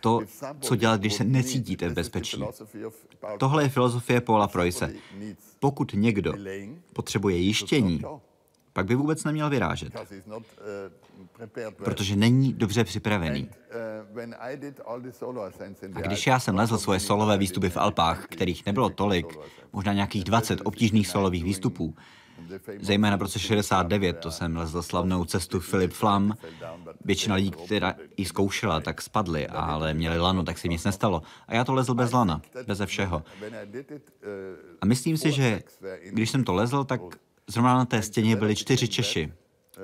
to, 0.01 0.20
co 0.61 0.76
dělat, 0.76 1.01
když 1.01 1.14
se 1.14 1.24
necítíte 1.24 1.88
v 1.88 1.92
bezpečí. 1.94 2.42
Tohle 3.38 3.62
je 3.62 3.68
filozofie 3.68 4.20
Paula 4.20 4.49
Preusse. 4.49 4.92
Pokud 5.61 5.92
někdo 5.94 6.32
potřebuje 6.92 7.36
jištění, 7.36 8.03
pak 8.79 8.87
by 8.87 8.95
vůbec 8.95 9.24
neměl 9.24 9.51
vyrážet, 9.51 9.93
protože 11.76 12.16
není 12.16 12.53
dobře 12.53 12.85
připravený. 12.85 13.51
A 15.95 16.01
když 16.01 16.26
já 16.26 16.41
jsem 16.41 16.57
lezl 16.57 16.79
svoje 16.79 17.01
solové 17.01 17.39
výstupy 17.39 17.70
v 17.70 17.76
Alpách, 17.76 18.26
kterých 18.26 18.66
nebylo 18.66 18.91
tolik, 18.91 19.39
možná 19.72 19.93
nějakých 19.93 20.24
20 20.24 20.61
obtížných 20.64 21.09
solových 21.09 21.45
výstupů, 21.45 21.95
Zejména 22.81 23.16
v 23.16 23.22
roce 23.22 23.39
69, 23.39 24.18
to 24.18 24.31
jsem 24.31 24.57
lezl 24.57 24.83
slavnou 24.83 25.24
cestu 25.24 25.61
Philip 25.61 25.93
Flam. 25.93 26.37
Většina 27.05 27.35
lidí, 27.35 27.51
která 27.51 27.95
ji 28.16 28.24
zkoušela, 28.24 28.81
tak 28.81 29.03
spadly, 29.03 29.47
ale 29.47 29.95
měli 29.95 30.18
lano, 30.18 30.43
tak 30.43 30.59
se 30.59 30.68
nic 30.68 30.85
nestalo. 30.85 31.22
A 31.49 31.55
já 31.55 31.64
to 31.64 31.74
lezl 31.74 31.95
bez 31.95 32.12
lana, 32.12 32.43
beze 32.66 32.87
všeho. 32.87 33.22
A 34.81 34.87
myslím 34.87 35.16
si, 35.16 35.33
že 35.33 35.62
když 36.11 36.31
jsem 36.31 36.45
to 36.45 36.55
lezl, 36.55 36.85
tak 36.85 37.01
zrovna 37.49 37.74
na 37.74 37.84
té 37.84 38.03
stěně 38.03 38.36
byli 38.36 38.57
čtyři 38.57 38.88
Češi. 38.88 39.32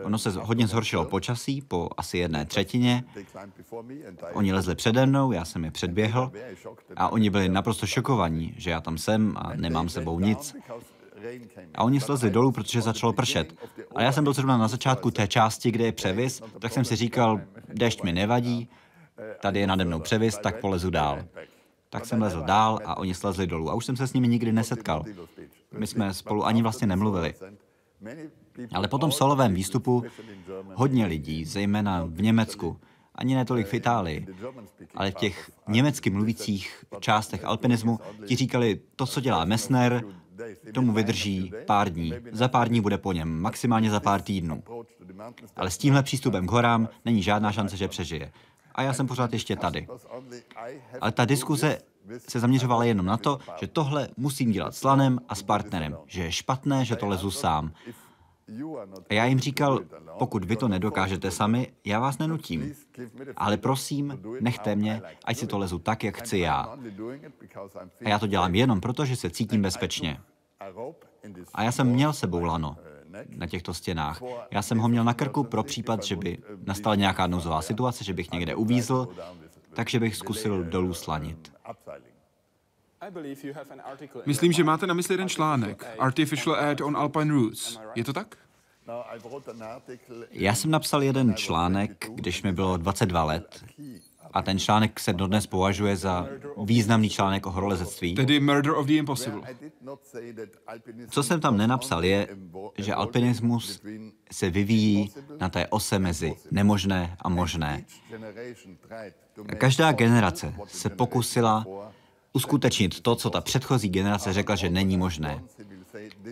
Ono 0.02 0.18
se 0.18 0.30
hodně 0.30 0.66
zhoršilo 0.66 1.04
počasí 1.04 1.62
po 1.62 1.88
asi 1.96 2.18
jedné 2.18 2.44
třetině. 2.44 3.04
Oni 4.32 4.52
lezli 4.52 4.74
přede 4.74 5.06
mnou, 5.06 5.32
já 5.32 5.44
jsem 5.44 5.64
je 5.64 5.70
předběhl 5.70 6.32
a 6.96 7.08
oni 7.08 7.30
byli 7.30 7.48
naprosto 7.48 7.86
šokovaní, 7.86 8.54
že 8.56 8.70
já 8.70 8.80
tam 8.80 8.98
jsem 8.98 9.34
a 9.36 9.54
nemám 9.54 9.88
sebou 9.88 10.20
nic. 10.20 10.56
A 11.74 11.84
oni 11.84 12.00
slezli 12.00 12.30
dolů, 12.30 12.52
protože 12.52 12.80
začalo 12.80 13.12
pršet. 13.12 13.54
A 13.94 14.02
já 14.02 14.12
jsem 14.12 14.24
byl 14.24 14.32
zrovna 14.32 14.56
na 14.56 14.68
začátku 14.68 15.10
té 15.10 15.28
části, 15.28 15.70
kde 15.70 15.84
je 15.84 15.92
převis, 15.92 16.42
tak 16.58 16.72
jsem 16.72 16.84
si 16.84 16.96
říkal, 16.96 17.40
dešť 17.68 18.02
mi 18.02 18.12
nevadí, 18.12 18.68
tady 19.40 19.60
je 19.60 19.66
nade 19.66 19.84
mnou 19.84 20.00
převis, 20.00 20.38
tak 20.38 20.60
polezu 20.60 20.90
dál. 20.90 21.24
Tak 21.94 22.06
jsem 22.06 22.22
lezl 22.22 22.42
dál 22.42 22.78
a 22.84 22.98
oni 22.98 23.14
slezli 23.14 23.46
dolů. 23.46 23.70
A 23.70 23.74
už 23.74 23.84
jsem 23.84 23.96
se 23.96 24.06
s 24.06 24.12
nimi 24.12 24.28
nikdy 24.28 24.52
nesetkal. 24.52 25.04
My 25.78 25.86
jsme 25.86 26.14
spolu 26.14 26.46
ani 26.46 26.62
vlastně 26.62 26.86
nemluvili. 26.86 27.34
Ale 28.72 28.88
po 28.88 28.98
tom 28.98 29.12
solovém 29.12 29.54
výstupu 29.54 30.04
hodně 30.74 31.06
lidí, 31.06 31.44
zejména 31.44 32.04
v 32.04 32.22
Německu, 32.22 32.80
ani 33.14 33.34
ne 33.34 33.44
tolik 33.44 33.66
v 33.66 33.74
Itálii, 33.74 34.26
ale 34.94 35.10
v 35.10 35.14
těch 35.14 35.50
německy 35.68 36.10
mluvících 36.10 36.84
částech 37.00 37.44
alpinismu, 37.44 38.00
ti 38.26 38.36
říkali, 38.36 38.80
to, 38.96 39.06
co 39.06 39.20
dělá 39.20 39.44
Messner, 39.44 40.04
tomu 40.74 40.92
vydrží 40.92 41.52
pár 41.66 41.92
dní. 41.92 42.12
Za 42.32 42.48
pár 42.48 42.68
dní 42.68 42.80
bude 42.80 42.98
po 42.98 43.12
něm, 43.12 43.40
maximálně 43.40 43.90
za 43.90 44.00
pár 44.00 44.22
týdnů. 44.22 44.62
Ale 45.56 45.70
s 45.70 45.78
tímhle 45.78 46.02
přístupem 46.02 46.46
k 46.46 46.50
horám 46.50 46.88
není 47.04 47.22
žádná 47.22 47.52
šance, 47.52 47.76
že 47.76 47.88
přežije. 47.88 48.32
A 48.74 48.82
já 48.82 48.92
jsem 48.92 49.06
pořád 49.06 49.32
ještě 49.32 49.56
tady. 49.56 49.86
Ale 51.00 51.12
ta 51.12 51.24
diskuze 51.24 51.78
se 52.28 52.40
zaměřovala 52.40 52.84
jenom 52.84 53.06
na 53.06 53.16
to, 53.16 53.38
že 53.60 53.66
tohle 53.66 54.08
musím 54.16 54.50
dělat 54.50 54.74
s 54.74 54.84
Lanem 54.84 55.18
a 55.28 55.34
s 55.34 55.42
partnerem, 55.42 55.96
že 56.06 56.22
je 56.22 56.32
špatné, 56.32 56.84
že 56.84 56.96
to 56.96 57.06
lezu 57.06 57.30
sám. 57.30 57.72
A 59.10 59.14
já 59.14 59.24
jim 59.24 59.40
říkal, 59.40 59.80
pokud 60.18 60.44
vy 60.44 60.56
to 60.56 60.68
nedokážete 60.68 61.30
sami, 61.30 61.72
já 61.84 62.00
vás 62.00 62.18
nenutím. 62.18 62.74
Ale 63.36 63.56
prosím, 63.56 64.20
nechte 64.40 64.76
mě, 64.76 65.02
ať 65.24 65.36
si 65.36 65.46
to 65.46 65.58
lezu 65.58 65.78
tak, 65.78 66.04
jak 66.04 66.16
chci 66.16 66.38
já. 66.38 66.78
A 68.04 68.08
já 68.08 68.18
to 68.18 68.26
dělám 68.26 68.54
jenom 68.54 68.80
proto, 68.80 69.04
že 69.04 69.16
se 69.16 69.30
cítím 69.30 69.62
bezpečně. 69.62 70.20
A 71.54 71.62
já 71.62 71.72
jsem 71.72 71.86
měl 71.86 72.12
sebou 72.12 72.44
lano 72.44 72.76
na 73.28 73.46
těchto 73.46 73.74
stěnách. 73.74 74.22
Já 74.50 74.62
jsem 74.62 74.78
ho 74.78 74.88
měl 74.88 75.04
na 75.04 75.14
krku 75.14 75.44
pro 75.44 75.62
případ, 75.62 76.04
že 76.04 76.16
by 76.16 76.38
nastala 76.66 76.94
nějaká 76.94 77.26
nouzová 77.26 77.62
situace, 77.62 78.04
že 78.04 78.12
bych 78.12 78.30
někde 78.30 78.54
uvízl, 78.54 79.08
takže 79.74 80.00
bych 80.00 80.16
zkusil 80.16 80.64
dolů 80.64 80.94
slanit. 80.94 81.52
Myslím, 84.26 84.52
že 84.52 84.64
máte 84.64 84.86
na 84.86 84.94
mysli 84.94 85.12
jeden 85.14 85.28
článek, 85.28 85.86
Artificial 85.98 86.56
Aid 86.56 86.80
on 86.80 86.96
Alpine 86.96 87.32
Routes. 87.32 87.78
Je 87.94 88.04
to 88.04 88.12
tak? 88.12 88.36
Já 90.30 90.54
jsem 90.54 90.70
napsal 90.70 91.02
jeden 91.02 91.34
článek, 91.34 92.10
když 92.14 92.42
mi 92.42 92.52
bylo 92.52 92.76
22 92.76 93.24
let 93.24 93.64
A 94.32 94.42
ten 94.42 94.58
článek 94.58 95.00
se 95.00 95.12
dodnes 95.12 95.46
považuje 95.46 95.96
za 95.96 96.28
významný 96.64 97.10
článek 97.10 97.46
o 97.46 97.50
horolezectví. 97.50 98.14
Tedy 98.14 98.40
Murder 98.40 98.72
of 98.72 98.86
the 98.86 98.92
Impossible. 98.92 99.42
Co 101.10 101.22
jsem 101.22 101.40
tam 101.40 101.56
nenapsal 101.56 102.04
je, 102.04 102.28
že 102.78 102.94
alpinismus 102.94 103.82
se 104.32 104.50
vyvíjí 104.50 105.12
na 105.40 105.48
té 105.48 105.66
ose 105.66 105.98
mezi 105.98 106.34
nemožné 106.50 107.16
a 107.20 107.28
možné. 107.28 107.84
Každá 109.58 109.92
generace 109.92 110.54
se 110.66 110.88
pokusila 110.90 111.66
uskutečnit 112.32 113.00
to, 113.00 113.16
co 113.16 113.30
ta 113.30 113.40
předchozí 113.40 113.88
generace 113.88 114.32
řekla, 114.32 114.56
že 114.56 114.70
není 114.70 114.96
možné. 114.96 115.42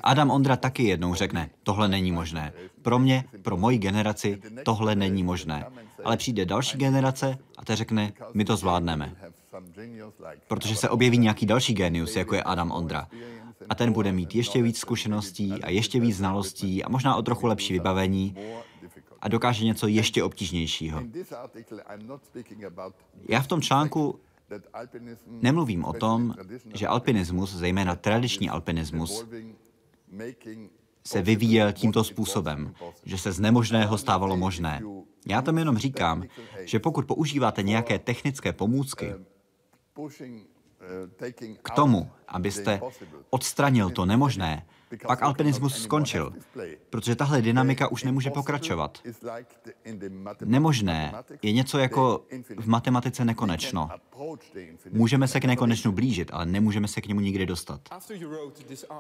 Adam 0.03 0.31
Ondra 0.31 0.57
taky 0.57 0.83
jednou 0.83 1.15
řekne, 1.15 1.51
tohle 1.63 1.89
není 1.89 2.13
možné. 2.13 2.53
Pro 2.83 2.99
mě, 2.99 3.25
pro 3.43 3.57
moji 3.57 3.79
generaci, 3.79 4.41
tohle 4.65 4.95
není 4.95 5.23
možné. 5.23 5.67
Ale 6.05 6.17
přijde 6.17 6.45
další 6.45 6.79
generace 6.79 7.39
a 7.59 7.65
ta 7.65 7.75
řekne, 7.75 8.13
my 8.35 8.45
to 8.45 8.57
zvládneme. 8.57 9.17
Protože 10.49 10.77
se 10.77 10.89
objeví 10.89 11.19
nějaký 11.19 11.47
další 11.47 11.75
genius, 11.75 12.17
jako 12.17 12.35
je 12.35 12.43
Adam 12.43 12.73
Ondra. 12.73 13.09
A 13.69 13.75
ten 13.75 13.93
bude 13.93 14.13
mít 14.13 14.35
ještě 14.35 14.63
víc 14.63 14.79
zkušeností 14.79 15.53
a 15.53 15.71
ještě 15.71 16.01
víc 16.01 16.17
znalostí 16.17 16.85
a 16.85 16.89
možná 16.89 17.17
o 17.17 17.23
trochu 17.23 17.47
lepší 17.47 17.73
vybavení 17.73 18.37
a 19.21 19.29
dokáže 19.29 19.65
něco 19.65 19.87
ještě 19.87 20.23
obtížnějšího. 20.23 21.03
Já 23.29 23.41
v 23.41 23.47
tom 23.47 23.61
článku 23.61 24.21
Nemluvím 25.27 25.85
o 25.85 25.93
tom, 25.93 26.35
že 26.75 26.87
alpinismus, 26.87 27.55
zejména 27.55 27.97
tradiční 27.97 28.51
alpinismus, 28.51 29.27
se 31.07 31.23
vyvíjel 31.23 31.73
tímto 31.73 32.05
způsobem, 32.05 32.75
že 33.05 33.19
se 33.19 33.33
z 33.33 33.41
nemožného 33.41 33.99
stávalo 33.99 34.37
možné. 34.37 34.83
Já 35.27 35.43
tam 35.43 35.59
jenom 35.59 35.79
říkám, 35.79 36.25
že 36.65 36.79
pokud 36.79 37.07
používáte 37.07 37.63
nějaké 37.63 37.99
technické 37.99 38.53
pomůcky 38.53 39.15
k 41.63 41.71
tomu, 41.71 42.11
abyste 42.29 42.81
odstranil 43.31 43.91
to 43.91 44.07
nemožné, 44.07 44.67
pak 45.07 45.22
alpinismus 45.22 45.82
skončil, 45.82 46.32
protože 46.90 47.16
tahle 47.16 47.43
dynamika 47.43 47.88
už 47.88 48.05
nemůže 48.05 48.30
pokračovat. 48.30 48.99
Nemožné 50.45 51.14
je 51.43 51.53
něco 51.53 51.78
jako 51.78 52.24
v 52.59 52.68
matematice 52.68 53.24
nekonečno. 53.24 53.90
Můžeme 54.90 55.28
se 55.28 55.40
k 55.40 55.45
nekonečnu 55.45 55.93
blížit, 55.93 56.30
ale 56.32 56.47
nemůžeme 56.47 56.88
se 56.88 57.01
k 57.01 57.07
němu 57.09 57.20
nikdy 57.20 57.47
dostat. 57.47 57.80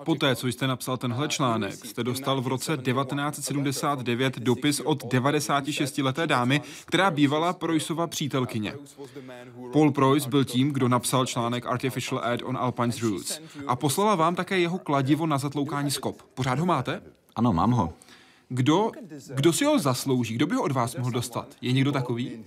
Poté, 0.04 0.36
co 0.36 0.46
jste 0.46 0.66
napsal 0.66 0.96
tenhle 0.96 1.28
článek, 1.28 1.74
jste 1.74 2.04
dostal 2.04 2.40
v 2.40 2.46
roce 2.46 2.76
1979 2.76 4.38
dopis 4.38 4.80
od 4.80 5.04
96-leté 5.04 6.26
dámy, 6.26 6.60
která 6.84 7.10
bývala 7.10 7.52
Preussova 7.52 8.06
přítelkyně. 8.06 8.74
Paul 9.72 9.92
Preuss 9.92 10.26
byl 10.26 10.44
tím, 10.44 10.72
kdo 10.72 10.88
napsal 10.88 11.26
článek 11.26 11.66
Artificial 11.66 12.20
Ad 12.24 12.42
on 12.42 12.56
Alpine's 12.56 13.02
Roots 13.02 13.40
a 13.66 13.76
poslala 13.76 14.14
vám 14.14 14.34
také 14.34 14.58
jeho 14.58 14.78
kladivo 14.78 15.26
na 15.26 15.38
zatloukání 15.38 15.81
skop. 15.90 16.22
Pořád 16.22 16.58
ho 16.58 16.66
máte? 16.66 17.02
Ano, 17.36 17.52
mám 17.52 17.70
ho. 17.70 17.92
Kdo, 18.48 18.90
kdo 19.34 19.52
si 19.52 19.64
ho 19.64 19.78
zaslouží? 19.78 20.34
Kdo 20.34 20.46
by 20.46 20.54
ho 20.54 20.62
od 20.62 20.72
vás 20.72 20.96
mohl 20.96 21.10
dostat? 21.10 21.46
Je 21.60 21.72
někdo 21.72 21.92
takový? 21.92 22.44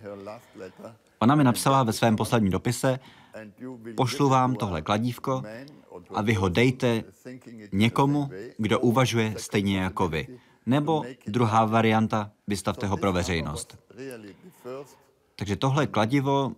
Ona 1.19 1.35
mi 1.35 1.43
napsala 1.43 1.83
ve 1.83 1.93
svém 1.93 2.15
posledním 2.15 2.51
dopise, 2.51 2.99
pošlu 3.97 4.29
vám 4.29 4.55
tohle 4.55 4.81
kladívko 4.81 5.43
a 6.13 6.21
vy 6.21 6.33
ho 6.33 6.49
dejte 6.49 7.03
někomu, 7.71 8.29
kdo 8.57 8.79
uvažuje 8.79 9.33
stejně 9.37 9.79
jako 9.79 10.07
vy. 10.07 10.27
Nebo 10.65 11.03
druhá 11.27 11.65
varianta, 11.65 12.31
vystavte 12.47 12.87
ho 12.87 12.97
pro 12.97 13.13
veřejnost. 13.13 13.77
Takže 15.35 15.55
tohle 15.55 15.87
kladivo 15.87 16.51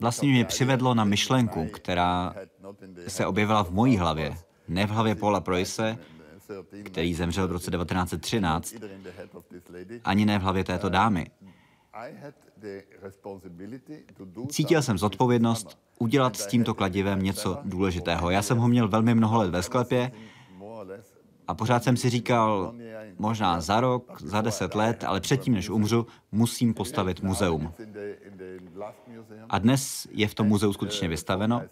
vlastně 0.00 0.28
mě 0.28 0.44
přivedlo 0.44 0.94
na 0.94 1.04
myšlenku, 1.04 1.66
která 1.66 2.34
se 3.08 3.26
objevila 3.26 3.64
v 3.64 3.70
mojí 3.70 3.96
hlavě, 3.96 4.36
ne 4.70 4.86
v 4.86 4.90
hlavě 4.90 5.14
Paula 5.14 5.40
Proise, 5.40 5.98
který 6.84 7.14
zemřel 7.14 7.48
v 7.48 7.52
roce 7.52 7.70
1913, 7.70 8.74
ani 10.04 10.24
ne 10.24 10.38
v 10.38 10.42
hlavě 10.42 10.64
této 10.64 10.88
dámy. 10.88 11.30
Cítil 14.48 14.82
jsem 14.82 14.98
zodpovědnost 14.98 15.78
udělat 15.98 16.36
s 16.36 16.46
tímto 16.46 16.74
kladivem 16.74 17.22
něco 17.22 17.58
důležitého. 17.64 18.30
Já 18.30 18.42
jsem 18.42 18.58
ho 18.58 18.68
měl 18.68 18.88
velmi 18.88 19.14
mnoho 19.14 19.38
let 19.38 19.50
ve 19.50 19.62
sklepě 19.62 20.12
a 21.50 21.54
pořád 21.54 21.84
jsem 21.84 21.96
si 21.96 22.10
říkal, 22.10 22.74
možná 23.18 23.60
za 23.60 23.80
rok, 23.80 24.22
za 24.22 24.40
deset 24.40 24.74
let, 24.74 25.04
ale 25.04 25.20
předtím, 25.20 25.54
než 25.54 25.70
umřu, 25.70 26.06
musím 26.32 26.74
postavit 26.74 27.22
muzeum. 27.22 27.72
A 29.48 29.58
dnes 29.58 30.06
je 30.10 30.28
v 30.28 30.34
tom 30.34 30.46
muzeu 30.46 30.72
skutečně 30.72 31.08
vystaveno. 31.08 31.62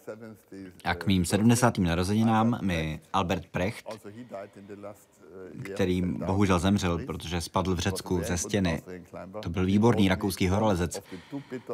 A 0.85 0.95
k 0.95 1.07
mým 1.07 1.25
70. 1.25 1.77
narozeninám 1.77 2.59
mi 2.61 3.01
Albert 3.13 3.45
Precht, 3.45 3.85
který 5.73 6.01
bohužel 6.01 6.59
zemřel, 6.59 6.99
protože 7.05 7.41
spadl 7.41 7.75
v 7.75 7.79
Řecku 7.79 8.21
ze 8.23 8.37
stěny, 8.37 8.81
to 9.41 9.49
byl 9.49 9.65
výborný 9.65 10.09
rakouský 10.09 10.47
horolezec, 10.47 11.01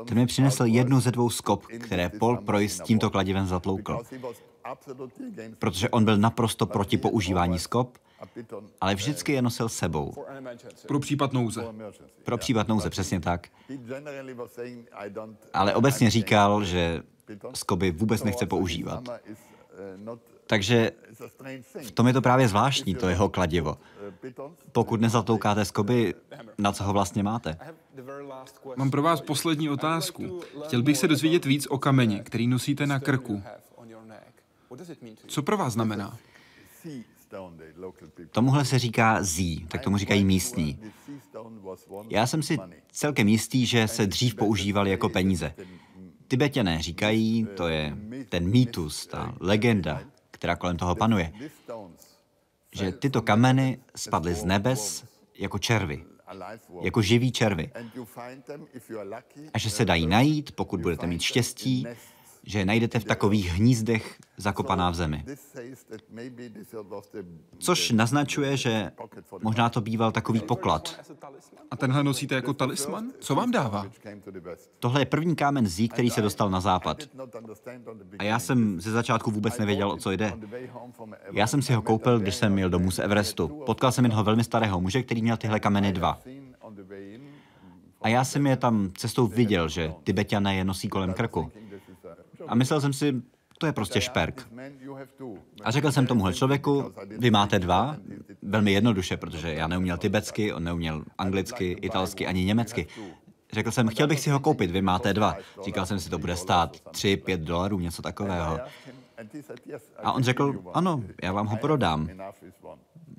ten 0.05 0.17
mi 0.17 0.25
přinesl 0.25 0.65
jednu 0.65 0.99
ze 0.99 1.11
dvou 1.11 1.29
skop, 1.29 1.65
které 1.65 2.09
Paul 2.09 2.37
Preuss 2.37 2.79
tímto 2.79 3.09
kladivem 3.09 3.45
zatloukl. 3.45 4.01
Protože 5.59 5.89
on 5.89 6.05
byl 6.05 6.17
naprosto 6.17 6.65
proti 6.65 6.97
používání 6.97 7.59
skop, 7.59 7.97
ale 8.81 8.95
vždycky 8.95 9.31
je 9.31 9.41
nosil 9.41 9.69
sebou. 9.69 10.13
Pro 10.87 10.99
případ 10.99 11.33
nouze. 11.33 11.65
Pro 12.23 12.37
případ 12.37 12.67
nouze, 12.67 12.89
přesně 12.89 13.19
tak. 13.19 13.47
Ale 15.53 15.75
obecně 15.75 16.09
říkal, 16.09 16.63
že 16.63 17.03
skoby 17.53 17.91
vůbec 17.91 18.23
nechce 18.23 18.45
používat. 18.45 19.09
Takže 20.47 20.91
v 21.81 21.91
tom 21.91 22.07
je 22.07 22.13
to 22.13 22.21
právě 22.21 22.47
zvláštní, 22.47 22.95
to 22.95 23.09
jeho 23.09 23.29
kladivo. 23.29 23.77
Pokud 24.71 25.01
nezatloukáte 25.01 25.65
skoby, 25.65 26.13
na 26.57 26.71
co 26.71 26.83
ho 26.83 26.93
vlastně 26.93 27.23
máte? 27.23 27.57
Mám 28.75 28.91
pro 28.91 29.01
vás 29.01 29.21
poslední 29.21 29.69
otázku. 29.69 30.41
Chtěl 30.65 30.81
bych 30.81 30.97
se 30.97 31.07
dozvědět 31.07 31.45
víc 31.45 31.67
o 31.67 31.77
kameni, 31.77 32.19
který 32.19 32.47
nosíte 32.47 32.87
na 32.87 32.99
krku. 32.99 33.43
Co 35.27 35.43
pro 35.43 35.57
vás 35.57 35.73
znamená? 35.73 36.17
Tomuhle 38.31 38.65
se 38.65 38.79
říká 38.79 39.23
zí, 39.23 39.65
tak 39.67 39.81
tomu 39.81 39.97
říkají 39.97 40.25
místní. 40.25 40.79
Já 42.09 42.27
jsem 42.27 42.43
si 42.43 42.57
celkem 42.91 43.27
jistý, 43.27 43.65
že 43.65 43.87
se 43.87 44.07
dřív 44.07 44.35
používal 44.35 44.87
jako 44.87 45.09
peníze. 45.09 45.53
Tibetěné 46.27 46.81
říkají, 46.81 47.47
to 47.55 47.67
je 47.67 47.97
ten 48.29 48.49
mýtus, 48.49 49.07
ta 49.07 49.35
legenda, 49.39 50.01
která 50.31 50.55
kolem 50.55 50.77
toho 50.77 50.95
panuje, 50.95 51.33
že 52.71 52.91
tyto 52.91 53.21
kameny 53.21 53.79
spadly 53.95 54.33
z 54.33 54.43
nebes 54.43 55.05
jako 55.37 55.59
červy, 55.59 56.05
jako 56.81 57.01
živí 57.01 57.31
červy. 57.31 57.71
A 59.53 59.57
že 59.57 59.69
se 59.69 59.85
dají 59.85 60.07
najít, 60.07 60.51
pokud 60.51 60.81
budete 60.81 61.07
mít 61.07 61.21
štěstí, 61.21 61.87
že 62.45 62.59
je 62.59 62.65
najdete 62.65 62.99
v 62.99 63.03
takových 63.03 63.51
hnízdech 63.51 64.17
zakopaná 64.37 64.89
v 64.89 64.95
zemi. 64.95 65.25
Což 67.57 67.91
naznačuje, 67.91 68.57
že 68.57 68.91
možná 69.43 69.69
to 69.69 69.81
býval 69.81 70.11
takový 70.11 70.39
poklad. 70.39 70.99
A 71.71 71.75
tenhle 71.75 72.03
nosíte 72.03 72.35
jako 72.35 72.53
talisman? 72.53 73.11
Co 73.19 73.35
vám 73.35 73.51
dává? 73.51 73.85
Tohle 74.79 75.01
je 75.01 75.05
první 75.05 75.35
kámen 75.35 75.67
zí, 75.67 75.89
který 75.89 76.09
se 76.09 76.21
dostal 76.21 76.49
na 76.49 76.59
západ. 76.59 76.97
A 78.19 78.23
já 78.23 78.39
jsem 78.39 78.81
ze 78.81 78.91
začátku 78.91 79.31
vůbec 79.31 79.57
nevěděl, 79.57 79.91
o 79.91 79.97
co 79.97 80.11
jde. 80.11 80.33
Já 81.31 81.47
jsem 81.47 81.61
si 81.61 81.73
ho 81.73 81.81
koupil, 81.81 82.19
když 82.19 82.35
jsem 82.35 82.53
měl 82.53 82.69
domů 82.69 82.91
z 82.91 82.99
Everestu. 82.99 83.47
Potkal 83.47 83.91
jsem 83.91 84.05
jednoho 84.05 84.23
velmi 84.23 84.43
starého 84.43 84.81
muže, 84.81 85.03
který 85.03 85.21
měl 85.21 85.37
tyhle 85.37 85.59
kameny 85.59 85.93
dva. 85.93 86.19
A 88.01 88.07
já 88.07 88.23
jsem 88.23 88.47
je 88.47 88.57
tam 88.57 88.91
cestou 88.97 89.27
viděl, 89.27 89.69
že 89.69 89.93
Tibetané 90.03 90.55
je 90.55 90.63
nosí 90.63 90.87
kolem 90.87 91.13
krku. 91.13 91.51
A 92.47 92.55
myslel 92.55 92.81
jsem 92.81 92.93
si, 92.93 93.21
to 93.57 93.65
je 93.65 93.73
prostě 93.73 94.01
šperk. 94.01 94.47
A 95.63 95.71
řekl 95.71 95.91
jsem 95.91 96.07
tomuhle 96.07 96.33
člověku, 96.33 96.91
vy 97.19 97.31
máte 97.31 97.59
dva, 97.59 97.97
velmi 98.41 98.71
jednoduše, 98.71 99.17
protože 99.17 99.53
já 99.53 99.67
neuměl 99.67 99.97
tibetsky, 99.97 100.53
on 100.53 100.63
neuměl 100.63 101.03
anglicky, 101.17 101.71
italsky 101.71 102.27
ani 102.27 102.45
německy. 102.45 102.87
Řekl 103.51 103.71
jsem, 103.71 103.87
chtěl 103.87 104.07
bych 104.07 104.19
si 104.19 104.29
ho 104.29 104.39
koupit, 104.39 104.71
vy 104.71 104.81
máte 104.81 105.13
dva. 105.13 105.35
Říkal 105.65 105.85
jsem 105.85 105.99
si, 105.99 106.09
to 106.09 106.17
bude 106.17 106.35
stát 106.35 106.79
tři, 106.91 107.17
pět 107.17 107.41
dolarů, 107.41 107.79
něco 107.79 108.01
takového. 108.01 108.59
A 110.03 110.11
on 110.11 110.23
řekl, 110.23 110.53
ano, 110.73 111.03
já 111.23 111.31
vám 111.31 111.47
ho 111.47 111.57
prodám. 111.57 112.09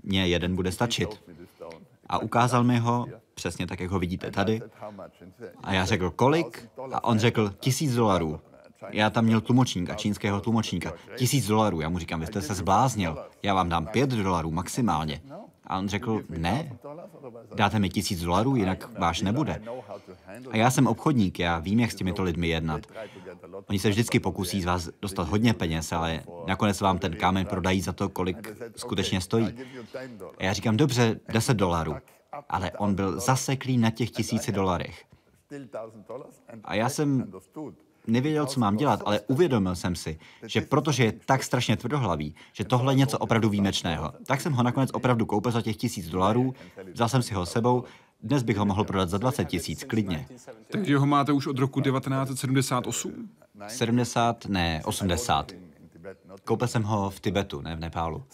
Mně 0.02 0.26
jeden 0.26 0.56
bude 0.56 0.72
stačit. 0.72 1.22
A 2.06 2.18
ukázal 2.18 2.64
mi 2.64 2.78
ho, 2.78 3.06
přesně 3.34 3.66
tak, 3.66 3.80
jak 3.80 3.90
ho 3.90 3.98
vidíte 3.98 4.30
tady. 4.30 4.62
A 5.62 5.72
já 5.72 5.84
řekl, 5.84 6.10
kolik? 6.10 6.68
A 6.92 7.04
on 7.04 7.18
řekl, 7.18 7.54
tisíc 7.60 7.94
dolarů. 7.94 8.40
Já 8.90 9.10
tam 9.10 9.24
měl 9.24 9.40
tlumočníka, 9.40 9.94
čínského 9.94 10.40
tlumočníka. 10.40 10.92
Tisíc 11.16 11.46
dolarů. 11.46 11.80
Já 11.80 11.88
mu 11.88 11.98
říkám, 11.98 12.20
vy 12.20 12.26
jste 12.26 12.42
se 12.42 12.54
zbláznil. 12.54 13.18
Já 13.42 13.54
vám 13.54 13.68
dám 13.68 13.86
pět 13.86 14.10
dolarů 14.10 14.50
maximálně. 14.50 15.22
A 15.66 15.78
on 15.78 15.88
řekl, 15.88 16.22
ne, 16.28 16.78
dáte 17.54 17.78
mi 17.78 17.90
tisíc 17.90 18.20
dolarů, 18.20 18.56
jinak 18.56 18.98
váš 18.98 19.20
nebude. 19.20 19.62
A 20.50 20.56
já 20.56 20.70
jsem 20.70 20.86
obchodník, 20.86 21.38
já 21.38 21.58
vím, 21.58 21.80
jak 21.80 21.92
s 21.92 21.94
těmito 21.94 22.22
lidmi 22.22 22.48
jednat. 22.48 22.86
Oni 23.68 23.78
se 23.78 23.88
vždycky 23.88 24.20
pokusí 24.20 24.62
z 24.62 24.64
vás 24.64 24.88
dostat 25.02 25.28
hodně 25.28 25.54
peněz, 25.54 25.92
ale 25.92 26.22
nakonec 26.46 26.80
vám 26.80 26.98
ten 26.98 27.16
kámen 27.16 27.46
prodají 27.46 27.80
za 27.80 27.92
to, 27.92 28.08
kolik 28.08 28.56
skutečně 28.76 29.20
stojí. 29.20 29.54
A 30.38 30.44
já 30.44 30.52
říkám, 30.52 30.76
dobře, 30.76 31.20
10 31.32 31.54
dolarů. 31.54 31.96
Ale 32.48 32.70
on 32.70 32.94
byl 32.94 33.20
zaseklý 33.20 33.78
na 33.78 33.90
těch 33.90 34.10
tisíci 34.10 34.52
dolarech. 34.52 35.04
A 36.64 36.74
já 36.74 36.88
jsem 36.88 37.32
nevěděl, 38.06 38.46
co 38.46 38.60
mám 38.60 38.76
dělat, 38.76 39.02
ale 39.04 39.20
uvědomil 39.20 39.74
jsem 39.74 39.96
si, 39.96 40.18
že 40.46 40.60
protože 40.60 41.04
je 41.04 41.12
tak 41.12 41.42
strašně 41.42 41.76
tvrdohlavý, 41.76 42.34
že 42.52 42.64
tohle 42.64 42.92
je 42.92 42.96
něco 42.96 43.18
opravdu 43.18 43.48
výjimečného. 43.48 44.12
Tak 44.26 44.40
jsem 44.40 44.52
ho 44.52 44.62
nakonec 44.62 44.90
opravdu 44.92 45.26
koupil 45.26 45.52
za 45.52 45.62
těch 45.62 45.76
tisíc 45.76 46.08
dolarů, 46.08 46.54
vzal 46.94 47.08
jsem 47.08 47.22
si 47.22 47.34
ho 47.34 47.46
sebou, 47.46 47.84
dnes 48.22 48.42
bych 48.42 48.56
ho 48.56 48.66
mohl 48.66 48.84
prodat 48.84 49.08
za 49.08 49.18
20 49.18 49.44
tisíc, 49.44 49.84
klidně. 49.84 50.28
Takže 50.70 50.98
ho 50.98 51.06
máte 51.06 51.32
už 51.32 51.46
od 51.46 51.58
roku 51.58 51.80
1978? 51.80 53.28
70, 53.66 54.46
ne, 54.46 54.82
80. 54.84 55.52
Koupil 56.44 56.68
jsem 56.68 56.82
ho 56.82 57.10
v 57.10 57.20
Tibetu, 57.20 57.60
ne 57.60 57.76
v 57.76 57.80
Nepálu. 57.80 58.24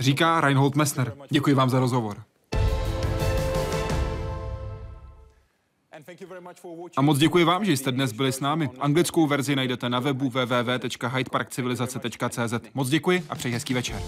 Říká 0.00 0.40
Reinhold 0.40 0.76
Messner. 0.76 1.16
Děkuji 1.30 1.54
vám 1.54 1.70
za 1.70 1.80
rozhovor. 1.80 2.22
A 6.96 7.02
moc 7.02 7.18
děkuji 7.18 7.44
vám, 7.44 7.64
že 7.64 7.72
jste 7.72 7.92
dnes 7.92 8.12
byli 8.12 8.32
s 8.32 8.40
námi. 8.40 8.70
Anglickou 8.78 9.26
verzi 9.26 9.56
najdete 9.56 9.88
na 9.88 10.00
webu 10.00 10.30
www.hydeparkcivilizace.cz. 10.30 12.54
Moc 12.74 12.88
děkuji 12.88 13.24
a 13.28 13.34
přeji 13.34 13.54
hezký 13.54 13.74
večer. 13.74 14.02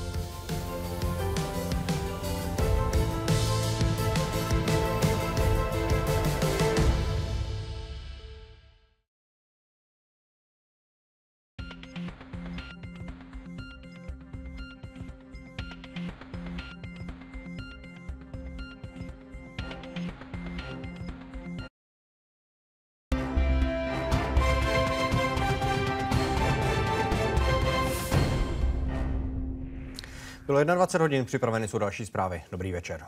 Bylo 30.64 30.74
21 30.74 31.04
hodin, 31.04 31.24
připraveny 31.24 31.68
jsou 31.68 31.78
další 31.78 32.06
zprávy. 32.06 32.42
Dobrý 32.52 32.72
večer. 32.72 33.06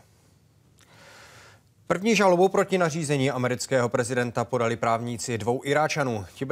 První 1.86 2.16
žalobu 2.16 2.48
proti 2.48 2.78
nařízení 2.78 3.30
amerického 3.30 3.88
prezidenta 3.88 4.44
podali 4.44 4.76
právníci 4.76 5.38
dvou 5.38 5.60
Iráčanů. 5.64 6.24